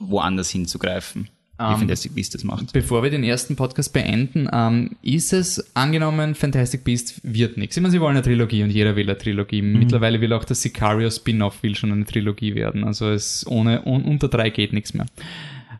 woanders 0.00 0.48
hinzugreifen 0.48 1.28
ähm, 1.70 1.78
Fantastic 1.78 2.14
Beasts 2.14 2.32
das 2.32 2.44
macht. 2.44 2.72
Bevor 2.72 3.02
wir 3.02 3.10
den 3.10 3.24
ersten 3.24 3.56
Podcast 3.56 3.92
beenden, 3.92 4.48
ähm, 4.52 4.96
ist 5.02 5.32
es 5.32 5.74
angenommen, 5.74 6.34
Fantastic 6.34 6.84
Beasts 6.84 7.20
wird 7.22 7.56
nichts. 7.56 7.76
Ich 7.76 7.82
meine, 7.82 7.92
sie 7.92 8.00
wollen 8.00 8.16
eine 8.16 8.22
Trilogie 8.22 8.62
und 8.62 8.70
jeder 8.70 8.96
will 8.96 9.08
eine 9.08 9.18
Trilogie. 9.18 9.62
Mhm. 9.62 9.78
Mittlerweile 9.78 10.20
will 10.20 10.32
auch 10.32 10.44
das 10.44 10.62
Sicario 10.62 11.10
Spin-off 11.10 11.62
will 11.62 11.76
schon 11.76 11.92
eine 11.92 12.04
Trilogie 12.04 12.54
werden. 12.54 12.84
Also 12.84 13.10
es 13.10 13.46
ohne 13.46 13.82
un, 13.84 14.02
unter 14.02 14.28
drei 14.28 14.50
geht 14.50 14.72
nichts 14.72 14.94
mehr. 14.94 15.06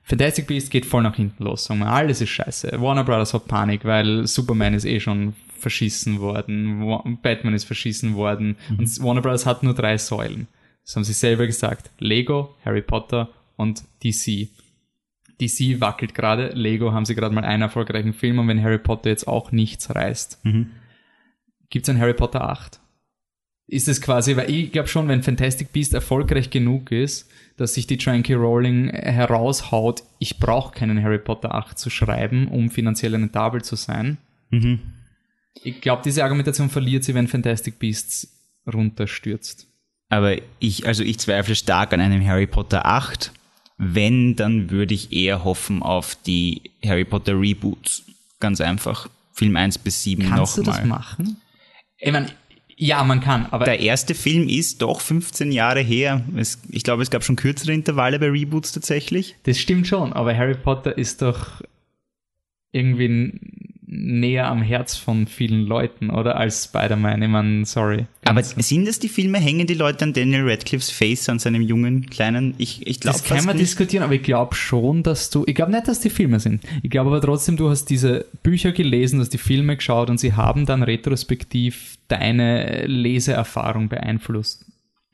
Fantastic 0.04 0.46
Beasts 0.46 0.70
geht 0.70 0.86
voll 0.86 1.02
nach 1.02 1.16
hinten 1.16 1.44
los. 1.44 1.64
Sagen 1.64 1.80
wir, 1.80 1.88
alles 1.88 2.20
ist 2.20 2.30
scheiße. 2.30 2.80
Warner 2.80 3.04
Brothers 3.04 3.34
hat 3.34 3.46
Panik, 3.46 3.84
weil 3.84 4.26
Superman 4.26 4.74
ist 4.74 4.84
eh 4.84 5.00
schon 5.00 5.34
verschissen 5.58 6.18
worden, 6.20 6.84
Batman 7.22 7.54
ist 7.54 7.64
verschissen 7.64 8.14
worden 8.14 8.56
mhm. 8.68 8.80
und 8.80 9.02
Warner 9.02 9.22
Brothers 9.22 9.46
hat 9.46 9.62
nur 9.62 9.74
drei 9.74 9.96
Säulen. 9.96 10.48
Das 10.84 10.96
haben 10.96 11.04
sie 11.04 11.12
selber 11.12 11.46
gesagt. 11.46 11.90
Lego, 11.98 12.54
Harry 12.64 12.82
Potter 12.82 13.28
und 13.56 13.84
DC. 14.02 14.48
DC 15.42 15.80
wackelt 15.80 16.14
gerade, 16.14 16.48
Lego 16.48 16.92
haben 16.92 17.04
sie 17.04 17.14
gerade 17.14 17.34
mal 17.34 17.44
einen 17.44 17.62
erfolgreichen 17.62 18.12
Film 18.12 18.38
und 18.38 18.48
wenn 18.48 18.62
Harry 18.62 18.78
Potter 18.78 19.10
jetzt 19.10 19.26
auch 19.26 19.52
nichts 19.52 19.94
reißt, 19.94 20.44
mhm. 20.44 20.70
gibt 21.70 21.88
es 21.88 21.94
ein 21.94 22.00
Harry 22.00 22.14
Potter 22.14 22.48
8? 22.48 22.80
Ist 23.66 23.88
es 23.88 24.00
quasi, 24.00 24.36
weil 24.36 24.50
ich 24.50 24.72
glaube 24.72 24.88
schon, 24.88 25.08
wenn 25.08 25.22
Fantastic 25.22 25.72
Beast 25.72 25.94
erfolgreich 25.94 26.50
genug 26.50 26.92
ist, 26.92 27.30
dass 27.56 27.74
sich 27.74 27.86
die 27.86 27.96
Tranky 27.96 28.34
Rowling 28.34 28.90
heraushaut, 28.90 30.02
ich 30.18 30.38
brauche 30.38 30.74
keinen 30.74 31.02
Harry 31.02 31.18
Potter 31.18 31.54
8 31.54 31.78
zu 31.78 31.90
schreiben, 31.90 32.48
um 32.48 32.70
finanziell 32.70 33.14
rentabel 33.14 33.62
zu 33.62 33.76
sein. 33.76 34.18
Mhm. 34.50 34.80
Ich 35.64 35.80
glaube, 35.80 36.02
diese 36.04 36.22
Argumentation 36.22 36.70
verliert 36.70 37.04
sie, 37.04 37.14
wenn 37.14 37.28
Fantastic 37.28 37.78
Beasts 37.78 38.28
runterstürzt. 38.72 39.66
Aber 40.08 40.36
ich, 40.58 40.86
also 40.86 41.02
ich 41.02 41.18
zweifle 41.18 41.54
stark 41.54 41.92
an 41.94 42.00
einem 42.00 42.26
Harry 42.26 42.46
Potter 42.46 42.84
8 42.84 43.32
wenn, 43.82 44.36
dann 44.36 44.70
würde 44.70 44.94
ich 44.94 45.12
eher 45.12 45.44
hoffen 45.44 45.82
auf 45.82 46.16
die 46.26 46.62
Harry 46.84 47.04
Potter 47.04 47.38
Reboots. 47.38 48.04
Ganz 48.40 48.60
einfach. 48.60 49.08
Film 49.32 49.56
1 49.56 49.78
bis 49.78 50.02
7 50.02 50.22
nochmal. 50.22 50.38
Kannst 50.38 50.58
du 50.58 50.62
das 50.62 50.84
machen? 50.84 51.36
Ich 51.98 52.12
meine, 52.12 52.28
Ja, 52.76 53.02
man 53.04 53.20
kann, 53.20 53.46
aber 53.50 53.64
Der 53.64 53.80
erste 53.80 54.14
Film 54.14 54.48
ist 54.48 54.82
doch 54.82 55.00
15 55.00 55.52
Jahre 55.52 55.80
her. 55.80 56.24
Es, 56.36 56.58
ich 56.70 56.82
glaube, 56.82 57.02
es 57.02 57.10
gab 57.10 57.22
schon 57.24 57.36
kürzere 57.36 57.72
Intervalle 57.72 58.18
bei 58.18 58.28
Reboots 58.28 58.72
tatsächlich. 58.72 59.36
das 59.44 59.58
stimmt 59.58 59.86
schon. 59.86 60.12
Aber 60.12 60.36
Harry 60.36 60.54
Potter 60.54 60.96
ist 60.96 61.22
doch 61.22 61.62
irgendwie 62.72 63.38
näher 63.92 64.48
am 64.48 64.62
Herz 64.62 64.96
von 64.96 65.26
vielen 65.26 65.66
Leuten, 65.66 66.10
oder? 66.10 66.36
Als 66.36 66.64
Spider-Man. 66.64 67.22
Ich 67.22 67.28
meine, 67.28 67.66
sorry. 67.66 68.06
Aber 68.24 68.42
sind 68.42 68.88
das 68.88 68.98
die 68.98 69.08
Filme? 69.08 69.38
Hängen 69.38 69.66
die 69.66 69.74
Leute 69.74 70.04
an 70.04 70.12
Daniel 70.14 70.48
Radcliffes 70.48 70.90
Face, 70.90 71.28
an 71.28 71.38
seinem 71.38 71.60
jungen, 71.60 72.08
kleinen? 72.08 72.54
Ich, 72.56 72.86
ich 72.86 73.00
glaube 73.00 73.18
das 73.18 73.24
kann 73.24 73.44
man 73.44 73.56
nicht. 73.56 73.68
diskutieren, 73.68 74.02
aber 74.02 74.14
ich 74.14 74.22
glaube 74.22 74.54
schon, 74.54 75.02
dass 75.02 75.28
du, 75.28 75.44
ich 75.46 75.54
glaube 75.54 75.72
nicht, 75.72 75.88
dass 75.88 76.00
die 76.00 76.10
Filme 76.10 76.40
sind. 76.40 76.62
Ich 76.82 76.90
glaube 76.90 77.10
aber 77.10 77.20
trotzdem, 77.20 77.56
du 77.56 77.68
hast 77.68 77.86
diese 77.86 78.26
Bücher 78.42 78.72
gelesen, 78.72 79.18
du 79.18 79.22
hast 79.22 79.32
die 79.34 79.38
Filme 79.38 79.76
geschaut 79.76 80.08
und 80.08 80.18
sie 80.18 80.32
haben 80.32 80.64
dann 80.64 80.82
retrospektiv 80.82 81.96
deine 82.08 82.86
Leseerfahrung 82.86 83.88
beeinflusst. 83.88 84.64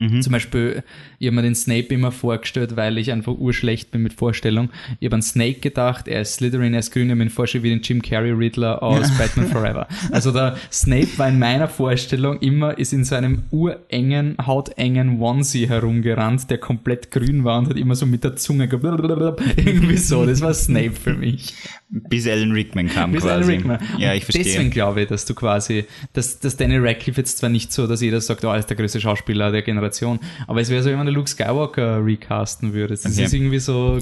Mhm. 0.01 0.23
Zum 0.23 0.33
Beispiel, 0.33 0.85
ich 1.19 1.27
habe 1.27 1.35
mir 1.35 1.43
den 1.43 1.57
Snape 1.57 1.87
immer 1.93 2.13
vorgestellt, 2.13 2.77
weil 2.77 2.99
ich 2.99 3.11
einfach 3.11 3.33
urschlecht 3.37 3.91
bin 3.91 4.03
mit 4.05 4.13
Vorstellung. 4.13 4.71
Ich 5.01 5.07
habe 5.07 5.17
an 5.17 5.23
Snake 5.23 5.59
gedacht, 5.59 6.07
er 6.07 6.21
ist 6.21 6.35
Slytherin, 6.35 6.73
er 6.73 6.81
ist 6.81 6.93
grün, 6.93 7.07
ich 7.07 7.11
habe 7.11 7.23
ihn 7.23 7.31
vorgestellt 7.31 7.65
wie 7.65 7.71
den 7.71 7.83
Jim 7.83 8.01
Carrey 8.01 8.31
Riddler 8.31 8.81
aus 8.83 9.11
Batman 9.19 9.49
Forever. 9.49 9.89
Also 10.13 10.31
der 10.31 10.57
Snape 10.73 11.09
war 11.17 11.29
in 11.29 11.41
meiner 11.41 11.67
Vorstellung 11.67 12.39
immer, 12.39 12.79
ist 12.79 12.93
in 12.93 13.05
so 13.05 13.17
einem 13.17 13.43
urengen, 13.51 14.37
hautengen 14.47 15.21
Onesie 15.21 15.69
herumgerannt, 15.69 16.49
der 16.49 16.59
komplett 16.59 17.11
grün 17.11 17.43
war 17.43 17.59
und 17.59 17.69
hat 17.69 17.77
immer 17.77 17.97
so 17.97 18.07
mit 18.07 18.23
der 18.23 18.37
Zunge 18.37 18.69
ge- 18.69 18.79
irgendwie 19.57 19.97
so. 19.97 20.25
Das 20.25 20.41
war 20.41 20.55
Snape 20.55 20.93
für 20.93 21.15
mich. 21.15 21.55
Bis 21.91 22.27
Alan 22.27 22.53
Rickman 22.53 22.89
kam 22.89 23.13
Bis 23.13 23.23
quasi. 23.23 23.33
Alan 23.35 23.49
Rickman. 23.49 23.79
Ja, 23.99 24.13
ich 24.13 24.25
verstehe. 24.25 24.45
Deswegen 24.45 24.71
glaube 24.71 25.03
ich, 25.03 25.09
dass 25.09 25.25
du 25.25 25.35
quasi, 25.35 25.87
dass, 26.13 26.39
dass 26.39 26.57
Daniel 26.57 26.87
Radcliffe 26.87 27.21
jetzt 27.21 27.39
zwar 27.39 27.49
nicht 27.49 27.73
so, 27.73 27.87
dass 27.87 28.03
jeder 28.03 28.21
sagt, 28.21 28.45
oh, 28.45 28.49
er 28.49 28.59
ist 28.59 28.67
der 28.67 28.77
größte 28.77 29.01
Schauspieler 29.01 29.51
der 29.51 29.63
Generation, 29.63 30.21
aber 30.47 30.61
es 30.61 30.69
wäre 30.69 30.83
so, 30.83 30.91
wenn 30.91 30.99
man 30.99 31.07
den 31.07 31.15
Luke 31.15 31.31
Skywalker 31.31 32.05
recasten 32.05 32.75
würde. 32.75 32.95
Das 32.95 33.07
Okay. 33.07 33.25
ist 33.25 33.33
irgendwie 33.33 33.59
so, 33.59 33.99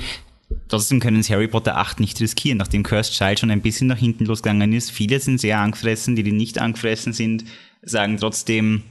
Trotzdem 0.68 1.00
können 1.00 1.18
es 1.20 1.28
Harry 1.30 1.48
Potter 1.48 1.76
8 1.76 1.98
nicht 2.00 2.20
riskieren, 2.20 2.58
nachdem 2.58 2.82
Cursed 2.84 3.14
Child 3.14 3.40
schon 3.40 3.50
ein 3.50 3.62
bisschen 3.62 3.88
nach 3.88 3.98
hinten 3.98 4.26
losgegangen 4.26 4.72
ist. 4.72 4.90
Viele 4.92 5.18
sind 5.18 5.40
sehr 5.40 5.58
angefressen, 5.58 6.14
die, 6.16 6.22
die 6.22 6.30
nicht 6.32 6.58
angefressen 6.60 7.12
sind, 7.12 7.44
sagen 7.82 8.16
trotzdem, 8.16 8.82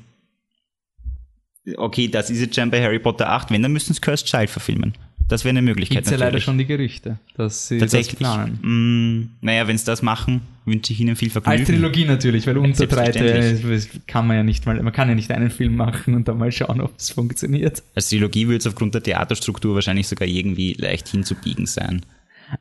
okay, 1.78 2.08
das 2.08 2.30
ist 2.30 2.40
jetzt 2.42 2.56
schon 2.56 2.72
bei 2.72 2.82
Harry 2.84 3.00
Potter 3.00 3.30
8, 3.30 3.52
wenn, 3.52 3.62
dann 3.62 3.72
müssen 3.74 3.92
es 3.94 4.02
Cursed 4.02 4.28
Child 4.28 4.50
verfilmen. 4.50 4.94
Das 5.28 5.44
wäre 5.44 5.50
eine 5.52 5.62
Möglichkeit. 5.64 6.04
gibt 6.04 6.12
ja 6.12 6.18
leider 6.18 6.40
schon 6.40 6.58
die 6.58 6.66
Gerüchte, 6.66 7.18
dass 7.36 7.68
sie 7.68 7.80
Tatsächlich. 7.80 8.20
das 8.20 8.20
planen. 8.20 8.60
Mm, 8.62 9.30
naja, 9.46 9.68
wenn 9.68 9.78
sie 9.78 9.86
das 9.86 10.02
machen, 10.04 10.42
wünsche 10.66 10.94
ich 10.94 11.00
ihnen 11.00 11.16
viel 11.16 11.30
Vergnügen. 11.32 11.60
Als 11.60 11.68
Trilogie 11.68 12.06
natürlich, 12.06 12.46
weil 12.46 12.58
unter 12.60 12.86
drei 12.86 13.10
das 13.12 13.90
kann 14.08 14.28
man 14.28 14.38
ja 14.38 14.44
nicht 14.44 14.66
mal, 14.68 14.82
man 14.82 14.94
kann 14.94 15.10
ja 15.10 15.16
nicht 15.16 15.32
einen 15.32 15.50
Film 15.50 15.76
machen 15.76 16.14
und 16.14 16.28
dann 16.28 16.38
mal 16.38 16.52
schauen, 16.52 16.80
ob 16.80 16.94
es 16.98 17.10
funktioniert. 17.10 17.82
Als 17.96 18.10
Trilogie 18.10 18.46
würde 18.48 18.58
es 18.58 18.68
aufgrund 18.68 18.94
der 18.94 19.02
Theaterstruktur 19.04 19.74
wahrscheinlich 19.76 20.08
sogar 20.08 20.28
irgendwie 20.28 20.74
leicht 20.74 21.08
hinzubiegen 21.08 21.66
sein. 21.66 22.02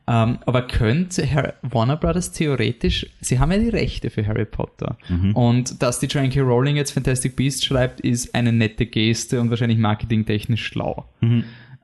Ähm, 0.09 0.39
aber 0.47 0.63
könnte 0.63 1.31
Har- 1.31 1.53
Warner 1.61 1.99
Brothers 1.99 2.33
theoretisch, 2.33 3.07
sie 3.21 3.39
haben 3.39 3.53
ja 3.53 3.59
die 3.59 3.69
Rechte 3.69 4.09
für 4.09 4.27
Harry 4.27 4.47
Potter. 4.47 4.97
Und 5.35 5.83
dass 5.83 5.99
die 6.01 6.07
Joanne 6.07 6.31
K. 6.31 6.41
Rowling 6.41 6.77
jetzt 6.77 6.93
Fantastic 6.93 7.37
Beasts 7.37 7.63
schreibt, 7.63 8.01
ist 8.01 8.35
eine 8.35 8.51
nette 8.53 8.87
Geste 8.87 9.39
und 9.43 9.51
wahrscheinlich 9.51 9.77
marketingtechnisch 9.79 10.65
schlau. 10.65 11.05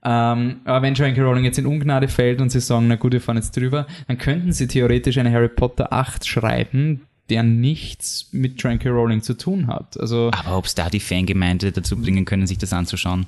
Ähm, 0.03 0.61
aber 0.65 0.83
wenn 0.83 0.95
Joanne 0.95 1.15
K. 1.15 1.23
Rowling 1.23 1.45
jetzt 1.45 1.59
in 1.59 1.67
Ungnade 1.67 2.09
fällt 2.09 2.41
und 2.41 2.51
sie 2.51 2.61
sagen, 2.61 2.89
na 2.89 2.97
gut, 2.97 3.13
wir 3.13 3.21
fahren 3.21 3.37
jetzt 3.37 3.57
drüber, 3.57 3.87
dann 4.09 4.19
könnten 4.19 4.53
sie 4.53 4.67
theoretisch 4.67 5.19
eine 5.19 5.33
Harry 5.33 5.49
Potter 5.49 5.93
8 5.93 6.27
schreiben, 6.27 7.03
der 7.29 7.43
nichts 7.43 8.29
mit 8.33 8.61
Joanne 8.61 8.79
K. 8.79 8.89
Rowling 8.89 9.23
zu 9.23 9.37
tun 9.37 9.67
hat. 9.67 9.99
Also 10.01 10.31
Aber 10.33 10.57
ob 10.57 10.65
es 10.65 10.75
da 10.75 10.89
die 10.89 11.01
Fangemeinde 11.01 11.73
dazu 11.73 11.97
bringen 11.97 12.25
können, 12.25 12.47
sich 12.47 12.59
das 12.59 12.73
anzuschauen? 12.73 13.27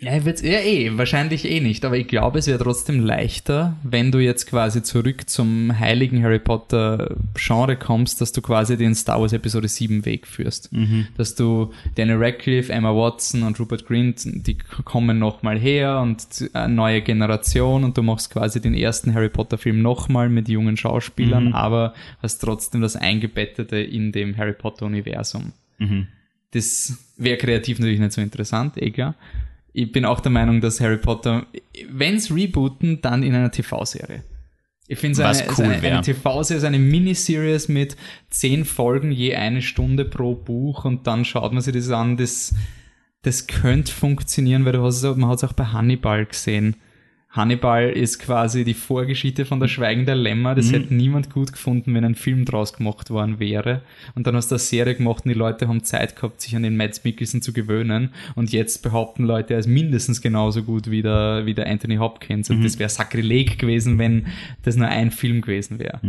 Ja, 0.00 0.24
wird's, 0.24 0.42
ja, 0.42 0.58
eh, 0.58 0.96
wahrscheinlich 0.98 1.50
eh 1.50 1.60
nicht, 1.60 1.84
aber 1.84 1.96
ich 1.96 2.08
glaube, 2.08 2.38
es 2.38 2.46
wäre 2.46 2.58
trotzdem 2.58 3.00
leichter, 3.00 3.76
wenn 3.82 4.12
du 4.12 4.18
jetzt 4.18 4.46
quasi 4.46 4.82
zurück 4.82 5.28
zum 5.30 5.78
heiligen 5.78 6.22
Harry 6.22 6.38
Potter 6.38 7.16
Genre 7.34 7.76
kommst, 7.76 8.20
dass 8.20 8.32
du 8.32 8.42
quasi 8.42 8.76
den 8.76 8.94
Star 8.94 9.20
Wars 9.20 9.32
Episode 9.32 9.68
7 9.68 10.04
Weg 10.04 10.26
führst. 10.26 10.70
Dass 11.16 11.34
du 11.34 11.72
Daniel 11.94 12.16
Radcliffe, 12.22 12.72
Emma 12.72 12.94
Watson 12.94 13.42
und 13.44 13.58
Rupert 13.58 13.86
Grint, 13.86 14.22
die 14.24 14.58
kommen 14.84 15.18
nochmal 15.18 15.58
her 15.58 16.00
und 16.00 16.50
eine 16.52 16.74
neue 16.74 17.00
Generation 17.00 17.84
und 17.84 17.96
du 17.96 18.02
machst 18.02 18.30
quasi 18.30 18.60
den 18.60 18.74
ersten 18.74 19.14
Harry 19.14 19.28
Potter 19.28 19.58
Film 19.58 19.80
nochmal 19.80 20.28
mit 20.28 20.48
jungen 20.48 20.76
Schauspielern, 20.76 21.48
aber 21.54 21.94
hast 22.22 22.38
trotzdem 22.38 22.80
das 22.80 22.96
Eingebettete 22.96 23.78
in 23.78 24.12
dem 24.12 24.36
Harry 24.36 24.54
Potter 24.54 24.86
Universum. 24.86 25.52
Das 26.50 26.98
wäre 27.16 27.36
kreativ 27.36 27.78
natürlich 27.78 28.00
nicht 28.00 28.12
so 28.12 28.20
interessant, 28.20 28.76
eh 28.80 28.90
klar. 28.90 29.14
Ich 29.76 29.90
bin 29.90 30.04
auch 30.04 30.20
der 30.20 30.30
Meinung, 30.30 30.60
dass 30.60 30.80
Harry 30.80 30.98
Potter, 30.98 31.46
wenn's 31.90 32.30
rebooten, 32.30 33.02
dann 33.02 33.24
in 33.24 33.34
einer 33.34 33.50
TV-Serie. 33.50 34.22
Ich 34.86 34.98
finde 35.00 35.18
Was 35.18 35.40
eine, 35.40 35.50
cool 35.58 35.64
eine, 35.64 35.88
eine 35.88 36.00
TV-Serie, 36.02 36.60
so 36.60 36.66
eine 36.68 36.78
Miniseries 36.78 37.68
mit 37.68 37.96
zehn 38.30 38.64
Folgen, 38.64 39.10
je 39.10 39.34
eine 39.34 39.62
Stunde 39.62 40.04
pro 40.04 40.36
Buch 40.36 40.84
und 40.84 41.08
dann 41.08 41.24
schaut 41.24 41.52
man 41.52 41.60
sich 41.60 41.74
das 41.74 41.90
an, 41.90 42.16
das, 42.16 42.54
das 43.22 43.48
könnte 43.48 43.92
funktionieren, 43.92 44.64
weil 44.64 44.74
du 44.74 44.82
hast 44.84 45.02
es, 45.02 45.16
man 45.16 45.28
hat 45.28 45.38
es 45.38 45.44
auch 45.44 45.54
bei 45.54 45.64
Hannibal 45.64 46.24
gesehen. 46.24 46.76
Hannibal 47.34 47.90
ist 47.90 48.20
quasi 48.20 48.62
die 48.62 48.74
Vorgeschichte 48.74 49.44
von 49.44 49.58
der 49.58 49.66
Schweigen 49.66 50.06
der 50.06 50.14
Lämmer. 50.14 50.54
Das 50.54 50.70
hätte 50.70 50.94
niemand 50.94 51.30
gut 51.30 51.50
gefunden, 51.50 51.92
wenn 51.92 52.04
ein 52.04 52.14
Film 52.14 52.44
draus 52.44 52.72
gemacht 52.72 53.10
worden 53.10 53.40
wäre. 53.40 53.82
Und 54.14 54.28
dann 54.28 54.36
hast 54.36 54.52
du 54.52 54.54
eine 54.54 54.60
Serie 54.60 54.94
gemacht 54.94 55.24
und 55.24 55.30
die 55.30 55.38
Leute 55.38 55.66
haben 55.66 55.82
Zeit 55.82 56.14
gehabt, 56.14 56.40
sich 56.40 56.54
an 56.54 56.62
den 56.62 56.76
Mads 56.76 57.02
Mikkelsen 57.02 57.42
zu 57.42 57.52
gewöhnen. 57.52 58.10
Und 58.36 58.52
jetzt 58.52 58.84
behaupten 58.84 59.24
Leute, 59.24 59.54
er 59.54 59.58
ist 59.58 59.66
mindestens 59.66 60.22
genauso 60.22 60.62
gut 60.62 60.88
wie 60.92 61.02
der, 61.02 61.42
wie 61.44 61.54
der 61.54 61.66
Anthony 61.66 61.96
Hopkins. 61.96 62.50
Und 62.50 62.62
das 62.62 62.78
wäre 62.78 62.88
Sakrileg 62.88 63.58
gewesen, 63.58 63.98
wenn 63.98 64.26
das 64.62 64.76
nur 64.76 64.86
ein 64.86 65.10
Film 65.10 65.40
gewesen 65.40 65.80
wäre. 65.80 66.00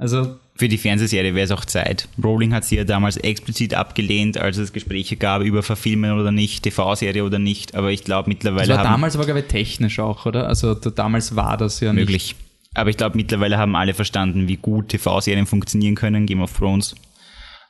Also 0.00 0.38
Für 0.54 0.68
die 0.68 0.78
Fernsehserie 0.78 1.34
wäre 1.34 1.44
es 1.44 1.50
auch 1.50 1.66
Zeit. 1.66 2.08
Rowling 2.22 2.54
hat 2.54 2.64
sie 2.64 2.76
ja 2.76 2.84
damals 2.84 3.18
explizit 3.18 3.74
abgelehnt, 3.74 4.38
als 4.38 4.56
es 4.56 4.72
Gespräche 4.72 5.16
gab 5.16 5.42
über 5.42 5.62
Verfilmen 5.62 6.18
oder 6.18 6.32
nicht, 6.32 6.62
TV-Serie 6.62 7.22
oder 7.22 7.38
nicht. 7.38 7.74
Aber 7.74 7.90
ich 7.90 8.02
glaube 8.02 8.24
das 8.24 8.28
mittlerweile 8.28 8.70
war 8.70 8.78
haben 8.78 8.92
damals 8.92 9.14
aber, 9.14 9.26
glaube 9.26 9.40
ich, 9.40 9.46
technisch 9.46 9.98
auch, 9.98 10.24
oder? 10.24 10.48
Also 10.48 10.74
da, 10.74 10.88
damals 10.88 11.36
war 11.36 11.58
das 11.58 11.80
ja 11.80 11.92
nicht. 11.92 12.00
möglich. 12.00 12.34
Aber 12.72 12.88
ich 12.88 12.96
glaube 12.96 13.16
mittlerweile 13.16 13.58
haben 13.58 13.76
alle 13.76 13.92
verstanden, 13.92 14.48
wie 14.48 14.56
gut 14.56 14.88
TV-Serien 14.88 15.46
funktionieren 15.46 15.96
können. 15.96 16.24
Game 16.24 16.40
of 16.40 16.56
Thrones, 16.56 16.94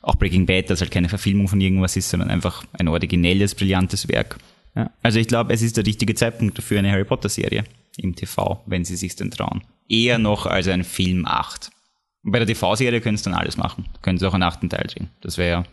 auch 0.01 0.15
Breaking 0.15 0.47
Bad, 0.47 0.71
das 0.71 0.81
halt 0.81 0.93
keine 0.93 1.09
Verfilmung 1.09 1.49
von 1.49 1.61
irgendwas 1.61 1.97
ist, 1.97 2.11
sondern 2.11 2.31
einfach 2.31 2.63
ein 2.75 2.87
originelles, 2.87 3.57
brillantes 3.57 4.07
Werk. 4.07 4.39
Ja. 4.77 4.89
Also 5.03 5.19
ich 5.19 5.27
glaube, 5.27 5.53
es 5.53 5.63
ist 5.63 5.77
der 5.77 5.85
richtige 5.85 6.15
Zeitpunkt 6.15 6.57
dafür 6.57 6.79
eine 6.79 6.93
Harry 6.93 7.05
Potter-Serie 7.05 7.65
im 7.97 8.15
TV, 8.15 8.63
wenn 8.67 8.85
sie 8.85 8.95
sich 8.95 9.17
denn 9.17 9.33
trauen. 9.33 9.63
Eher 9.89 10.19
noch 10.19 10.47
als 10.47 10.69
ein 10.69 10.85
Film 10.85 11.27
8. 11.27 11.73
Und 12.23 12.33
bei 12.33 12.39
der 12.39 12.47
TV-Serie 12.47 13.01
können 13.01 13.17
sie 13.17 13.25
dann 13.25 13.35
alles 13.35 13.57
machen. 13.57 13.87
Können 14.03 14.19
sie 14.19 14.27
auch 14.27 14.35
einen 14.35 14.43
achten 14.43 14.69
Teil 14.69 14.87
drehen. 14.87 15.09
Das 15.23 15.39
wäre 15.39 15.51
ja 15.51 15.65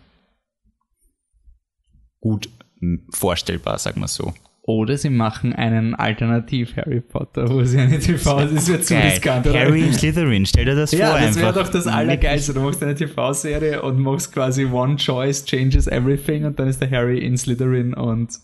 gut 2.20 2.50
m, 2.82 3.02
vorstellbar, 3.12 3.78
sagen 3.80 4.02
wir 4.02 4.08
so. 4.08 4.34
Oder 4.64 4.98
sie 4.98 5.10
machen 5.10 5.54
einen 5.54 5.96
Alternativ-Harry 5.96 7.00
Potter, 7.00 7.50
wo 7.50 7.64
sie 7.64 7.80
eine 7.80 8.00
TV, 8.00 8.42
das 8.54 8.68
wird 8.68 8.86
zu 8.86 8.96
Geil. 8.96 9.10
riskant, 9.12 9.48
oder? 9.48 9.58
Harry 9.60 9.94
Slytherin, 9.94 10.46
stell 10.46 10.66
dir 10.66 10.76
das 10.76 10.92
Ja, 10.92 11.12
vor 11.12 11.20
das 11.22 11.36
wäre 11.40 11.54
doch 11.54 11.70
das 11.70 11.88
Allergeilste. 11.88 12.54
Du 12.54 12.60
machst 12.62 12.84
eine 12.84 12.94
TV-Serie 12.96 13.82
und 13.82 14.00
machst 14.00 14.34
quasi 14.34 14.66
One 14.66 14.98
Choice 14.98 15.46
changes 15.46 15.88
everything 15.88 16.44
und 16.44 16.60
dann 16.60 16.68
ist 16.68 16.82
der 16.82 16.92
Harry 16.92 17.20
in 17.20 17.38
Slytherin 17.38 17.94
und 17.94 18.40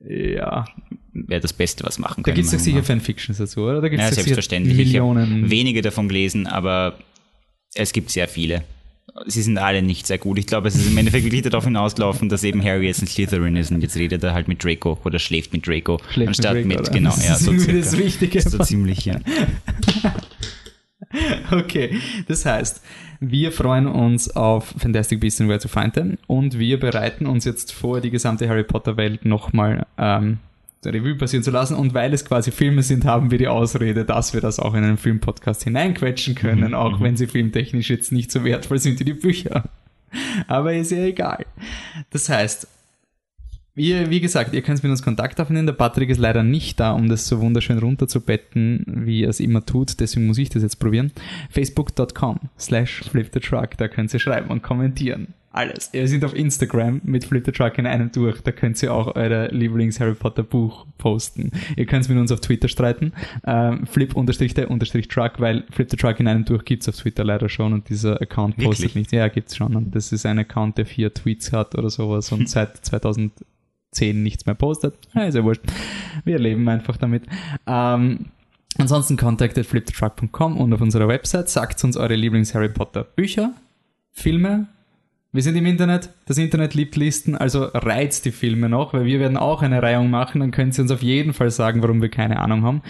ja. 0.00 0.64
Wäre 1.12 1.40
das 1.40 1.52
Beste, 1.52 1.84
was 1.84 1.98
machen 1.98 2.22
Da 2.22 2.30
können. 2.30 2.34
gibt 2.36 2.46
es 2.46 2.52
doch 2.52 2.58
sicher 2.60 2.82
Fanfictions 2.82 3.38
dazu, 3.38 3.62
oder? 3.62 3.80
Da 3.80 3.88
gibt 3.88 4.00
Ja, 4.02 4.10
selbstverständlich. 4.12 4.76
Millionen. 4.76 5.24
Ich 5.36 5.42
habe 5.42 5.50
wenige 5.50 5.82
davon 5.82 6.08
gelesen, 6.08 6.46
aber 6.48 6.98
es 7.74 7.92
gibt 7.92 8.10
sehr 8.10 8.28
viele. 8.28 8.64
Sie 9.26 9.42
sind 9.42 9.58
alle 9.58 9.82
nicht 9.82 10.06
sehr 10.06 10.18
gut. 10.18 10.38
Ich 10.38 10.46
glaube, 10.46 10.68
es 10.68 10.76
ist 10.76 10.86
im 10.86 10.96
Endeffekt 10.96 11.24
wirklich 11.24 11.42
darauf 11.42 11.64
hinauslaufen, 11.64 12.28
dass 12.28 12.44
eben 12.44 12.62
Harry 12.62 12.86
jetzt 12.86 13.02
ein 13.02 13.08
Slytherin 13.08 13.56
ist 13.56 13.72
und 13.72 13.80
jetzt 13.82 13.96
redet 13.96 14.22
er 14.22 14.32
halt 14.32 14.46
mit 14.46 14.62
Draco 14.62 14.96
oder 15.04 15.18
schläft 15.18 15.52
mit 15.52 15.66
Draco 15.66 15.98
Schläft 16.12 16.28
anstatt 16.28 16.54
mit 16.54 16.66
mit, 16.66 16.76
Draco, 16.78 16.90
oder? 16.90 16.98
genau, 16.98 17.10
Das 17.10 17.26
ja, 17.26 17.34
ist 17.34 17.40
so 17.44 17.50
irgendwie 17.50 17.82
circa. 17.82 17.90
das 17.90 17.98
Wichtige. 17.98 18.40
So 18.42 18.58
ziemlich, 18.58 19.04
ja. 19.06 19.16
Okay, 21.50 21.98
das 22.26 22.44
heißt, 22.44 22.82
wir 23.20 23.50
freuen 23.50 23.86
uns 23.86 24.28
auf 24.36 24.74
Fantastic 24.78 25.20
Beasts 25.20 25.40
and 25.40 25.48
Where 25.48 25.58
to 25.58 25.68
Find 25.68 25.94
Them 25.94 26.18
und 26.26 26.58
wir 26.58 26.78
bereiten 26.78 27.26
uns 27.26 27.44
jetzt 27.46 27.72
vor, 27.72 28.00
die 28.00 28.10
gesamte 28.10 28.48
Harry 28.48 28.64
Potter 28.64 28.96
Welt 28.98 29.24
nochmal 29.24 29.86
ähm, 29.96 30.38
Revue 30.86 31.16
passieren 31.16 31.42
zu 31.42 31.50
lassen 31.50 31.74
und 31.74 31.94
weil 31.94 32.12
es 32.14 32.24
quasi 32.24 32.50
Filme 32.50 32.82
sind, 32.82 33.04
haben 33.04 33.30
wir 33.30 33.38
die 33.38 33.48
Ausrede, 33.48 34.04
dass 34.04 34.32
wir 34.32 34.40
das 34.40 34.60
auch 34.60 34.74
in 34.74 34.84
einen 34.84 34.96
Filmpodcast 34.96 35.64
hineinquetschen 35.64 36.34
können, 36.34 36.74
auch 36.74 37.00
wenn 37.00 37.16
sie 37.16 37.26
filmtechnisch 37.26 37.90
jetzt 37.90 38.12
nicht 38.12 38.30
so 38.30 38.44
wertvoll 38.44 38.78
sind 38.78 39.00
wie 39.00 39.04
die 39.04 39.14
Bücher. 39.14 39.64
Aber 40.46 40.72
ist 40.74 40.92
ja 40.92 40.98
egal. 40.98 41.44
Das 42.10 42.28
heißt, 42.28 42.68
wie, 43.78 44.10
wie 44.10 44.20
gesagt, 44.20 44.54
ihr 44.54 44.62
könnt 44.62 44.82
mit 44.82 44.90
uns 44.90 45.02
Kontakt 45.02 45.40
aufnehmen. 45.40 45.66
Der 45.66 45.72
Patrick 45.72 46.10
ist 46.10 46.18
leider 46.18 46.42
nicht 46.42 46.80
da, 46.80 46.92
um 46.92 47.08
das 47.08 47.28
so 47.28 47.40
wunderschön 47.40 47.78
runterzubetten, 47.78 48.84
wie 48.86 49.22
er 49.22 49.30
es 49.30 49.38
immer 49.38 49.64
tut. 49.64 50.00
Deswegen 50.00 50.26
muss 50.26 50.38
ich 50.38 50.48
das 50.48 50.64
jetzt 50.64 50.80
probieren. 50.80 51.12
Facebook.com 51.50 52.40
slash 52.58 53.04
flip 53.08 53.30
the 53.32 53.38
truck. 53.38 53.76
Da 53.76 53.86
könnt 53.86 54.12
ihr 54.12 54.18
schreiben 54.18 54.50
und 54.50 54.64
kommentieren. 54.64 55.34
Alles. 55.58 55.92
Wir 55.92 56.06
sind 56.06 56.24
auf 56.24 56.34
Instagram 56.34 57.00
mit 57.02 57.24
Flip 57.24 57.44
the 57.44 57.50
Truck 57.50 57.78
in 57.78 57.86
einem 57.86 58.12
durch. 58.12 58.40
Da 58.42 58.52
könnt 58.52 58.80
ihr 58.80 58.94
auch 58.94 59.16
eure 59.16 59.48
Lieblings-Harry 59.48 60.14
Potter 60.14 60.44
Buch 60.44 60.86
posten. 60.98 61.50
Ihr 61.76 61.84
könnt 61.84 62.04
es 62.04 62.08
mit 62.08 62.16
uns 62.16 62.30
auf 62.30 62.40
Twitter 62.40 62.68
streiten. 62.68 63.12
Ähm, 63.44 63.84
Flip 63.86 64.14
unterstrich 64.14 64.54
der 64.54 64.70
unterstrich 64.70 65.08
Truck, 65.08 65.32
weil 65.38 65.64
Flip 65.70 65.90
the 65.90 65.96
Truck 65.96 66.20
in 66.20 66.28
einem 66.28 66.44
durch 66.44 66.64
gibt's 66.64 66.88
auf 66.88 66.96
Twitter 66.96 67.24
leider 67.24 67.48
schon 67.48 67.72
und 67.72 67.88
dieser 67.88 68.22
Account 68.22 68.56
postet 68.56 68.84
Wirklich? 68.84 68.94
nicht. 68.94 69.12
Ja, 69.12 69.26
gibt's 69.26 69.56
schon. 69.56 69.74
Und 69.74 69.94
das 69.94 70.12
ist 70.12 70.24
ein 70.24 70.38
Account, 70.38 70.78
der 70.78 70.86
vier 70.86 71.12
Tweets 71.12 71.52
hat 71.52 71.76
oder 71.76 71.90
sowas 71.90 72.30
und 72.30 72.48
seit 72.48 72.76
2010 72.76 74.22
nichts 74.22 74.46
mehr 74.46 74.54
postet. 74.54 74.94
Ja, 75.12 75.24
ist 75.24 75.34
ja 75.34 75.42
wurscht. 75.42 75.62
Wir 76.24 76.38
leben 76.38 76.68
einfach 76.68 76.96
damit. 76.96 77.24
Ähm, 77.66 78.26
ansonsten 78.78 79.16
contactet 79.16 79.66
flipthetruck.com 79.66 80.56
und 80.56 80.72
auf 80.72 80.80
unserer 80.80 81.08
Website 81.08 81.48
sagt 81.48 81.82
uns 81.82 81.96
eure 81.96 82.14
Lieblings-Harry 82.14 82.68
Potter 82.68 83.02
Bücher, 83.02 83.54
Filme. 84.12 84.68
Wir 85.38 85.44
sind 85.44 85.54
im 85.54 85.66
Internet, 85.66 86.10
das 86.26 86.36
Internet 86.36 86.74
liebt 86.74 86.96
Listen, 86.96 87.36
also 87.36 87.66
reizt 87.72 88.24
die 88.24 88.32
Filme 88.32 88.68
noch, 88.68 88.92
weil 88.92 89.04
wir 89.04 89.20
werden 89.20 89.36
auch 89.36 89.62
eine 89.62 89.80
Reihung 89.80 90.10
machen, 90.10 90.40
dann 90.40 90.50
können 90.50 90.72
Sie 90.72 90.82
uns 90.82 90.90
auf 90.90 91.00
jeden 91.00 91.32
Fall 91.32 91.52
sagen, 91.52 91.80
warum 91.80 92.02
wir 92.02 92.08
keine 92.08 92.40
Ahnung 92.40 92.64
haben. 92.64 92.82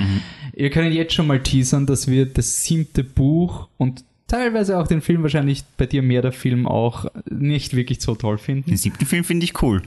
Ihr 0.56 0.70
könnt 0.70 0.94
jetzt 0.94 1.12
schon 1.12 1.26
mal 1.26 1.42
teasern, 1.42 1.84
dass 1.84 2.08
wir 2.08 2.24
das 2.24 2.64
siebte 2.64 3.04
Buch 3.04 3.68
und 3.76 4.02
teilweise 4.28 4.78
auch 4.78 4.86
den 4.86 5.02
Film, 5.02 5.22
wahrscheinlich 5.24 5.62
bei 5.76 5.84
dir 5.84 6.00
mehr 6.00 6.22
der 6.22 6.32
Film 6.32 6.66
auch, 6.66 7.04
nicht 7.28 7.76
wirklich 7.76 8.00
so 8.00 8.14
toll 8.14 8.38
finden. 8.38 8.70
Den 8.70 8.78
siebten 8.78 9.04
Film 9.04 9.24
finde 9.24 9.44
ich 9.44 9.60
cool. 9.60 9.82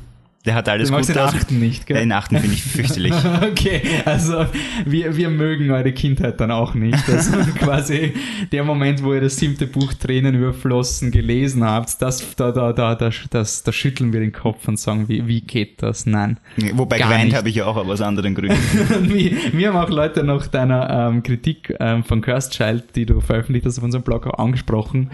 Der 0.46 0.56
hat 0.56 0.68
alles 0.68 0.88
Du 0.88 0.96
magst 0.96 1.10
gut 1.10 1.16
den 1.16 1.24
achten 1.24 1.60
nicht, 1.60 1.86
gell? 1.86 2.00
Den 2.00 2.12
achten 2.12 2.38
finde 2.38 2.56
ich 2.56 2.64
fürchterlich. 2.64 3.14
Okay, 3.52 3.82
also 4.06 4.46
wir, 4.86 5.16
wir 5.16 5.30
mögen 5.30 5.72
eure 5.72 5.92
Kindheit 5.92 6.40
dann 6.40 6.52
auch 6.52 6.74
nicht. 6.74 7.08
Also 7.10 7.32
quasi 7.60 8.14
der 8.52 8.64
Moment, 8.64 9.04
wo 9.04 9.14
ihr 9.14 9.22
das 9.22 9.36
siebte 9.36 9.68
Buch 9.68 9.94
Tränen 9.94 10.36
überflossen 10.36 11.12
gelesen 11.12 11.64
habt, 11.64 12.02
das, 12.02 12.36
da, 12.36 12.52
da, 12.52 12.74
da, 12.74 12.96
da, 12.96 13.12
das, 13.30 13.64
da 13.64 13.72
schütteln 13.72 14.14
wir 14.14 14.20
den 14.20 14.32
Kopf 14.32 14.68
und 14.68 14.80
sagen, 14.80 15.08
wie, 15.10 15.28
wie 15.28 15.42
geht 15.42 15.84
das? 15.84 16.06
Nein. 16.06 16.40
Wobei 16.74 16.98
geweint 16.98 17.36
habe 17.36 17.50
ich 17.50 17.56
ja 17.56 17.66
auch, 17.66 17.78
aber 17.78 17.94
aus 17.94 18.02
anderen 18.02 18.34
Gründen. 18.34 18.58
Mir, 19.08 19.32
mir 19.54 19.74
haben 19.74 19.78
auch 19.78 19.90
Leute 19.90 20.24
nach 20.24 20.48
deiner 20.48 21.10
ähm, 21.10 21.24
Kritik 21.24 21.76
ähm, 21.80 22.04
von 22.04 22.22
Cursed 22.22 22.54
Child, 22.54 22.96
die 22.96 23.06
du 23.06 23.22
veröffentlicht 23.22 23.66
hast 23.66 23.78
auf 23.78 23.84
unserem 23.84 24.04
Blog, 24.04 24.28
auch 24.28 24.40
angesprochen, 24.40 25.12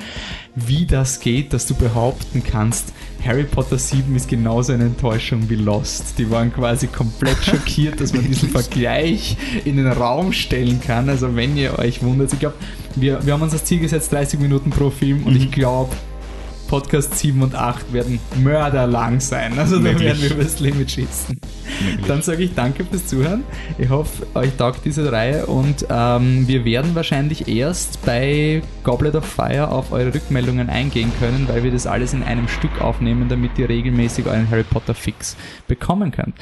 wie 0.56 0.86
das 0.86 1.20
geht, 1.20 1.54
dass 1.54 1.66
du 1.66 1.76
behaupten 1.76 2.44
kannst, 2.44 2.94
Harry 3.26 3.44
Potter 3.44 3.78
7 3.78 4.16
ist 4.16 4.30
genauso 4.30 4.74
eine 4.74 4.86
Enttäuschung 4.86 5.50
wie 5.50 5.56
Lost. 5.56 6.18
Die 6.18 6.30
waren 6.30 6.54
quasi 6.54 6.88
komplett 6.88 7.38
schockiert, 7.44 8.00
dass 8.00 8.14
man 8.14 8.26
diesen 8.26 8.50
Vergleich 8.52 9.38
in 9.66 9.78
den 9.78 9.88
Raum 9.88 10.32
stellen 10.32 10.80
kann. 10.82 11.10
Also 11.10 11.36
wenn 11.36 11.58
ihr 11.58 11.78
euch 11.80 12.04
wundert, 12.04 12.34
ich 12.34 12.40
glaube, 12.40 12.56
wir, 12.96 13.26
wir 13.26 13.34
haben 13.34 13.42
uns 13.42 13.54
das 13.54 13.66
Ziel 13.66 13.80
gesetzt, 13.80 14.12
30 14.12 14.40
Minuten 14.40 14.70
pro 14.70 14.90
Film 14.90 15.24
und 15.24 15.36
ich 15.36 15.52
glaube, 15.52 15.96
Podcast 16.68 17.18
7 17.18 17.42
und 17.42 17.56
8 17.56 17.94
werden 17.94 18.20
mörderlang 18.42 19.20
sein. 19.20 19.58
Also 19.58 19.78
da 19.78 20.00
werden 20.00 20.22
wir 20.22 20.32
übers 20.32 20.60
Limit 20.60 20.92
schießen. 20.92 21.40
Dann 22.08 22.22
sage 22.22 22.44
ich 22.44 22.54
danke 22.54 22.86
fürs 22.86 23.08
Zuhören. 23.08 23.44
Ich 23.78 23.90
hoffe, 23.90 24.28
euch 24.36 24.56
taugt 24.58 24.86
diese 24.86 25.12
Reihe 25.12 25.46
und 25.46 25.86
ähm, 25.90 26.48
wir 26.48 26.66
werden 26.66 26.96
wahrscheinlich 26.96 27.48
erst 27.48 28.06
bei 28.06 28.62
Goblet 28.84 29.16
of 29.16 29.26
Fire 29.26 29.70
auf 29.72 29.92
eure 29.92 30.14
Rückmeldungen 30.14 30.70
eingehen 30.70 31.12
können, 31.20 31.48
weil 31.48 31.64
wir 31.64 31.72
das 31.72 31.88
alles 31.88 32.14
in 32.14 32.24
einem 32.24 32.48
Stück 32.48 32.82
aufnehmen, 32.82 33.30
damit 33.30 33.58
ihr 33.58 33.70
regelmäßig 33.70 34.26
euren 34.26 34.50
Harry 34.50 34.64
Potter 34.64 34.94
Fix 34.94 35.36
bekommen 35.68 36.12
könnt. 36.12 36.36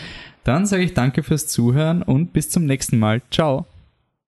Dann 0.44 0.66
sage 0.66 0.84
ich 0.84 0.94
danke 0.94 1.24
fürs 1.24 1.48
Zuhören 1.48 2.04
und 2.04 2.32
bis 2.32 2.50
zum 2.50 2.66
nächsten 2.66 3.00
Mal. 3.00 3.22
Ciao. 3.32 3.66